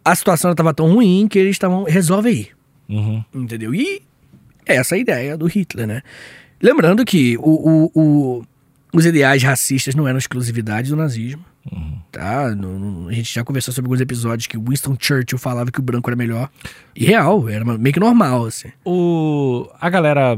a 0.05 0.15
situação 0.15 0.51
estava 0.51 0.73
tão 0.73 0.93
ruim 0.93 1.27
que 1.29 1.37
eles 1.37 1.51
estavam. 1.51 1.83
Resolve 1.83 2.29
aí. 2.29 2.47
Uhum. 2.87 3.23
Entendeu? 3.35 3.75
E 3.75 4.01
essa 4.65 4.95
é 4.95 4.97
a 4.97 5.01
ideia 5.01 5.37
do 5.37 5.47
Hitler, 5.47 5.85
né? 5.85 6.01
Lembrando 6.61 7.03
que 7.05 7.37
o, 7.39 7.41
o- 7.41 7.91
o- 7.93 8.43
os 8.93 9.05
ideais 9.05 9.43
racistas 9.43 9.93
não 9.95 10.07
eram 10.07 10.17
exclusividade 10.17 10.89
do 10.89 10.95
nazismo. 10.95 11.43
Tá? 12.11 12.49
No- 12.55 12.79
no- 12.79 13.09
a 13.09 13.13
gente 13.13 13.33
já 13.33 13.43
conversou 13.43 13.73
sobre 13.73 13.87
alguns 13.87 14.01
episódios 14.01 14.47
que 14.47 14.57
Winston 14.57 14.95
Churchill 14.99 15.37
falava 15.37 15.71
que 15.71 15.79
o 15.79 15.83
branco 15.83 16.09
era 16.09 16.15
melhor. 16.15 16.49
E 16.95 17.05
real, 17.05 17.47
era 17.49 17.63
meio 17.77 17.93
que 17.93 17.99
normal, 17.99 18.45
assim. 18.45 18.69
O, 18.85 19.69
a 19.79 19.89
galera 19.89 20.37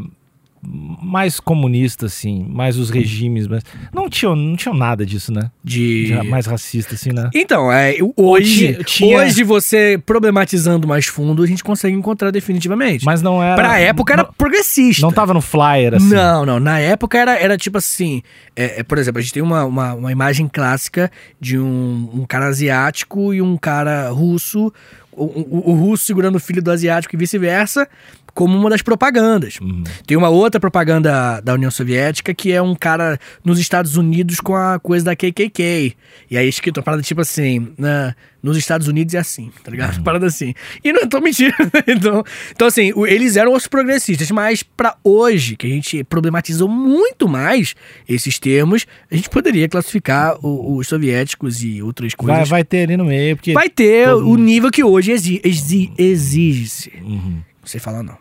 mais 0.64 1.40
comunista, 1.40 2.06
assim, 2.06 2.46
mais 2.48 2.78
os 2.78 2.90
regimes, 2.92 3.48
mas 3.48 3.64
não 3.94 4.08
tinham, 4.10 4.36
não 4.36 4.56
tinham 4.56 4.76
nada 4.76 5.06
disso, 5.06 5.32
né? 5.34 5.50
De. 5.64 6.06
De 6.22 6.28
mais 6.30 6.46
racista, 6.46 6.94
assim, 6.96 7.12
né? 7.12 7.30
Então, 7.34 7.72
é, 7.72 7.96
hoje, 8.16 8.76
Ti- 8.76 8.84
tinha- 8.84 9.18
hoje 9.18 9.44
você 9.44 10.00
problematizando 10.06 10.88
mais 10.88 11.08
fundo, 11.08 11.42
a 11.42 11.48
gente 11.48 11.64
consegue 11.64 11.96
encontrar 11.96 12.30
definitivamente. 12.32 13.04
Mas 13.06 13.22
não 13.22 13.42
era. 13.42 13.56
pra 13.56 13.80
época 13.80 14.14
era 14.14 14.24
não, 14.24 14.34
progressista. 14.34 15.02
não 15.02 15.12
tava 15.12 15.34
no 15.34 15.42
flyer, 15.42 15.96
assim. 15.96 16.10
Não, 16.10 16.46
não. 16.46 16.60
Na 16.60 16.80
época 16.80 17.18
era, 17.18 17.38
era 17.40 17.58
tipo 17.58 17.78
assim. 17.80 18.22
é, 18.56 18.82
é, 18.82 18.84
por 18.84 18.98
exemplo, 18.98 19.18
a 19.20 19.22
gente 19.22 19.34
tem 19.34 19.42
uma, 19.42 19.66
uma, 19.66 19.94
uma 19.96 20.12
imagem 20.12 20.48
clássica 20.48 21.12
de 21.40 21.58
um, 21.58 22.10
um 22.14 22.26
cara 22.28 22.46
asiático 22.48 23.34
e 23.34 23.42
um 23.42 23.58
cara 23.58 24.10
russo. 24.10 24.72
O, 25.14 25.26
o- 25.26 25.72
o 25.72 25.74
russo 25.74 26.06
segurando 26.06 26.36
o 26.36 26.40
filho 26.40 26.62
do 26.62 26.72
asiático 26.72 27.14
e 27.14 27.18
vice-versa, 27.20 27.86
como 28.34 28.58
uma 28.58 28.70
das 28.70 28.82
propagandas. 28.82 29.58
Uhum. 29.62 29.84
Tem 30.08 30.16
uma 30.18 30.30
outra 30.30 30.60
propaganda 30.60 31.42
da 31.42 31.54
União 31.54 31.72
Soviética 31.72 32.34
que 32.34 32.52
é 32.52 32.62
um 32.62 32.76
cara 32.76 33.20
nos 33.44 33.60
Estados 33.60 33.98
Unidos 33.98 34.40
com 34.40 34.56
a 34.56 34.80
coisa 34.80 35.06
da 35.06 35.16
KKK. 35.16 35.96
E 36.30 36.38
aí 36.38 36.48
escrito 36.48 36.78
uma 36.78 36.84
parada 36.84 37.04
tipo 37.04 37.22
assim, 37.22 37.74
na, 37.78 38.16
nos 38.42 38.58
Estados 38.58 38.88
Unidos 38.88 39.14
é 39.14 39.18
assim, 39.20 39.52
tá 39.64 39.70
ligado? 39.72 39.96
Uma 39.96 40.04
Parada 40.04 40.26
assim. 40.28 40.54
E 40.84 40.92
não 40.94 41.08
tô 41.08 41.20
mentindo. 41.22 41.54
então, 41.88 42.24
então, 42.52 42.68
assim, 42.68 42.92
eles 43.08 43.36
eram 43.36 43.54
os 43.54 43.68
progressistas, 43.68 44.30
mas 44.32 44.64
pra 44.64 44.96
hoje, 45.04 45.56
que 45.56 45.68
a 45.68 45.70
gente 45.70 46.04
problematizou 46.04 46.68
muito 46.68 47.28
mais 47.28 47.76
esses 48.08 48.40
termos, 48.40 48.86
a 49.12 49.16
gente 49.16 49.30
poderia 49.30 49.68
classificar 49.70 50.38
o- 50.44 50.78
os 50.78 50.88
soviéticos 50.88 51.64
e 51.64 51.82
outras 51.82 52.14
coisas. 52.16 52.38
Vai, 52.50 52.60
vai 52.60 52.64
ter 52.64 52.84
ali 52.84 52.98
no 52.98 53.06
meio, 53.06 53.36
porque. 53.36 53.54
Vai 53.54 53.70
ter 53.70 54.10
o 54.10 54.36
nível 54.38 54.72
que 54.72 54.84
hoje 54.84 55.12
exi- 55.12 55.42
exi- 55.44 55.92
exige-se. 55.98 56.92
Uhum. 57.04 57.42
Não 57.62 57.68
sei 57.68 57.80
falar, 57.80 58.02
não. 58.04 58.18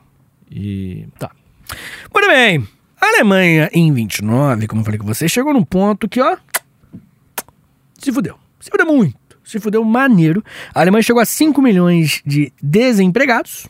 E. 0.50 1.06
Tá. 1.18 1.30
Muito 2.12 2.28
bem. 2.28 2.66
A 3.00 3.06
Alemanha, 3.06 3.70
em 3.72 3.92
29, 3.92 4.66
como 4.66 4.80
eu 4.80 4.84
falei 4.84 4.98
com 4.98 5.06
você, 5.06 5.28
chegou 5.28 5.54
num 5.54 5.64
ponto 5.64 6.08
que, 6.08 6.20
ó. 6.20 6.36
Se 7.98 8.12
fudeu. 8.12 8.36
Se 8.58 8.70
fudeu 8.70 8.86
muito. 8.86 9.16
Se 9.44 9.58
fudeu 9.58 9.82
maneiro. 9.84 10.44
A 10.74 10.80
Alemanha 10.80 11.02
chegou 11.02 11.22
a 11.22 11.24
5 11.24 11.62
milhões 11.62 12.22
de 12.26 12.52
desempregados. 12.62 13.66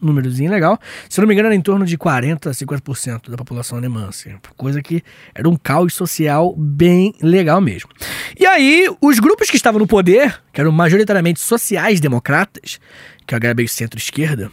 Númerozinho 0.00 0.50
legal. 0.50 0.78
Se 1.08 1.20
não 1.20 1.26
me 1.26 1.34
engano, 1.34 1.48
era 1.48 1.54
em 1.54 1.60
torno 1.60 1.84
de 1.84 1.96
40% 1.96 2.46
a 2.46 2.50
50% 2.50 3.30
da 3.30 3.36
população 3.36 3.78
alemã. 3.78 4.08
Assim, 4.08 4.34
coisa 4.56 4.82
que 4.82 5.02
era 5.34 5.48
um 5.48 5.56
caos 5.56 5.94
social 5.94 6.54
bem 6.56 7.14
legal 7.22 7.60
mesmo. 7.60 7.90
E 8.38 8.46
aí, 8.46 8.86
os 9.00 9.18
grupos 9.18 9.50
que 9.50 9.56
estavam 9.56 9.78
no 9.78 9.86
poder, 9.86 10.42
que 10.52 10.60
eram 10.60 10.72
majoritariamente 10.72 11.40
sociais-democratas, 11.40 12.78
que 13.26 13.34
é 13.34 13.50
a 13.50 13.54
meio 13.54 13.68
centro-esquerda, 13.68 14.50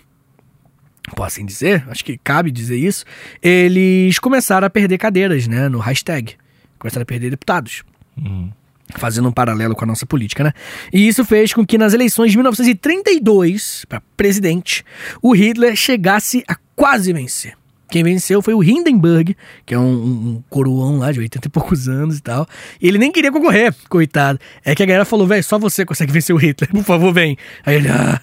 posso 1.11 1.39
assim 1.39 1.45
dizer, 1.45 1.85
acho 1.89 2.03
que 2.03 2.17
cabe 2.17 2.51
dizer 2.51 2.77
isso, 2.77 3.05
eles 3.41 4.19
começaram 4.19 4.65
a 4.65 4.69
perder 4.69 4.97
cadeiras, 4.97 5.47
né, 5.47 5.67
no 5.67 5.79
hashtag. 5.79 6.35
Começaram 6.79 7.03
a 7.03 7.05
perder 7.05 7.29
deputados. 7.29 7.83
Uhum. 8.17 8.51
Fazendo 8.95 9.27
um 9.27 9.31
paralelo 9.31 9.75
com 9.75 9.83
a 9.85 9.87
nossa 9.87 10.05
política, 10.05 10.43
né? 10.43 10.53
E 10.91 11.07
isso 11.07 11.25
fez 11.25 11.53
com 11.53 11.65
que 11.65 11.77
nas 11.77 11.93
eleições 11.93 12.31
de 12.31 12.37
1932, 12.37 13.85
para 13.87 14.01
presidente, 14.15 14.83
o 15.21 15.33
Hitler 15.33 15.75
chegasse 15.75 16.43
a 16.47 16.55
quase 16.75 17.11
vencer. 17.11 17.55
Quem 17.93 18.03
venceu 18.03 18.41
foi 18.41 18.55
o 18.55 18.63
Hindenburg, 18.63 19.37
que 19.67 19.75
é 19.75 19.77
um, 19.77 19.83
um- 19.93 20.43
coroão 20.49 20.97
lá 20.97 21.11
de 21.11 21.19
80 21.19 21.47
e 21.47 21.51
poucos 21.51 21.87
anos 21.87 22.17
e 22.17 22.23
tal. 22.23 22.47
E 22.81 22.87
ele 22.87 22.97
nem 22.97 23.11
queria 23.11 23.31
concorrer, 23.31 23.71
coitado. 23.87 24.39
É 24.65 24.73
que 24.73 24.81
a 24.81 24.85
galera 24.87 25.05
falou, 25.05 25.27
velho, 25.27 25.43
só 25.43 25.59
você 25.59 25.85
consegue 25.85 26.09
vencer 26.11 26.35
o 26.35 26.39
Hitler, 26.39 26.71
por 26.71 26.83
favor, 26.83 27.13
vem. 27.13 27.37
Aí 27.63 27.75
ele, 27.75 27.89
ah, 27.89 28.19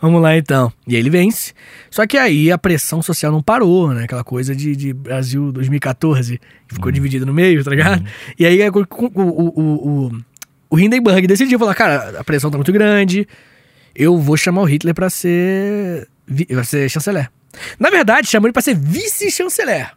vamos 0.00 0.22
lá 0.22 0.34
então. 0.38 0.72
E 0.88 0.94
aí 0.94 1.00
ele 1.02 1.10
vence. 1.10 1.52
Só 1.90 2.06
que 2.06 2.16
aí 2.16 2.50
a 2.50 2.56
pressão 2.56 3.02
social 3.02 3.30
não 3.30 3.42
parou, 3.42 3.92
né? 3.92 4.04
Aquela 4.04 4.24
coisa 4.24 4.56
de, 4.56 4.74
de 4.74 4.94
Brasil 4.94 5.52
2014, 5.52 6.40
que 6.66 6.74
ficou 6.76 6.90
dividido 6.90 7.26
no 7.26 7.34
meio, 7.34 7.62
tá 7.62 7.70
ligado? 7.72 8.02
E 8.38 8.46
aí 8.46 8.58
o, 8.70 8.72
o, 8.72 9.22
o, 9.22 10.06
o, 10.08 10.20
o 10.70 10.78
Hindenburg 10.80 11.26
decidiu 11.26 11.58
falar, 11.58 11.74
cara, 11.74 12.18
a 12.20 12.24
pressão 12.24 12.50
tá 12.50 12.56
muito 12.56 12.72
grande, 12.72 13.28
eu 13.94 14.16
vou 14.16 14.38
chamar 14.38 14.62
o 14.62 14.64
Hitler 14.64 14.94
pra 14.94 15.10
ser, 15.10 16.08
pra 16.48 16.64
ser 16.64 16.88
chanceler. 16.88 17.30
Na 17.78 17.90
verdade, 17.90 18.28
chamou 18.28 18.46
ele 18.46 18.52
pra 18.52 18.62
ser 18.62 18.74
vice-chanceler. 18.74 19.92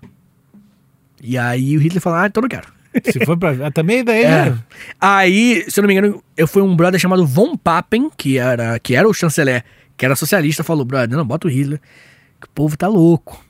E 1.22 1.38
aí 1.38 1.78
o 1.78 1.80
Hitler 1.80 2.02
falou, 2.02 2.20
ah, 2.20 2.28
então 2.28 2.42
não 2.42 2.50
quero. 2.50 2.68
Se 3.12 3.26
for 3.26 3.38
pra. 3.38 3.72
Também 3.72 4.04
daí. 4.04 4.24
É. 4.24 4.50
né? 4.50 4.60
Aí, 5.00 5.66
se 5.70 5.80
eu 5.80 5.82
não 5.82 5.88
me 5.88 5.94
engano, 5.94 6.24
eu 6.38 6.48
fui 6.48 6.62
um 6.62 6.76
brother 6.76 7.00
chamado 7.00 7.26
Von 7.26 7.58
Papen, 7.58 8.10
que 8.16 8.38
era, 8.38 8.78
que 8.80 8.96
era 8.96 9.08
o 9.08 9.14
chanceler, 9.14 9.64
que 9.98 10.06
era 10.06 10.16
socialista, 10.16 10.64
falou, 10.64 10.86
brother, 10.86 11.18
não, 11.18 11.26
bota 11.26 11.48
o 11.48 11.50
Hitler, 11.50 11.80
que 12.40 12.48
o 12.48 12.50
povo 12.52 12.78
tá 12.78 12.88
louco. 12.88 13.43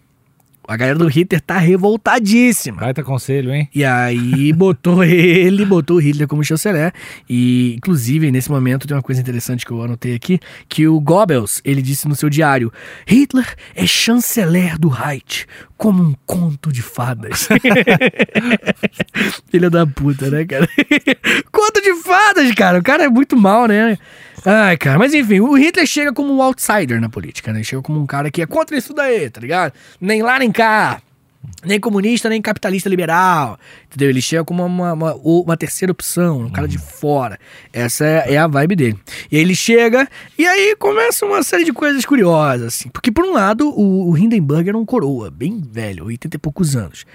A 0.68 0.78
galera 0.78 0.98
do 0.98 1.08
Hitler 1.08 1.42
tá 1.42 1.58
revoltadíssima. 1.58 2.82
Baita 2.82 3.04
conselho, 3.04 3.54
hein? 3.54 3.68
E 3.76 3.84
aí 3.84 4.54
botou 4.54 5.04
ele, 5.04 5.66
botou 5.66 5.98
o 5.98 6.00
Hitler 6.00 6.28
como 6.28 6.44
chanceler. 6.44 6.94
E, 7.30 7.76
inclusive, 7.76 8.32
nesse 8.32 8.50
momento 8.50 8.88
tem 8.88 8.96
uma 8.96 9.04
coisa 9.04 9.20
interessante 9.20 9.66
que 9.66 9.72
eu 9.72 9.84
anotei 9.84 10.16
aqui, 10.16 10.40
que 10.70 10.88
o 10.88 11.00
Goebbels, 11.00 11.62
ele 11.66 11.82
disse 11.82 12.08
no 12.08 12.16
seu 12.16 12.30
diário, 12.30 12.72
Hitler 13.06 13.46
é 13.76 13.86
chanceler 13.86 14.80
do 14.80 14.88
Reich, 14.88 15.46
como 15.78 16.02
um 16.02 16.16
conto 16.26 16.72
de 16.72 16.82
fadas. 16.82 17.50
Filha 19.52 19.70
da 19.70 19.86
puta, 19.86 20.30
né, 20.30 20.46
cara? 20.46 20.68
conto 21.52 21.82
de 21.82 21.94
fadas, 22.02 22.52
cara. 22.54 22.80
O 22.80 22.84
cara 22.84 23.04
é 23.04 23.10
muito 23.10 23.36
mal, 23.36 23.68
né? 23.68 23.98
Ai, 24.46 24.78
cara, 24.78 25.00
mas 25.00 25.14
enfim, 25.14 25.40
o 25.40 25.54
Hitler 25.54 25.86
chega 25.88 26.12
como 26.12 26.34
um 26.34 26.42
outsider 26.42 27.00
na 27.00 27.10
política, 27.10 27.52
né? 27.52 27.60
Ele 27.60 27.66
chega 27.66 27.82
como 27.82 28.00
um 28.00 28.06
cara 28.06 28.30
que 28.30 28.42
é 28.42 28.46
contra 28.46 28.78
isso 28.78 28.94
daí, 28.94 29.30
tá 29.30 29.40
ligado? 29.40 29.74
Nem 30.02 30.22
lá 30.22 30.38
nem 30.38 30.52
cá. 30.52 31.02
Nem 31.66 31.80
comunista, 31.80 32.30
nem 32.30 32.42
capitalista 32.42 32.90
liberal. 32.90 33.58
Entendeu? 33.88 34.10
Ele 34.10 34.22
chega 34.22 34.44
como 34.44 34.66
uma, 34.66 34.94
uma, 34.94 35.14
uma 35.16 35.58
terceira 35.58 35.92
opção, 35.92 36.42
um 36.42 36.50
cara 36.50 36.68
de 36.68 36.78
fora. 36.78 37.38
Essa 37.72 38.06
é, 38.06 38.34
é 38.34 38.38
a 38.38 38.48
vibe 38.48 38.76
dele. 38.76 39.00
E 39.32 39.38
aí 39.38 39.42
ele 39.42 39.56
chega, 39.56 40.08
e 40.38 40.46
aí 40.46 40.76
começa 40.78 41.26
uma 41.26 41.44
série 41.44 41.64
de 41.64 41.74
coisas 41.74 42.06
curiosas, 42.06 42.68
assim. 42.68 42.90
Porque, 42.90 43.12
por 43.12 43.26
um 43.26 43.34
lado, 43.34 43.70
o, 43.70 44.12
o 44.12 44.18
Hindenburg 44.18 44.68
era 44.68 44.78
um 44.78 44.86
coroa, 44.86 45.30
bem 45.30 45.62
velho, 45.62 46.06
80 46.06 46.36
e 46.36 46.40
poucos 46.40 46.76
anos. 46.76 47.06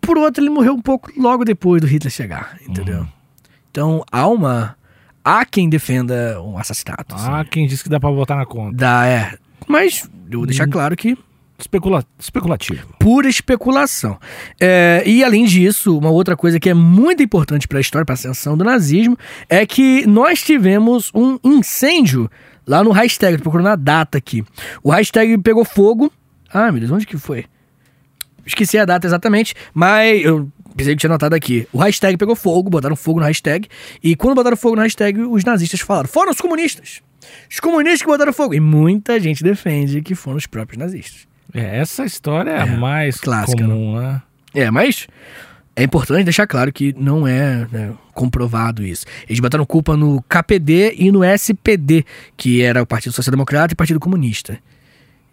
Por 0.00 0.16
outro, 0.18 0.42
ele 0.42 0.50
morreu 0.50 0.74
um 0.74 0.80
pouco 0.80 1.10
logo 1.16 1.44
depois 1.44 1.80
do 1.80 1.86
Hitler 1.86 2.12
chegar, 2.12 2.58
entendeu? 2.66 3.06
Então, 3.70 4.04
há 4.10 4.26
uma. 4.26 4.76
Há 5.28 5.44
quem 5.44 5.68
defenda 5.68 6.40
um 6.40 6.56
assassinato. 6.56 7.16
assim. 7.16 7.28
Ah, 7.28 7.44
quem 7.44 7.66
disse 7.66 7.82
que 7.82 7.88
dá 7.88 7.98
pra 7.98 8.12
botar 8.12 8.36
na 8.36 8.46
conta? 8.46 8.76
Dá, 8.76 9.06
é. 9.08 9.36
Mas, 9.66 10.08
eu 10.30 10.38
vou 10.38 10.46
deixar 10.46 10.68
claro 10.68 10.94
que 10.94 11.18
Especula... 11.58 12.04
Especulativo. 12.16 12.86
pura 12.96 13.28
especulação. 13.28 14.20
É, 14.60 15.02
e 15.04 15.24
além 15.24 15.44
disso, 15.44 15.98
uma 15.98 16.10
outra 16.10 16.36
coisa 16.36 16.60
que 16.60 16.70
é 16.70 16.74
muito 16.74 17.24
importante 17.24 17.66
para 17.66 17.78
a 17.78 17.80
história, 17.80 18.04
para 18.04 18.12
a 18.12 18.14
ascensão 18.14 18.56
do 18.56 18.62
nazismo, 18.62 19.18
é 19.48 19.66
que 19.66 20.06
nós 20.06 20.42
tivemos 20.42 21.10
um 21.12 21.40
incêndio 21.42 22.30
lá 22.64 22.84
no 22.84 22.92
hashtag, 22.92 23.38
tô 23.38 23.42
procurando 23.42 23.68
a 23.70 23.76
data 23.76 24.18
aqui. 24.18 24.44
O 24.80 24.92
hashtag 24.92 25.36
pegou 25.38 25.64
fogo. 25.64 26.12
Ah, 26.52 26.70
meu 26.70 26.78
Deus, 26.78 26.92
onde 26.92 27.04
que 27.04 27.18
foi? 27.18 27.46
Esqueci 28.46 28.78
a 28.78 28.84
data 28.84 29.08
exatamente, 29.08 29.54
mas 29.74 30.24
eu 30.24 30.48
pensei 30.76 30.94
que 30.94 31.00
tinha 31.00 31.10
anotado 31.10 31.34
aqui. 31.34 31.66
O 31.72 31.78
hashtag 31.78 32.16
pegou 32.16 32.36
fogo, 32.36 32.70
botaram 32.70 32.96
fogo 32.96 33.20
no 33.20 33.26
hashtag. 33.26 33.68
E 34.02 34.14
quando 34.14 34.34
botaram 34.34 34.56
fogo 34.56 34.76
no 34.76 34.82
hashtag, 34.82 35.20
os 35.20 35.44
nazistas 35.44 35.80
falaram: 35.80 36.08
foram 36.08 36.32
os 36.32 36.40
comunistas. 36.40 37.00
Os 37.50 37.58
comunistas 37.60 38.02
que 38.02 38.06
botaram 38.06 38.32
fogo. 38.32 38.54
E 38.54 38.60
muita 38.60 39.18
gente 39.18 39.42
defende 39.42 40.02
que 40.02 40.14
foram 40.14 40.36
os 40.36 40.46
próprios 40.46 40.78
nazistas. 40.78 41.26
É, 41.54 41.78
essa 41.78 42.04
história 42.04 42.50
é, 42.50 42.60
a 42.60 42.66
É, 42.66 42.76
mais 42.76 43.18
clássica, 43.18 43.64
comum, 43.64 43.98
né? 43.98 44.22
É, 44.54 44.70
mas 44.70 45.06
é 45.74 45.82
importante 45.82 46.24
deixar 46.24 46.46
claro 46.46 46.72
que 46.72 46.94
não 46.98 47.26
é 47.26 47.66
né, 47.70 47.92
comprovado 48.14 48.82
isso. 48.82 49.04
Eles 49.28 49.40
botaram 49.40 49.64
culpa 49.66 49.96
no 49.96 50.22
KPD 50.22 50.94
e 50.96 51.12
no 51.12 51.22
SPD, 51.22 52.04
que 52.36 52.62
era 52.62 52.82
o 52.82 52.86
Partido 52.86 53.12
Social 53.12 53.32
Democrata 53.32 53.72
e 53.72 53.74
o 53.74 53.76
Partido 53.76 54.00
Comunista. 54.00 54.58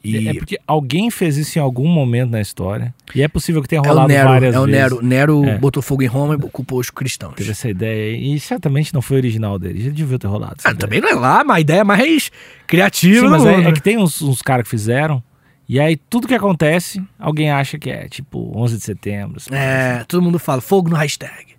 E 0.04 0.28
É 0.28 0.34
porque 0.34 0.60
alguém 0.68 1.10
fez 1.10 1.38
isso 1.38 1.58
em 1.58 1.62
algum 1.62 1.88
momento 1.88 2.32
na 2.32 2.42
história. 2.42 2.94
E 3.16 3.22
é 3.22 3.28
possível 3.28 3.62
que 3.62 3.68
tenha 3.70 3.82
é 3.82 3.88
rolado 3.88 4.08
Nero, 4.10 4.28
várias 4.30 4.56
é 4.56 4.60
o 4.60 4.66
vezes. 4.66 4.80
Nero. 4.80 5.02
Nero 5.02 5.46
É. 5.46 5.58
botou 5.58 5.82
fogo 5.82 6.04
em 6.04 6.08
Roma 6.08 6.36
e 6.36 6.38
culpou 6.50 6.80
os 6.80 6.90
cristãos. 6.90 7.36
Teve 7.36 7.52
essa 7.52 7.70
ideia 7.70 8.14
aí. 8.14 8.34
E 8.34 8.40
certamente 8.40 8.94
não 8.94 9.02
foi 9.02 9.18
original 9.18 9.58
dele. 9.58 9.82
Já 9.82 9.92
devia 9.92 10.20
ter 10.20 10.28
rolado. 10.28 10.58
Ah, 10.64 10.76
também 10.76 11.00
não 11.00 11.10
é 11.10 11.14
lá, 11.14 11.44
mas 11.44 11.58
a 11.58 11.62
ideia 11.62 11.84
mais 11.86 12.32
criativa. 12.68 13.22
Sim, 13.26 13.30
mas 13.30 13.46
é, 13.46 13.62
é 13.62 13.72
que 13.72 13.82
tem 13.82 13.98
uns, 13.98 14.22
uns 14.22 14.42
caras 14.42 14.64
que 14.64 14.70
fizeram. 14.70 15.24
E 15.70 15.80
aí 15.80 15.96
tudo 15.96 16.28
que 16.28 16.36
acontece, 16.36 17.02
alguém 17.18 17.50
acha 17.50 17.80
que 17.80 17.90
é 17.90 18.10
tipo 18.10 18.52
11 18.56 18.78
de 18.78 18.84
setembro. 18.84 19.42
É, 19.52 20.04
todo 20.08 20.22
mundo 20.22 20.38
fala 20.38 20.60
fogo 20.60 20.90
no 20.90 20.96
hashtag. 20.98 21.54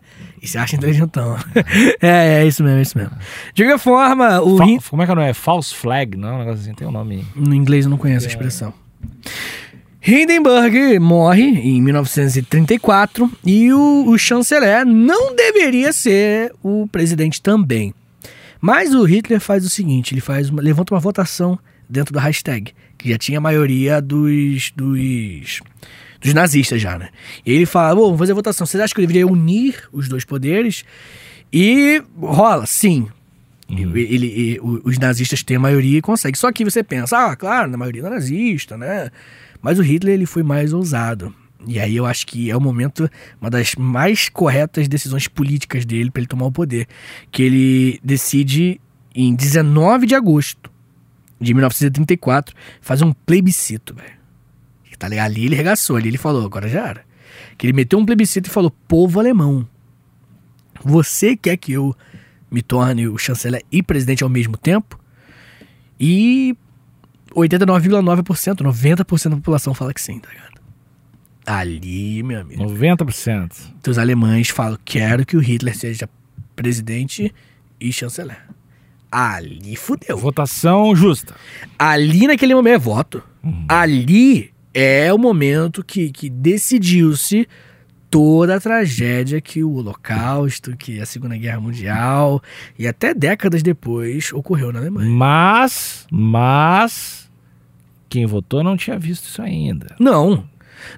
E 0.45 0.49
você 0.49 0.59
acha 0.59 0.77
inteligentão. 0.77 1.37
é, 2.03 2.43
é 2.43 2.47
isso 2.47 2.63
mesmo, 2.63 2.79
é 2.79 2.83
isso 2.83 2.99
mesmo. 2.99 3.13
De 3.55 3.63
qualquer 3.65 3.79
forma, 3.79 4.43
o 4.43 4.59
Fa- 4.59 4.65
Hin- 4.67 4.79
Como 4.91 5.03
é 5.03 5.07
que 5.07 5.15
não 5.15 5.23
é? 5.23 5.33
False 5.33 5.75
flag, 5.75 6.19
não? 6.19 6.35
Um 6.37 6.39
negócio 6.41 6.61
assim, 6.61 6.75
tem 6.75 6.87
um 6.87 6.91
nome. 6.93 7.25
No 7.35 7.55
inglês 7.55 7.87
eu 7.87 7.91
não 7.91 7.97
conheço 7.97 8.27
a 8.27 8.29
expressão. 8.29 8.73
Hindenburg 10.07 10.99
morre 10.99 11.43
em 11.43 11.81
1934 11.81 13.31
e 13.45 13.73
o, 13.73 14.05
o 14.09 14.19
chanceler 14.19 14.85
não 14.85 15.35
deveria 15.35 15.93
ser 15.93 16.53
o 16.63 16.87
presidente 16.89 17.41
também. 17.41 17.95
Mas 18.61 18.95
o 18.95 19.03
Hitler 19.05 19.41
faz 19.41 19.65
o 19.65 19.71
seguinte: 19.71 20.13
ele 20.13 20.21
faz 20.21 20.51
uma, 20.51 20.61
levanta 20.61 20.93
uma 20.95 21.01
votação 21.01 21.59
dentro 21.89 22.13
do 22.13 22.19
hashtag, 22.19 22.73
que 22.99 23.09
já 23.11 23.17
tinha 23.19 23.39
a 23.39 23.41
maioria 23.41 24.01
dos, 24.03 24.71
dos, 24.77 25.61
dos 26.25 26.35
nazistas 26.35 26.81
já, 26.81 26.99
né? 26.99 27.11
E 27.45 27.53
ele 27.53 27.67
fala: 27.67 27.95
vamos 28.01 28.19
fazer 28.19 28.33
a 28.33 28.35
votação. 28.35 28.67
Vocês 28.67 28.83
acham 28.83 28.95
que 28.95 29.01
eu 29.03 29.07
deveria 29.07 29.27
unir 29.27 29.85
os 29.93 30.09
dois 30.09 30.25
poderes? 30.25 30.85
E 31.53 32.03
rola, 32.21 32.67
sim. 32.67 33.07
Ele, 33.69 34.01
ele- 34.03 34.61
o- 34.61 34.81
os 34.85 34.99
nazistas 34.99 35.43
têm 35.43 35.57
a 35.57 35.61
maioria 35.61 35.99
e 35.99 36.03
conseguem. 36.03 36.35
Só 36.39 36.51
que 36.53 36.65
você 36.65 36.83
pensa, 36.83 37.17
ah, 37.19 37.37
claro, 37.37 37.71
na 37.71 37.77
maioria 37.77 38.03
é 38.07 38.11
nazista, 38.11 38.77
né? 38.77 39.11
Mas 39.63 39.79
o 39.79 39.83
Hitler 39.83 40.15
ele 40.15 40.27
foi 40.27 40.43
mais 40.43 40.73
ousado. 40.73 41.35
E 41.67 41.81
aí 41.81 41.97
eu 41.97 42.05
acho 42.05 42.27
que 42.27 42.51
é 42.51 42.57
o 42.57 42.61
momento, 42.61 43.09
uma 43.41 43.49
das 43.49 43.75
mais 43.77 44.29
corretas 44.29 44.87
decisões 44.87 45.27
políticas 45.29 45.87
dele 45.87 46.11
para 46.11 46.21
ele 46.21 46.27
tomar 46.27 46.45
o 46.47 46.53
poder. 46.53 46.87
Que 47.31 47.43
ele 47.43 48.01
decide, 48.05 48.79
em 49.15 49.35
19 49.35 50.07
de 50.07 50.15
agosto 50.15 50.71
de 51.41 51.55
1934, 51.55 52.55
fazer 52.83 53.05
um 53.05 53.13
plebiscito, 53.13 53.95
velho. 53.95 54.13
Tá 54.99 55.09
ligado? 55.09 55.27
Ali 55.27 55.47
ele 55.47 55.55
regaçou, 55.55 55.97
ali 55.97 56.09
ele 56.09 56.19
falou, 56.19 56.45
agora 56.45 56.69
já 56.69 56.89
era. 56.89 57.05
Que 57.57 57.67
ele 57.67 57.73
meteu 57.73 57.99
um 57.99 58.07
plebiscito 58.07 58.49
e 58.49 58.53
falou, 58.53 58.71
povo 58.89 59.19
alemão, 59.21 59.67
você 60.83 61.37
quer 61.37 61.57
que 61.57 61.73
eu 61.73 61.95
me 62.51 62.63
torne 62.63 63.09
o 63.09 63.19
chanceler 63.19 63.63
e 63.71 63.83
presidente 63.83 64.23
ao 64.23 64.31
mesmo 64.31 64.57
tempo? 64.57 64.99
E 65.99 66.57
89,9%, 67.35 68.63
90% 68.63 69.29
da 69.31 69.37
população 69.37 69.75
fala 69.75 69.93
que 69.93 70.01
sim, 70.01 70.19
tá 70.19 70.29
ligado? 70.31 70.55
Ali, 71.47 72.23
meu 72.23 72.41
amigo. 72.41 72.63
90%. 72.65 73.53
Então, 73.79 73.91
os 73.91 73.99
alemães 73.99 74.49
falam: 74.49 74.79
quero 74.85 75.27
que 75.27 75.37
o 75.37 75.41
Hitler 75.41 75.77
seja 75.77 76.09
presidente 76.57 77.35
e 77.81 77.93
chanceler. 77.93 78.43
Ali 79.13 79.77
fudeu. 79.77 80.17
Votação 80.17 80.97
justa. 80.97 81.35
Ali 81.79 82.27
naquele 82.27 82.55
momento 82.55 82.75
é 82.75 82.79
voto. 82.79 83.23
Ali 83.69 84.54
é 84.75 85.13
o 85.13 85.19
momento 85.19 85.85
que, 85.85 86.11
que 86.11 86.29
decidiu-se 86.29 87.49
toda 88.11 88.57
a 88.57 88.61
tragédia 88.61 89.41
que 89.41 89.63
o 89.65 89.73
Holocausto, 89.75 90.77
que 90.77 91.01
a 91.01 91.07
Segunda 91.07 91.37
Guerra 91.37 91.61
Mundial 91.61 92.43
e 92.79 92.87
até 92.87 93.15
décadas 93.15 93.63
depois 93.63 94.33
ocorreu 94.33 94.73
na 94.73 94.81
Alemanha. 94.81 95.11
Mas, 95.11 96.07
mas, 96.11 97.31
quem 98.09 98.27
votou 98.27 98.63
não 98.63 98.77
tinha 98.77 98.99
visto 98.99 99.25
isso 99.25 99.43
ainda. 99.43 99.97
Não, 99.99 100.45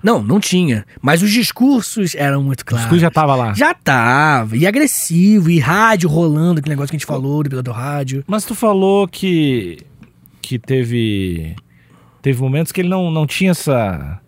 não, 0.03 0.23
não 0.23 0.41
tinha. 0.41 0.85
Mas 1.01 1.23
os 1.23 1.31
discursos 1.31 2.15
eram 2.15 2.43
muito 2.43 2.63
O 2.63 2.65
claros. 2.65 2.85
discurso 2.85 3.01
já 3.01 3.11
tava 3.11 3.35
lá. 3.35 3.55
Já 3.55 3.73
tava. 3.73 4.57
E 4.57 4.67
agressivo, 4.67 5.51
e 5.51 5.59
rádio 5.59 6.09
rolando, 6.09 6.61
aquele 6.61 6.75
negócio 6.75 6.91
que 6.91 6.97
a 6.97 6.99
gente 6.99 7.07
falou, 7.07 7.43
do 7.43 7.63
do 7.63 7.73
rádio. 7.73 8.25
Mas 8.27 8.45
tu 8.45 8.55
falou 8.55 9.07
que 9.09 9.79
que 10.43 10.59
teve 10.59 11.57
teve 12.27 12.41
momentos 12.43 12.73
que 12.73 12.81
ele 12.81 12.89
não, 12.89 13.09
não 13.09 13.25
tinha 13.25 13.53
essa 13.53 14.21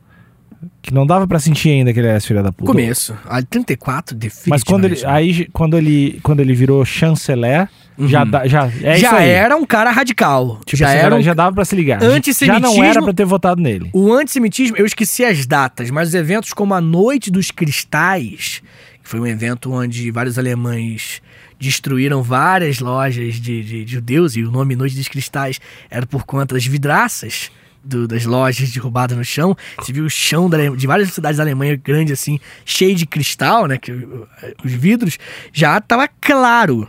que 0.81 0.95
não 0.95 1.05
dava 1.05 1.27
pra 1.27 1.41
sentir 1.41 1.71
ainda 1.71 1.93
que 1.93 1.99
ele 1.99 2.07
era 2.07 2.21
filho 2.21 2.41
da 2.45 2.53
puta. 2.53 2.71
Começo. 2.71 3.17
A 3.29 3.43
34, 3.43 4.15
definitivamente. 4.17 4.49
Mas 4.51 4.63
quando 4.63 4.85
ele 4.85 5.05
aí 5.05 5.49
quando 5.53 5.77
ele 5.77 6.21
quando 6.23 6.39
ele 6.39 6.55
virou 6.55 6.85
chanceler, 6.85 7.69
já 7.99 8.23
dá- 8.25 8.47
já 8.47 8.71
é 8.85 8.99
já 8.99 9.21
era 9.21 9.57
um 9.57 9.67
cara 9.67 9.91
radical. 9.91 10.61
Tipo, 10.65 10.77
já 10.77 10.93
era 10.93 11.17
um... 11.17 11.21
já 11.21 11.35
dava 11.35 11.53
pra 11.53 11.65
se 11.65 11.75
ligar. 11.75 12.01
Antissemitismo- 12.01 12.69
Já 12.69 12.77
não 12.77 12.85
era 12.85 13.03
pra 13.03 13.13
ter 13.13 13.25
votado 13.25 13.61
nele. 13.61 13.91
O 13.93 14.13
antissemitismo, 14.13 14.77
eu 14.77 14.87
esqueci 14.87 15.25
as 15.25 15.45
datas, 15.45 15.91
mas 15.91 16.09
os 16.11 16.15
eventos 16.15 16.53
como 16.53 16.73
a 16.75 16.81
Noite 16.81 17.33
dos 17.33 17.51
Cristais, 17.51 18.63
que 19.03 19.09
foi 19.09 19.19
um 19.19 19.27
evento 19.27 19.73
onde 19.73 20.09
vários 20.13 20.39
alemães 20.39 21.21
destruíram 21.61 22.23
várias 22.23 22.79
lojas 22.79 23.35
de, 23.41 23.65
de 23.65 23.85
judeus, 23.93 24.37
e 24.37 24.45
o 24.45 24.51
nome 24.53 24.77
Noite 24.77 24.95
dos 24.95 25.09
Cristais 25.09 25.61
era 25.91 26.07
por 26.07 26.25
conta 26.25 26.55
das 26.55 26.65
vidraças 26.65 27.51
do- 27.89 28.07
das 28.07 28.25
lojas 28.25 28.71
derrubadas 28.71 29.17
no 29.17 29.25
chão. 29.25 29.57
Você 29.79 29.93
viu 29.93 30.05
o 30.05 30.11
chão 30.11 30.49
da 30.49 30.59
de 30.69 30.87
várias 30.87 31.11
cidades 31.13 31.39
da 31.39 31.43
Alemanha 31.43 31.75
grande 31.77 32.13
assim, 32.13 32.39
cheio 32.65 32.95
de 32.95 33.07
cristal, 33.07 33.67
né? 33.67 33.79
Que, 33.79 33.91
uh, 33.93 34.29
os 34.65 34.73
vidros, 34.73 35.19
já 35.53 35.79
estava 35.79 36.07
claro. 36.21 36.89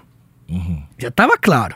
Já 0.97 1.07
estava 1.09 1.37
claro. 1.37 1.75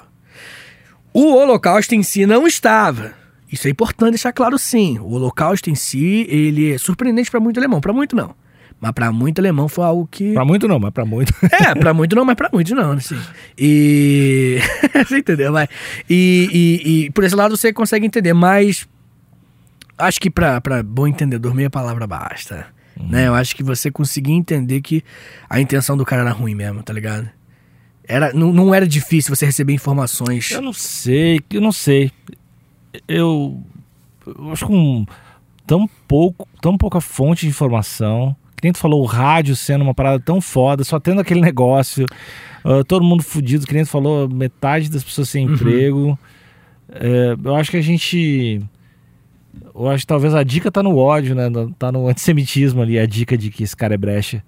O 1.13 1.33
Holocausto 1.35 1.93
em 1.95 2.01
si 2.03 2.25
não 2.25 2.47
estava. 2.47 3.13
Isso 3.51 3.67
é 3.67 3.71
importante 3.71 4.11
deixar 4.11 4.33
claro 4.33 4.57
sim. 4.57 4.97
O 4.99 5.11
Holocausto 5.13 5.69
em 5.69 5.75
si, 5.75 6.25
ele 6.27 6.73
é 6.73 6.77
surpreendente 6.77 7.29
para 7.29 7.39
muito 7.39 7.59
alemão. 7.59 7.79
Para 7.79 7.93
muito 7.93 8.15
não. 8.15 8.33
Mas 8.81 8.91
para 8.91 9.11
muito 9.11 9.39
alemão 9.39 9.69
foi 9.69 9.85
algo 9.85 10.07
que... 10.11 10.33
Pra 10.33 10.43
muito 10.43 10.67
não, 10.67 10.79
mas 10.79 10.91
pra 10.91 11.05
muito. 11.05 11.31
É, 11.53 11.73
pra 11.75 11.93
muito 11.93 12.15
não, 12.15 12.25
mas 12.25 12.35
pra 12.35 12.49
muito 12.51 12.73
não, 12.75 12.93
assim. 12.93 13.17
E. 13.57 14.57
você 15.07 15.19
entendeu? 15.19 15.53
Vai. 15.53 15.69
E, 16.09 16.49
e, 16.83 17.05
e 17.05 17.09
por 17.11 17.23
esse 17.23 17.35
lado 17.35 17.55
você 17.55 17.71
consegue 17.71 18.05
entender, 18.05 18.33
mas. 18.33 18.87
Acho 19.97 20.19
que 20.19 20.29
pra, 20.29 20.59
pra 20.59 20.81
bom 20.81 21.07
entendedor, 21.07 21.53
meia 21.53 21.69
palavra 21.69 22.07
basta. 22.07 22.67
Né? 22.99 23.27
Eu 23.27 23.33
acho 23.33 23.55
que 23.55 23.63
você 23.63 23.89
conseguia 23.89 24.35
entender 24.35 24.81
que 24.81 25.03
a 25.49 25.59
intenção 25.59 25.97
do 25.97 26.05
cara 26.05 26.21
era 26.21 26.31
ruim 26.31 26.55
mesmo, 26.55 26.83
tá 26.83 26.93
ligado? 26.93 27.29
Era, 28.05 28.33
não, 28.33 28.51
não 28.51 28.73
era 28.73 28.87
difícil 28.87 29.35
você 29.35 29.45
receber 29.45 29.73
informações. 29.73 30.51
Eu 30.51 30.61
não 30.61 30.73
sei, 30.73 31.39
eu 31.51 31.61
não 31.61 31.71
sei. 31.71 32.11
Eu, 33.07 33.61
eu 34.27 34.51
acho 34.51 34.65
que 34.67 34.73
um, 34.73 35.05
tão 35.65 35.89
pouco, 36.07 36.47
tão 36.61 36.77
pouca 36.77 36.99
fonte 36.99 37.41
de 37.41 37.47
informação. 37.47 38.35
Que 38.55 38.65
nem 38.65 38.73
tu 38.73 38.79
falou, 38.79 39.01
o 39.01 39.05
rádio 39.05 39.55
sendo 39.55 39.83
uma 39.83 39.93
parada 39.93 40.19
tão 40.19 40.39
foda, 40.39 40.83
só 40.83 40.99
tendo 40.99 41.19
aquele 41.19 41.41
negócio, 41.41 42.05
ah, 42.63 42.83
todo 42.87 43.03
mundo 43.03 43.23
fudido, 43.23 43.65
que 43.65 43.73
nem 43.73 43.83
tu 43.83 43.89
falou, 43.89 44.29
metade 44.29 44.89
das 44.89 45.03
pessoas 45.03 45.29
sem 45.29 45.45
emprego. 45.45 46.17
É, 46.89 47.35
eu 47.43 47.55
acho 47.55 47.71
que 47.71 47.77
a 47.77 47.81
gente. 47.81 48.61
Eu 49.75 49.89
acho 49.89 50.03
que 50.03 50.07
talvez 50.07 50.33
a 50.33 50.43
dica 50.43 50.71
tá 50.71 50.81
no 50.81 50.97
ódio, 50.97 51.35
né? 51.35 51.43
Tá 51.77 51.91
no 51.91 52.07
antissemitismo 52.07 52.81
ali, 52.81 52.97
a 52.97 53.05
dica 53.05 53.37
de 53.37 53.49
que 53.49 53.63
esse 53.63 53.75
cara 53.75 53.93
é 53.93 53.97
brecha. 53.97 54.43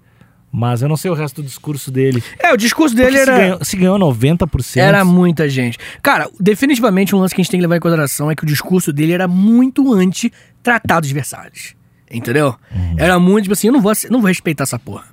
Mas 0.50 0.80
eu 0.80 0.88
não 0.88 0.96
sei 0.96 1.10
o 1.10 1.14
resto 1.14 1.42
do 1.42 1.46
discurso 1.46 1.90
dele. 1.90 2.22
É, 2.38 2.52
o 2.52 2.56
discurso 2.56 2.94
dele 2.94 3.10
Porque 3.10 3.24
se 3.24 3.30
era. 3.30 3.38
ganhou, 3.38 3.64
se 3.64 3.76
ganhou 3.76 3.98
90%. 3.98 4.76
Era 4.78 5.04
muita 5.04 5.48
gente. 5.48 5.78
Cara, 6.02 6.30
definitivamente 6.40 7.14
um 7.14 7.18
lance 7.18 7.34
que 7.34 7.40
a 7.40 7.44
gente 7.44 7.50
tem 7.50 7.60
que 7.60 7.62
levar 7.62 7.76
em 7.76 7.80
consideração 7.80 8.30
é 8.30 8.34
que 8.34 8.44
o 8.44 8.46
discurso 8.46 8.92
dele 8.92 9.12
era 9.12 9.28
muito 9.28 9.92
anti-tratado 9.92 11.06
de 11.06 11.12
Versalhes. 11.12 11.74
Entendeu? 12.10 12.54
Era 12.96 13.18
muito, 13.18 13.44
tipo 13.44 13.52
assim, 13.52 13.66
eu 13.66 13.72
não 13.72 13.80
vou, 13.80 13.92
não 14.10 14.20
vou 14.20 14.28
respeitar 14.28 14.62
essa 14.62 14.78
porra. 14.78 15.04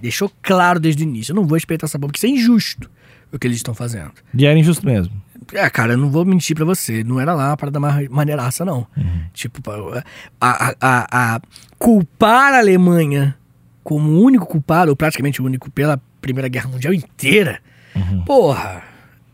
Deixou 0.00 0.30
claro 0.42 0.78
desde 0.78 1.02
o 1.02 1.04
início, 1.04 1.32
eu 1.32 1.36
não 1.36 1.44
vou 1.44 1.54
respeitar 1.54 1.86
essa 1.86 1.98
porra, 1.98 2.12
porque 2.12 2.24
isso 2.24 2.26
é 2.26 2.38
injusto 2.38 2.90
o 3.32 3.38
que 3.38 3.46
eles 3.46 3.56
estão 3.56 3.74
fazendo. 3.74 4.12
E 4.34 4.46
era 4.46 4.58
injusto 4.58 4.84
mesmo. 4.86 5.12
É, 5.52 5.70
cara, 5.70 5.92
eu 5.92 5.98
não 5.98 6.10
vou 6.10 6.24
mentir 6.24 6.56
pra 6.56 6.64
você, 6.64 7.04
não 7.04 7.20
era 7.20 7.32
lá 7.34 7.48
uma 7.50 7.56
parada 7.56 7.78
ma- 7.78 8.00
maneiraça, 8.10 8.64
não. 8.64 8.86
Tipo, 9.32 9.62
pa- 9.62 10.02
a, 10.40 10.68
a, 10.68 10.74
a, 10.80 11.34
a 11.36 11.40
culpar 11.78 12.54
a 12.54 12.58
Alemanha 12.58 13.36
como 13.84 14.08
o 14.10 14.20
único 14.22 14.46
culpado, 14.46 14.90
ou 14.90 14.96
praticamente 14.96 15.40
o 15.40 15.44
único, 15.44 15.70
pela 15.70 16.00
Primeira 16.20 16.48
Guerra 16.48 16.68
Mundial 16.68 16.92
inteira, 16.92 17.60
porra. 18.24 18.82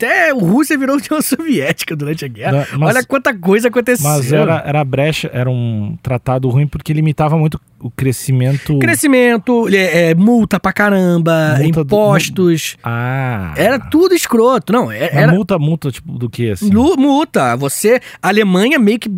Até 0.05 0.31
a 0.31 0.35
Rússia 0.35 0.77
virou 0.77 0.97
União 0.97 1.21
Soviética 1.23 1.95
durante 1.95 2.25
a 2.25 2.29
guerra. 2.29 2.67
Não, 2.73 2.79
mas- 2.81 2.97
Olha 2.97 3.05
quanta 3.07 3.33
coisa 3.33 3.69
aconteceu. 3.69 4.09
Mas 4.09 4.33
era, 4.33 4.63
era 4.67 4.85
brecha, 4.85 5.31
era 5.33 5.49
um 5.49 5.97
tratado 6.03 6.49
ruim 6.49 6.67
porque 6.67 6.93
limitava 6.93 7.39
muito 7.39 7.61
o 7.79 7.91
crescimento. 7.91 8.79
Crescimento, 8.81 9.69
é, 9.69 10.11
é, 10.11 10.15
multa 10.15 10.59
pra 10.59 10.73
caramba, 10.73 11.57
Multa 11.59 11.85
do- 11.85 11.95
impostos. 11.95 12.77
Ah. 12.83 13.55
Era 13.57 13.79
tudo 13.79 14.15
escroto. 14.15 14.73
Não, 14.73 14.91
é- 14.91 15.11
Mas 15.13 15.23
era, 15.23 15.33
multa, 15.33 15.59
multa, 15.59 15.91
tipo, 15.93 16.13
do 16.19 16.29
que 16.29 16.51
assim? 16.51 16.71
Lu- 16.71 16.97
Multa. 16.97 17.57
Você, 17.57 18.01
a 18.21 18.29
Alemanha 18.29 18.79
meio 18.79 18.99
que. 18.99 19.11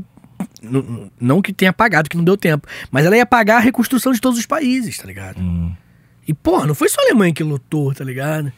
Não 1.20 1.40
que 1.42 1.52
tenha 1.52 1.72
pagado, 1.72 2.08
que 2.08 2.16
não 2.16 2.24
deu 2.24 2.36
tempo. 2.36 2.66
Mas 2.90 3.04
ela 3.06 3.16
ia 3.16 3.26
pagar 3.26 3.56
a 3.56 3.60
reconstrução 3.60 4.12
de 4.12 4.20
todos 4.20 4.38
os 4.38 4.46
países, 4.46 4.96
tá 4.98 5.06
ligado? 5.06 5.38
Hum. 5.40 5.72
E, 6.26 6.32
porra, 6.32 6.66
não 6.66 6.74
foi 6.74 6.88
só 6.88 7.00
a 7.00 7.04
Alemanha 7.04 7.34
que 7.34 7.42
lutou, 7.44 7.92
tá 7.94 8.02
ligado? 8.04 8.50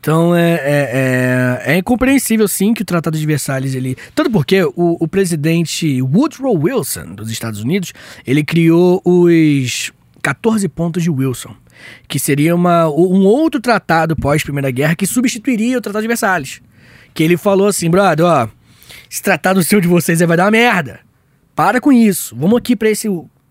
Então 0.00 0.34
é, 0.34 0.54
é, 0.54 1.60
é, 1.66 1.74
é 1.74 1.76
incompreensível, 1.76 2.48
sim, 2.48 2.72
que 2.72 2.80
o 2.80 2.86
Tratado 2.86 3.18
de 3.18 3.26
Versalhes 3.26 3.74
ele. 3.74 3.96
Tanto 4.14 4.30
porque 4.30 4.64
o, 4.64 4.96
o 4.98 5.06
presidente 5.06 6.00
Woodrow 6.00 6.58
Wilson, 6.58 7.14
dos 7.14 7.30
Estados 7.30 7.60
Unidos, 7.60 7.92
ele 8.26 8.42
criou 8.42 9.02
os 9.04 9.92
14 10.22 10.66
pontos 10.68 11.02
de 11.02 11.10
Wilson, 11.10 11.54
que 12.08 12.18
seria 12.18 12.54
uma, 12.54 12.88
um 12.88 13.24
outro 13.26 13.60
tratado 13.60 14.16
pós-Primeira 14.16 14.70
Guerra 14.70 14.96
que 14.96 15.06
substituiria 15.06 15.76
o 15.76 15.80
Tratado 15.82 16.02
de 16.02 16.08
Versalhes. 16.08 16.62
Que 17.12 17.22
ele 17.22 17.36
falou 17.36 17.66
assim, 17.66 17.90
brother, 17.90 18.24
ó, 18.24 18.48
esse 19.10 19.22
tratado 19.22 19.62
seu 19.62 19.82
de 19.82 19.88
vocês 19.88 20.20
vai 20.20 20.36
dar 20.36 20.44
uma 20.44 20.50
merda. 20.50 21.00
Para 21.54 21.78
com 21.78 21.92
isso. 21.92 22.34
Vamos 22.34 22.56
aqui 22.56 22.74
pra 22.74 22.88
esse 22.88 23.06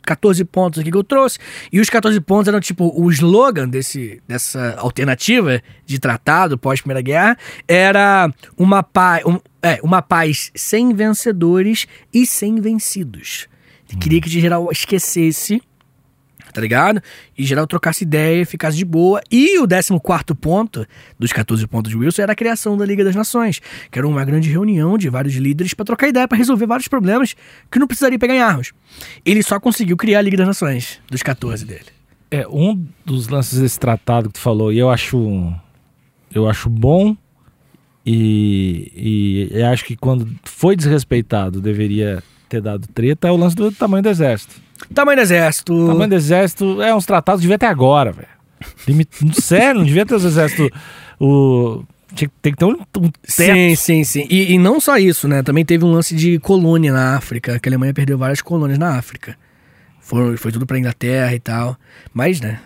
14 0.10 0.44
pontos 0.46 0.80
aqui 0.80 0.90
que 0.90 0.98
eu 0.98 1.04
trouxe. 1.04 1.38
E 1.72 1.80
os 1.80 1.90
14 1.90 2.20
pontos 2.22 2.48
eram 2.48 2.60
tipo 2.60 2.92
o 2.96 3.12
slogan 3.12 3.70
desse, 3.70 4.22
dessa 4.28 4.76
alternativa 4.80 5.62
de 5.86 6.00
tratado 6.00 6.58
pós-Primeira 6.58 7.02
Guerra 7.02 7.38
era 7.68 8.32
uma 8.58 8.82
paz, 8.82 9.24
um, 9.26 9.40
é, 9.62 9.80
uma 9.84 10.02
paz 10.02 10.52
sem 10.56 10.94
vencedores 10.94 11.88
e 12.12 12.26
sem 12.26 12.60
vencidos. 12.60 13.48
Queria 14.00 14.22
que 14.22 14.30
geral 14.30 14.70
esquecesse, 14.72 15.62
tá 16.54 16.62
ligado? 16.62 17.02
E 17.38 17.44
geral 17.44 17.68
trocasse 17.68 18.04
ideia, 18.04 18.46
ficasse 18.46 18.78
de 18.78 18.86
boa. 18.86 19.22
E 19.32 19.60
o 19.60 19.68
14 19.68 20.40
ponto 20.40 20.86
dos 21.18 21.32
14 21.32 21.66
pontos 21.68 21.92
de 21.92 21.98
Wilson 21.98 22.22
era 22.22 22.34
a 22.34 22.36
criação 22.36 22.78
da 22.78 22.86
Liga 22.86 23.04
das 23.04 23.16
Nações, 23.16 23.62
que 23.92 24.00
era 24.00 24.08
uma 24.08 24.24
grande 24.26 24.50
reunião 24.50 24.98
de 24.98 25.10
vários 25.10 25.36
líderes 25.36 25.74
para 25.74 25.86
trocar 25.86 26.08
ideia, 26.08 26.28
para 26.28 26.38
resolver 26.38 26.66
vários 26.66 26.88
problemas 26.88 27.36
que 27.72 27.80
não 27.80 27.88
precisaria 27.88 28.20
pegar 28.20 28.36
em 28.36 28.42
armas. 28.42 28.72
Ele 29.26 29.44
só 29.44 29.60
conseguiu 29.60 29.98
criar 29.98 30.20
a 30.20 30.22
Liga 30.22 30.38
das 30.38 30.48
Nações, 30.48 31.00
dos 31.10 31.24
14 31.24 31.66
dele. 31.66 31.86
É, 32.32 32.48
um 32.48 32.86
dos 33.04 33.28
lances 33.28 33.60
desse 33.60 33.80
tratado 33.80 34.30
que 34.30 34.36
tu 34.36 34.40
falou, 34.40 34.72
e 34.72 34.78
eu 34.78 34.90
acho. 34.90 35.54
Eu 36.34 36.48
acho 36.48 36.70
bom. 36.70 37.18
E, 38.06 39.50
e 39.54 39.62
acho 39.64 39.84
que 39.84 39.96
quando 39.96 40.28
foi 40.44 40.76
desrespeitado 40.76 41.62
deveria 41.62 42.24
ter 42.50 42.62
dado 42.62 42.88
treta 42.88 43.28
é 43.28 43.32
o 43.32 43.38
lance 43.38 43.56
do 43.56 43.72
tamanho 43.72 44.04
do 44.04 44.10
exército. 44.10 44.56
Tamanho 44.94 45.18
do 45.18 45.22
exército. 45.22 45.88
Tamanho 45.88 46.10
do 46.10 46.16
exército 46.16 46.82
é 46.82 46.94
uns 46.94 47.06
tratados, 47.06 47.42
devia 47.42 47.58
ter 47.58 47.68
agora, 47.68 48.12
velho. 48.12 48.28
Sério, 49.34 49.80
não 49.80 49.86
devia 49.86 50.06
ter 50.06 50.16
os 50.16 50.26
exércitos. 50.26 50.70
O, 51.20 51.84
tinha- 52.14 52.32
tem 52.42 52.52
que 52.52 52.58
ter 52.58 52.66
um, 52.66 52.72
um. 52.98 53.12
Sim, 53.24 53.76
sim, 53.76 54.04
sim. 54.04 54.28
E, 54.30 54.54
e 54.54 54.58
não 54.58 54.80
só 54.80 54.98
isso, 54.98 55.28
né? 55.28 55.44
Também 55.44 55.64
teve 55.64 55.86
um 55.86 55.92
lance 55.92 56.16
de 56.16 56.40
colônia 56.40 56.92
na 56.92 57.16
África, 57.16 57.60
que 57.60 57.68
a 57.68 57.70
Alemanha 57.70 57.94
perdeu 57.94 58.18
várias 58.18 58.42
colônias 58.42 58.80
na 58.80 58.98
África. 58.98 59.38
Foi, 60.02 60.38
foi 60.38 60.52
tudo 60.52 60.66
pra 60.66 60.80
Inglaterra 60.80 61.34
e 61.36 61.40
tal. 61.40 61.78
Mas, 62.14 62.42
né? 62.42 62.60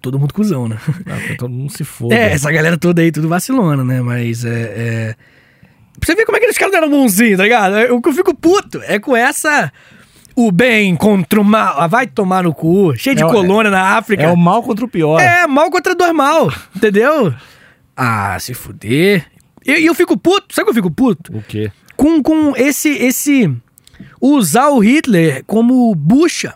Todo 0.00 0.20
mundo 0.20 0.32
cuzão, 0.32 0.68
né? 0.68 0.78
Não, 1.04 1.36
todo 1.36 1.50
mundo 1.50 1.72
se 1.72 1.82
foda. 1.84 2.14
É, 2.14 2.32
essa 2.32 2.50
galera 2.52 2.78
toda 2.78 3.02
aí, 3.02 3.10
tudo 3.10 3.28
vacilona, 3.28 3.82
né? 3.82 4.00
Mas 4.00 4.44
é. 4.44 4.62
é... 4.76 5.16
Pra 5.98 6.06
você 6.06 6.14
ver 6.14 6.24
como 6.24 6.36
é 6.36 6.40
que 6.40 6.46
os 6.48 6.56
caras 6.58 6.72
não 6.72 6.78
eram 6.78 6.90
bonzinhos, 6.90 7.36
tá 7.36 7.42
ligado? 7.42 7.94
O 7.94 8.00
que 8.00 8.08
eu 8.08 8.12
fico 8.14 8.34
puto 8.34 8.80
é 8.84 8.98
com 8.98 9.16
essa. 9.16 9.72
O 10.36 10.50
bem 10.52 10.94
contra 10.96 11.40
o 11.40 11.44
mal. 11.44 11.74
Ah, 11.80 11.86
vai 11.86 12.06
tomar 12.06 12.44
no 12.44 12.54
cu. 12.54 12.94
Cheio 12.96 13.16
de 13.16 13.22
É 13.22 13.26
colônia 13.26 13.70
na 13.70 13.96
África. 13.98 14.22
É 14.22 14.28
o 14.28 14.36
mal 14.36 14.62
contra 14.62 14.84
o 14.84 14.88
pior. 14.88 15.20
É, 15.20 15.46
mal 15.46 15.70
contra 15.70 15.94
dois 15.94 16.12
mal, 16.14 16.50
entendeu? 16.74 17.34
Ah, 17.96 18.38
se 18.40 18.54
fuder. 18.54 19.26
E 19.66 19.72
eu, 19.72 19.78
eu 19.78 19.94
fico 19.94 20.16
puto, 20.16 20.54
sabe 20.54 20.64
que 20.66 20.70
eu 20.70 20.74
fico 20.74 20.90
puto? 20.90 21.36
O 21.36 21.42
quê? 21.42 21.70
Com, 21.96 22.22
com 22.22 22.54
esse, 22.56 22.88
esse. 22.90 23.54
Usar 24.18 24.68
o 24.70 24.78
Hitler 24.78 25.44
como 25.46 25.94
bucha, 25.94 26.54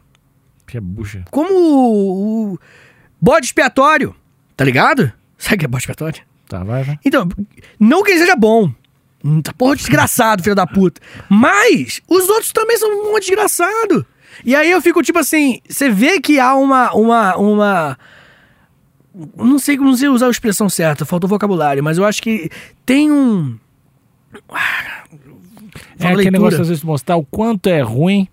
Que 0.67 0.79
é 0.79 0.81
bucha. 0.81 1.23
como 1.31 1.53
o, 1.53 2.53
o 2.55 2.59
bode 3.21 3.47
expiatório, 3.47 4.15
tá 4.57 4.65
ligado? 4.65 5.13
Sabe 5.37 5.57
o 5.57 5.59
que 5.59 5.65
é 5.67 5.69
bode 5.69 5.83
expiatório? 5.83 6.23
Tá, 6.49 6.65
vai, 6.65 6.83
vai. 6.85 6.99
Então, 7.05 7.29
não 7.79 8.03
que 8.03 8.13
ele 8.13 8.21
seja 8.21 8.37
bom. 8.37 8.73
Porra 9.57 9.77
desgraçado, 9.77 10.43
filho 10.43 10.55
da 10.55 10.67
puta. 10.67 11.01
Mas 11.29 12.01
os 12.09 12.29
outros 12.29 12.53
também 12.53 12.77
são 12.77 13.15
um 13.15 13.19
desgraçado. 13.19 14.07
E 14.45 14.55
aí 14.55 14.71
eu 14.71 14.83
fico 14.83 15.03
tipo 15.03 15.19
assim, 15.19 15.61
você 15.69 15.89
vê 15.89 16.21
que 16.21 16.39
há 16.39 16.55
uma 16.55 16.93
uma 16.93 17.37
uma 17.37 17.99
não 19.37 19.59
sei, 19.59 19.77
não 19.77 19.97
sei 19.97 20.09
usar 20.09 20.27
a 20.27 20.31
expressão 20.31 20.69
certa, 20.69 21.05
faltou 21.05 21.29
vocabulário, 21.29 21.83
mas 21.83 21.99
eu 21.99 22.05
acho 22.05 22.21
que 22.21 22.51
tem 22.85 23.11
um 23.11 23.57
É 24.51 26.03
Fala 26.03 26.15
aquele 26.15 26.33
negócio 26.33 26.61
às 26.61 26.69
vezes 26.69 26.83
mostrar 26.83 27.17
o 27.17 27.25
quanto 27.25 27.69
é 27.69 27.81
ruim, 27.81 28.29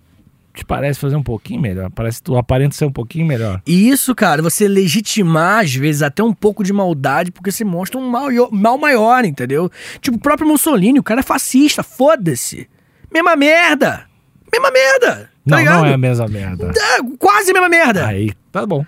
te 0.54 0.64
parece 0.64 1.00
fazer 1.00 1.16
um 1.16 1.22
pouquinho 1.22 1.60
melhor. 1.60 1.90
Parece 1.90 2.18
que 2.18 2.24
tu 2.24 2.36
aparenta 2.36 2.74
ser 2.74 2.84
um 2.84 2.92
pouquinho 2.92 3.26
melhor. 3.26 3.62
E 3.66 3.88
isso, 3.88 4.14
cara, 4.14 4.42
você 4.42 4.68
legitimar, 4.68 5.64
às 5.64 5.74
vezes, 5.74 6.02
até 6.02 6.22
um 6.22 6.32
pouco 6.32 6.62
de 6.62 6.72
maldade, 6.72 7.30
porque 7.30 7.50
você 7.50 7.64
mostra 7.64 7.98
um 7.98 8.08
mal, 8.08 8.28
mal 8.50 8.76
maior, 8.76 9.24
entendeu? 9.24 9.70
Tipo, 10.00 10.16
o 10.16 10.20
próprio 10.20 10.46
Mussolini, 10.46 10.98
o 10.98 11.02
cara 11.02 11.20
é 11.20 11.22
fascista, 11.22 11.82
foda-se. 11.82 12.68
Mesma 13.12 13.34
merda! 13.36 14.06
Mesma 14.52 14.70
merda! 14.70 15.30
Tá 15.48 15.56
não, 15.56 15.58
ligado? 15.58 15.80
não 15.80 15.86
é 15.86 15.94
a 15.94 15.98
mesma 15.98 16.28
merda. 16.28 16.72
É, 16.76 17.16
quase 17.18 17.50
a 17.50 17.54
mesma 17.54 17.68
merda! 17.68 18.06
Aí, 18.06 18.32
tá 18.50 18.66
bom. 18.66 18.84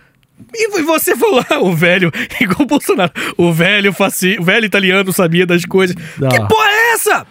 E 0.52 0.82
você 0.82 1.16
falou, 1.16 1.44
ah, 1.48 1.60
o 1.60 1.74
velho, 1.74 2.10
igual 2.40 2.62
o 2.62 2.66
Bolsonaro, 2.66 3.12
o 3.36 3.52
velho 3.52 3.92
faci, 3.92 4.36
o 4.38 4.44
velho 4.44 4.64
italiano 4.66 5.12
sabia 5.12 5.46
das 5.46 5.64
coisas. 5.64 5.96
Não. 6.18 6.28
Que 6.28 6.38
porra 6.38 6.68
é 6.68 6.92
essa? 6.92 7.26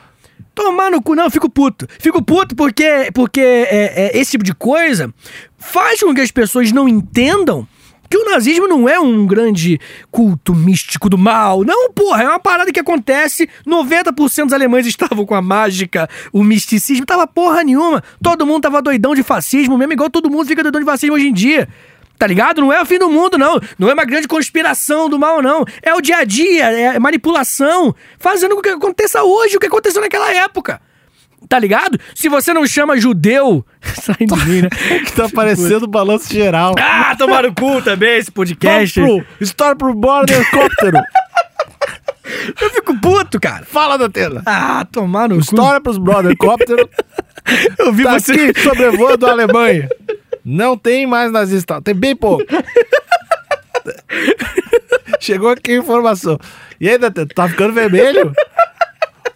Tomar 0.56 0.92
no 0.92 1.02
cu, 1.02 1.16
não, 1.16 1.26
eu 1.26 1.32
fico 1.32 1.50
puto. 1.50 1.88
Fico 2.00 2.22
puto 2.22 2.56
porque, 2.56 3.10
porque 3.14 3.42
é, 3.42 4.12
é, 4.12 4.18
esse 4.18 4.32
tipo 4.32 4.44
de 4.44 4.54
coisa 4.54 5.14
faz 5.58 6.00
com 6.00 6.14
que 6.14 6.22
as 6.22 6.32
pessoas 6.32 6.72
não 6.72 6.88
entendam 6.88 7.68
que 8.14 8.18
o 8.18 8.26
nazismo 8.26 8.68
não 8.68 8.88
é 8.88 9.00
um 9.00 9.26
grande 9.26 9.80
culto 10.12 10.54
místico 10.54 11.10
do 11.10 11.18
mal. 11.18 11.64
Não, 11.64 11.92
porra, 11.92 12.22
é 12.22 12.28
uma 12.28 12.40
parada 12.40 12.72
que 12.72 12.80
acontece. 12.80 13.50
90% 13.66 14.44
dos 14.44 14.54
alemães 14.54 14.86
estavam 14.88 15.26
com 15.26 15.34
a 15.34 15.42
mágica, 15.42 16.08
o 16.32 16.44
misticismo. 16.44 17.08
Tava 17.08 17.26
porra 17.26 17.64
nenhuma. 17.64 18.04
Todo 18.22 18.46
mundo 18.46 18.62
tava 18.62 18.84
doidão 18.84 19.16
de 19.16 19.24
fascismo, 19.24 19.80
mesmo 19.80 19.94
igual 19.94 20.12
todo 20.12 20.30
mundo 20.30 20.46
fica 20.46 20.62
doidão 20.62 20.80
de 20.80 20.86
fascismo 20.86 21.16
hoje 21.16 21.28
em 21.28 21.34
dia. 21.34 21.68
Tá 22.24 22.28
ligado? 22.28 22.62
Não 22.62 22.72
é 22.72 22.82
o 22.82 22.86
fim 22.86 22.98
do 22.98 23.10
mundo, 23.10 23.38
não. 23.38 23.60
Não 23.78 23.90
é 23.90 23.94
uma 23.94 24.06
grande 24.06 24.30
conspiração 24.30 25.10
do 25.10 25.20
mal, 25.20 25.42
não. 25.42 25.66
É 25.82 25.94
o 25.94 26.00
dia 26.00 26.20
a 26.20 26.24
dia, 26.24 26.72
é 26.72 26.98
manipulação. 26.98 27.94
Fazendo 28.18 28.56
com 28.56 28.62
que 28.62 28.70
aconteça 28.70 29.22
hoje 29.24 29.58
o 29.58 29.60
que 29.60 29.66
aconteceu 29.66 30.00
naquela 30.00 30.34
época. 30.34 30.80
Tá 31.50 31.60
ligado? 31.60 32.00
Se 32.16 32.30
você 32.30 32.54
não 32.54 32.66
chama 32.66 32.96
judeu. 32.96 33.66
Sai 34.02 34.16
de 34.26 34.46
mim, 34.50 34.62
né? 34.62 34.70
que 35.06 35.12
tá 35.12 35.28
parecendo 35.28 35.86
balanço 35.86 36.34
geral. 36.34 36.76
Ah, 36.80 37.14
tomar 37.18 37.44
no 37.44 37.54
cu 37.54 37.82
também 37.82 38.20
esse 38.20 38.32
podcast. 38.32 39.02
Vamos 39.02 39.26
pro 39.26 39.44
História 39.44 39.76
pro 39.76 39.94
bordo 39.94 40.32
helicóptero. 40.32 41.00
Eu 42.62 42.70
fico 42.70 42.98
puto, 43.02 43.38
cara. 43.38 43.66
Fala 43.66 43.98
da 43.98 44.10
tela. 44.10 44.42
Ah, 44.46 44.88
tomar 44.90 45.28
no 45.28 45.36
cu. 45.36 45.42
História 45.42 45.82
pros 45.82 45.98
brother. 45.98 46.38
Eu 47.78 47.92
vi 47.92 48.04
Tá 48.04 48.18
você. 48.18 48.32
aqui 48.32 48.62
sobrevoando 48.62 49.28
a 49.28 49.32
Alemanha. 49.32 49.90
Não 50.46 50.78
tem 50.78 51.08
mais 51.08 51.32
nazista, 51.32 51.82
tem 51.82 51.96
bem 51.96 52.16
pouco. 52.16 52.44
Chegou 55.20 55.50
aqui 55.50 55.72
a 55.72 55.78
informação. 55.78 56.38
E 56.80 56.90
aí, 56.90 56.98
tá 57.34 57.48
ficando 57.48 57.74
vermelho? 57.74 58.34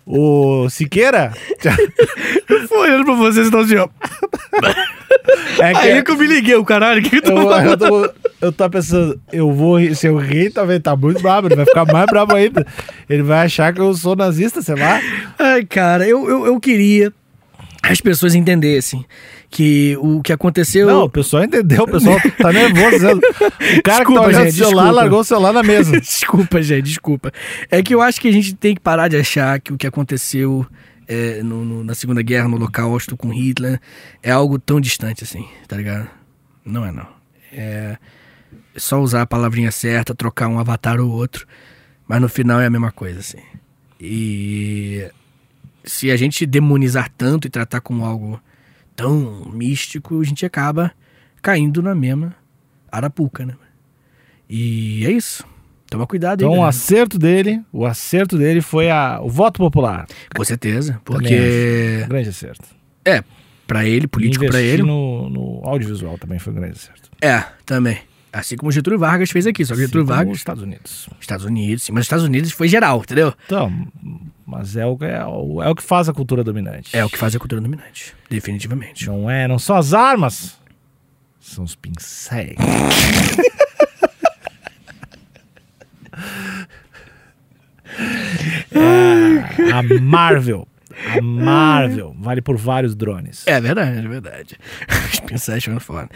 O 0.05 0.70
Siqueira? 0.70 1.34
Foi 2.68 2.78
olhando 2.78 3.05
pra 3.05 3.16
vocês 3.16 3.47
e 3.47 3.51
tava 3.51 3.64
assim, 3.64 3.76
ó. 3.76 3.89
É 5.60 5.74
que 5.74 5.80
Aí 5.80 6.03
que 6.03 6.12
eu 6.12 6.18
me 6.18 6.28
liguei, 6.28 6.55
o 6.55 6.64
caralho. 6.64 7.01
Que 7.01 7.10
que 7.10 7.18
eu 7.18 7.22
tô 7.22 7.32
eu, 7.32 7.49
falando? 7.49 7.68
eu, 7.68 7.78
tô, 7.78 8.14
eu 8.41 8.51
tô 8.51 8.70
pensando, 8.70 9.20
eu 9.34 9.51
vou 9.51 9.80
rir, 9.80 9.95
se 9.95 10.08
eu 10.08 10.18
rir, 10.18 10.51
talvez 10.51 10.82
tá 10.82 10.95
muito 10.95 11.22
brabo, 11.22 11.47
ele 11.47 11.55
vai 11.55 11.66
ficar 11.66 11.86
mais 11.86 12.05
brabo 12.05 12.36
ainda. 12.36 12.66
Ele 13.10 13.24
vai 13.24 13.45
achar 13.45 13.74
que 13.74 13.82
eu 13.82 13.93
sou 13.93 14.16
nazista, 14.16 14.62
sei 14.62 14.76
lá. 14.76 15.01
Ai, 15.38 15.66
cara, 15.66 16.08
eu, 16.08 16.30
eu, 16.30 16.45
eu 16.45 16.60
queria 16.60 17.12
as 17.84 17.99
pessoas 17.99 18.34
entendessem 18.34 19.05
que 19.49 19.97
o 20.01 20.21
que 20.21 20.33
aconteceu. 20.33 20.87
Não, 20.87 21.03
o 21.03 21.09
pessoal 21.09 21.43
entendeu, 21.43 21.83
o 21.83 21.87
pessoal 21.87 22.17
tá 22.37 22.51
nervoso. 22.51 22.89
dizendo- 22.91 23.21
O 23.21 23.81
cara 23.83 23.97
Desculpa, 23.99 24.25
que 24.27 24.33
tá 24.33 24.43
gente, 24.43 24.49
o 24.53 24.55
celular 24.55 24.83
desculpa. 24.83 24.91
largou 24.91 25.19
o 25.19 25.23
celular 25.23 25.53
na 25.53 25.63
mesa. 25.63 25.91
desculpa, 26.01 26.61
gente, 26.61 26.83
desculpa. 26.85 27.31
É 27.71 27.81
que 27.81 27.95
eu 27.95 28.01
acho 28.01 28.19
que 28.19 28.27
a 28.27 28.31
gente 28.31 28.53
tem 28.55 28.75
que 28.75 28.81
parar 28.81 29.07
de 29.07 29.15
achar 29.17 29.59
que 29.59 29.71
o 29.73 29.77
que 29.77 29.87
aconteceu 29.87 30.65
é, 31.07 31.41
no- 31.41 31.63
no- 31.63 31.83
na 31.85 31.95
Segunda 31.95 32.21
Guerra, 32.21 32.49
no 32.49 32.57
Holocausto 32.57 33.15
com 33.15 33.29
Hitler, 33.29 33.79
é 34.21 34.29
algo 34.31 34.59
tão 34.59 34.81
distante 34.81 35.23
assim, 35.23 35.47
tá 35.67 35.77
ligado? 35.77 36.09
Não 36.65 36.85
é, 36.85 36.91
não. 36.91 37.07
É 37.53 37.97
só 38.75 38.99
usar 39.01 39.21
a 39.21 39.25
palavrinha 39.25 39.71
certa, 39.71 40.13
trocar 40.13 40.47
um 40.49 40.59
avatar 40.59 40.99
ou 40.99 41.09
outro, 41.09 41.47
mas 42.07 42.19
no 42.21 42.27
final 42.29 42.59
é 42.59 42.65
a 42.65 42.69
mesma 42.69 42.91
coisa, 42.91 43.19
assim. 43.21 43.39
E 43.99 45.09
se 45.83 46.11
a 46.11 46.17
gente 46.17 46.45
demonizar 46.45 47.09
tanto 47.17 47.47
e 47.47 47.49
tratar 47.49 47.79
como 47.81 48.05
algo 48.05 48.39
tão 48.97 49.45
místico, 49.53 50.19
a 50.19 50.23
gente 50.25 50.45
acaba 50.45 50.91
caindo 51.41 51.81
na 51.81 51.95
mesma 51.95 52.35
arapuca, 52.91 53.45
né? 53.45 53.53
E 54.49 55.05
é 55.05 55.11
isso. 55.11 55.45
Toma 55.89 56.05
cuidado 56.05 56.41
aí, 56.43 56.45
Então 56.49 56.59
o 56.59 56.65
acerto 56.65 57.17
dele, 57.17 57.61
o 57.71 57.85
acerto 57.85 58.37
dele 58.37 58.59
foi 58.59 58.89
a, 58.89 59.21
o 59.21 59.29
voto 59.29 59.59
popular. 59.59 60.05
Com 60.35 60.43
certeza, 60.43 60.99
porque 61.05 62.01
Um 62.03 62.09
grande 62.09 62.29
acerto. 62.29 62.65
é 63.05 63.23
pra 63.65 63.85
ele, 63.85 64.07
político 64.07 64.43
Investir 64.45 64.65
ele. 64.73 64.83
No, 64.83 65.29
no 65.29 65.61
audiovisual 65.63 66.17
também 66.17 66.39
foi 66.39 66.51
um 66.51 66.55
grande 66.57 66.73
acerto. 66.77 67.09
É, 67.21 67.43
também. 67.65 67.99
Assim 68.33 68.57
como 68.57 68.69
o 68.69 68.71
Getúlio 68.71 68.99
Vargas 68.99 69.29
fez 69.31 69.47
aqui, 69.47 69.63
só 69.65 69.73
que 69.73 69.81
o 69.81 69.83
Getúlio 69.85 70.03
Assim 70.03 70.07
como 70.07 70.17
Vargas, 70.17 70.33
os 70.33 70.39
Estados 70.39 70.63
Unidos. 70.63 71.09
Estados 71.19 71.45
Unidos, 71.45 71.83
sim, 71.83 71.91
mas 71.93 72.01
os 72.01 72.05
Estados 72.05 72.25
Unidos 72.25 72.51
foi 72.51 72.67
geral, 72.67 72.99
entendeu? 72.99 73.33
Então, 73.45 73.87
mas 74.47 74.77
é 74.77 74.85
o, 74.85 74.97
é, 75.01 75.25
o, 75.25 75.61
é 75.61 75.69
o 75.69 75.75
que 75.75 75.83
faz 75.83 76.07
a 76.07 76.13
cultura 76.13 76.41
dominante. 76.41 76.95
É 76.95 77.03
o 77.03 77.09
que 77.09 77.17
faz 77.17 77.35
a 77.35 77.39
cultura 77.39 77.59
dominante, 77.59 78.15
definitivamente. 78.29 79.05
Não 79.05 79.29
é, 79.29 79.45
não 79.45 79.59
são 79.59 79.75
as 79.75 79.93
armas, 79.93 80.57
são 81.37 81.65
os 81.65 81.75
pincéis. 81.75 82.55
É, 88.71 89.71
a 89.71 89.81
Marvel. 90.01 90.67
A 91.15 91.21
Marvel 91.21 92.15
vale 92.19 92.41
por 92.41 92.57
vários 92.57 92.95
drones. 92.95 93.45
É 93.47 93.59
verdade, 93.59 93.97
é 93.97 94.07
verdade. 94.07 94.57
Os 95.13 95.19
pincéis 95.21 95.63
foram 95.63 95.79
foda. 95.79 96.09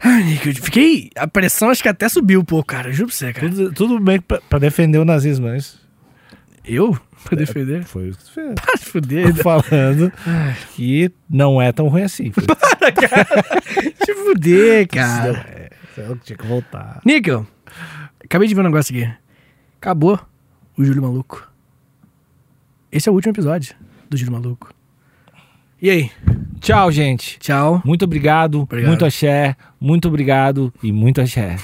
Ai, 0.00 0.22
Nick, 0.22 0.48
eu 0.48 0.54
fiquei. 0.54 1.10
A 1.16 1.26
pressão 1.26 1.70
acho 1.70 1.82
que 1.82 1.88
até 1.88 2.08
subiu 2.08 2.40
um 2.40 2.44
pouco, 2.44 2.66
cara. 2.66 2.92
Juro 2.92 3.08
pra 3.08 3.16
você, 3.16 3.32
cara. 3.32 3.48
Tudo, 3.48 3.72
tudo 3.72 4.00
bem 4.00 4.20
pra, 4.20 4.40
pra 4.40 4.58
defender 4.58 4.98
o 4.98 5.04
nazismo, 5.04 5.48
é 5.48 5.56
isso? 5.56 5.85
Eu? 6.66 6.98
Pra 7.24 7.36
defender? 7.36 7.84
Foi 7.84 8.08
isso 8.08 8.18
que 8.18 8.24
você 8.24 8.32
fez. 8.32 8.54
Ah, 8.62 8.76
se 8.76 8.84
fuder. 8.86 9.34
Tô 9.34 9.42
falando 9.42 10.12
que 10.74 11.10
não 11.28 11.60
é 11.62 11.72
tão 11.72 11.88
ruim 11.88 12.02
assim. 12.02 12.30
Foi 12.32 12.44
Se 14.04 14.14
fuder, 14.24 14.88
cara. 14.88 15.46
É, 15.48 15.70
eu 15.96 16.16
tinha 16.18 16.36
que 16.36 16.46
voltar. 16.46 17.00
Níquel, 17.04 17.46
acabei 18.24 18.48
de 18.48 18.54
ver 18.54 18.60
um 18.60 18.64
negócio 18.64 18.94
aqui. 18.96 19.10
Acabou 19.80 20.18
o 20.76 20.84
Júlio 20.84 21.02
Maluco. 21.02 21.48
Esse 22.90 23.08
é 23.08 23.12
o 23.12 23.14
último 23.14 23.32
episódio 23.32 23.74
do 24.08 24.16
Júlio 24.16 24.32
Maluco. 24.32 24.72
E 25.80 25.90
aí? 25.90 26.10
Tchau, 26.60 26.90
gente. 26.90 27.38
Tchau. 27.38 27.82
Muito 27.84 28.04
obrigado, 28.04 28.62
Obrigado. 28.62 28.88
muito 28.88 29.04
axé, 29.04 29.54
muito 29.80 30.08
obrigado 30.08 30.72
e 30.82 30.90
muito 30.90 31.20
axé. 31.20 31.56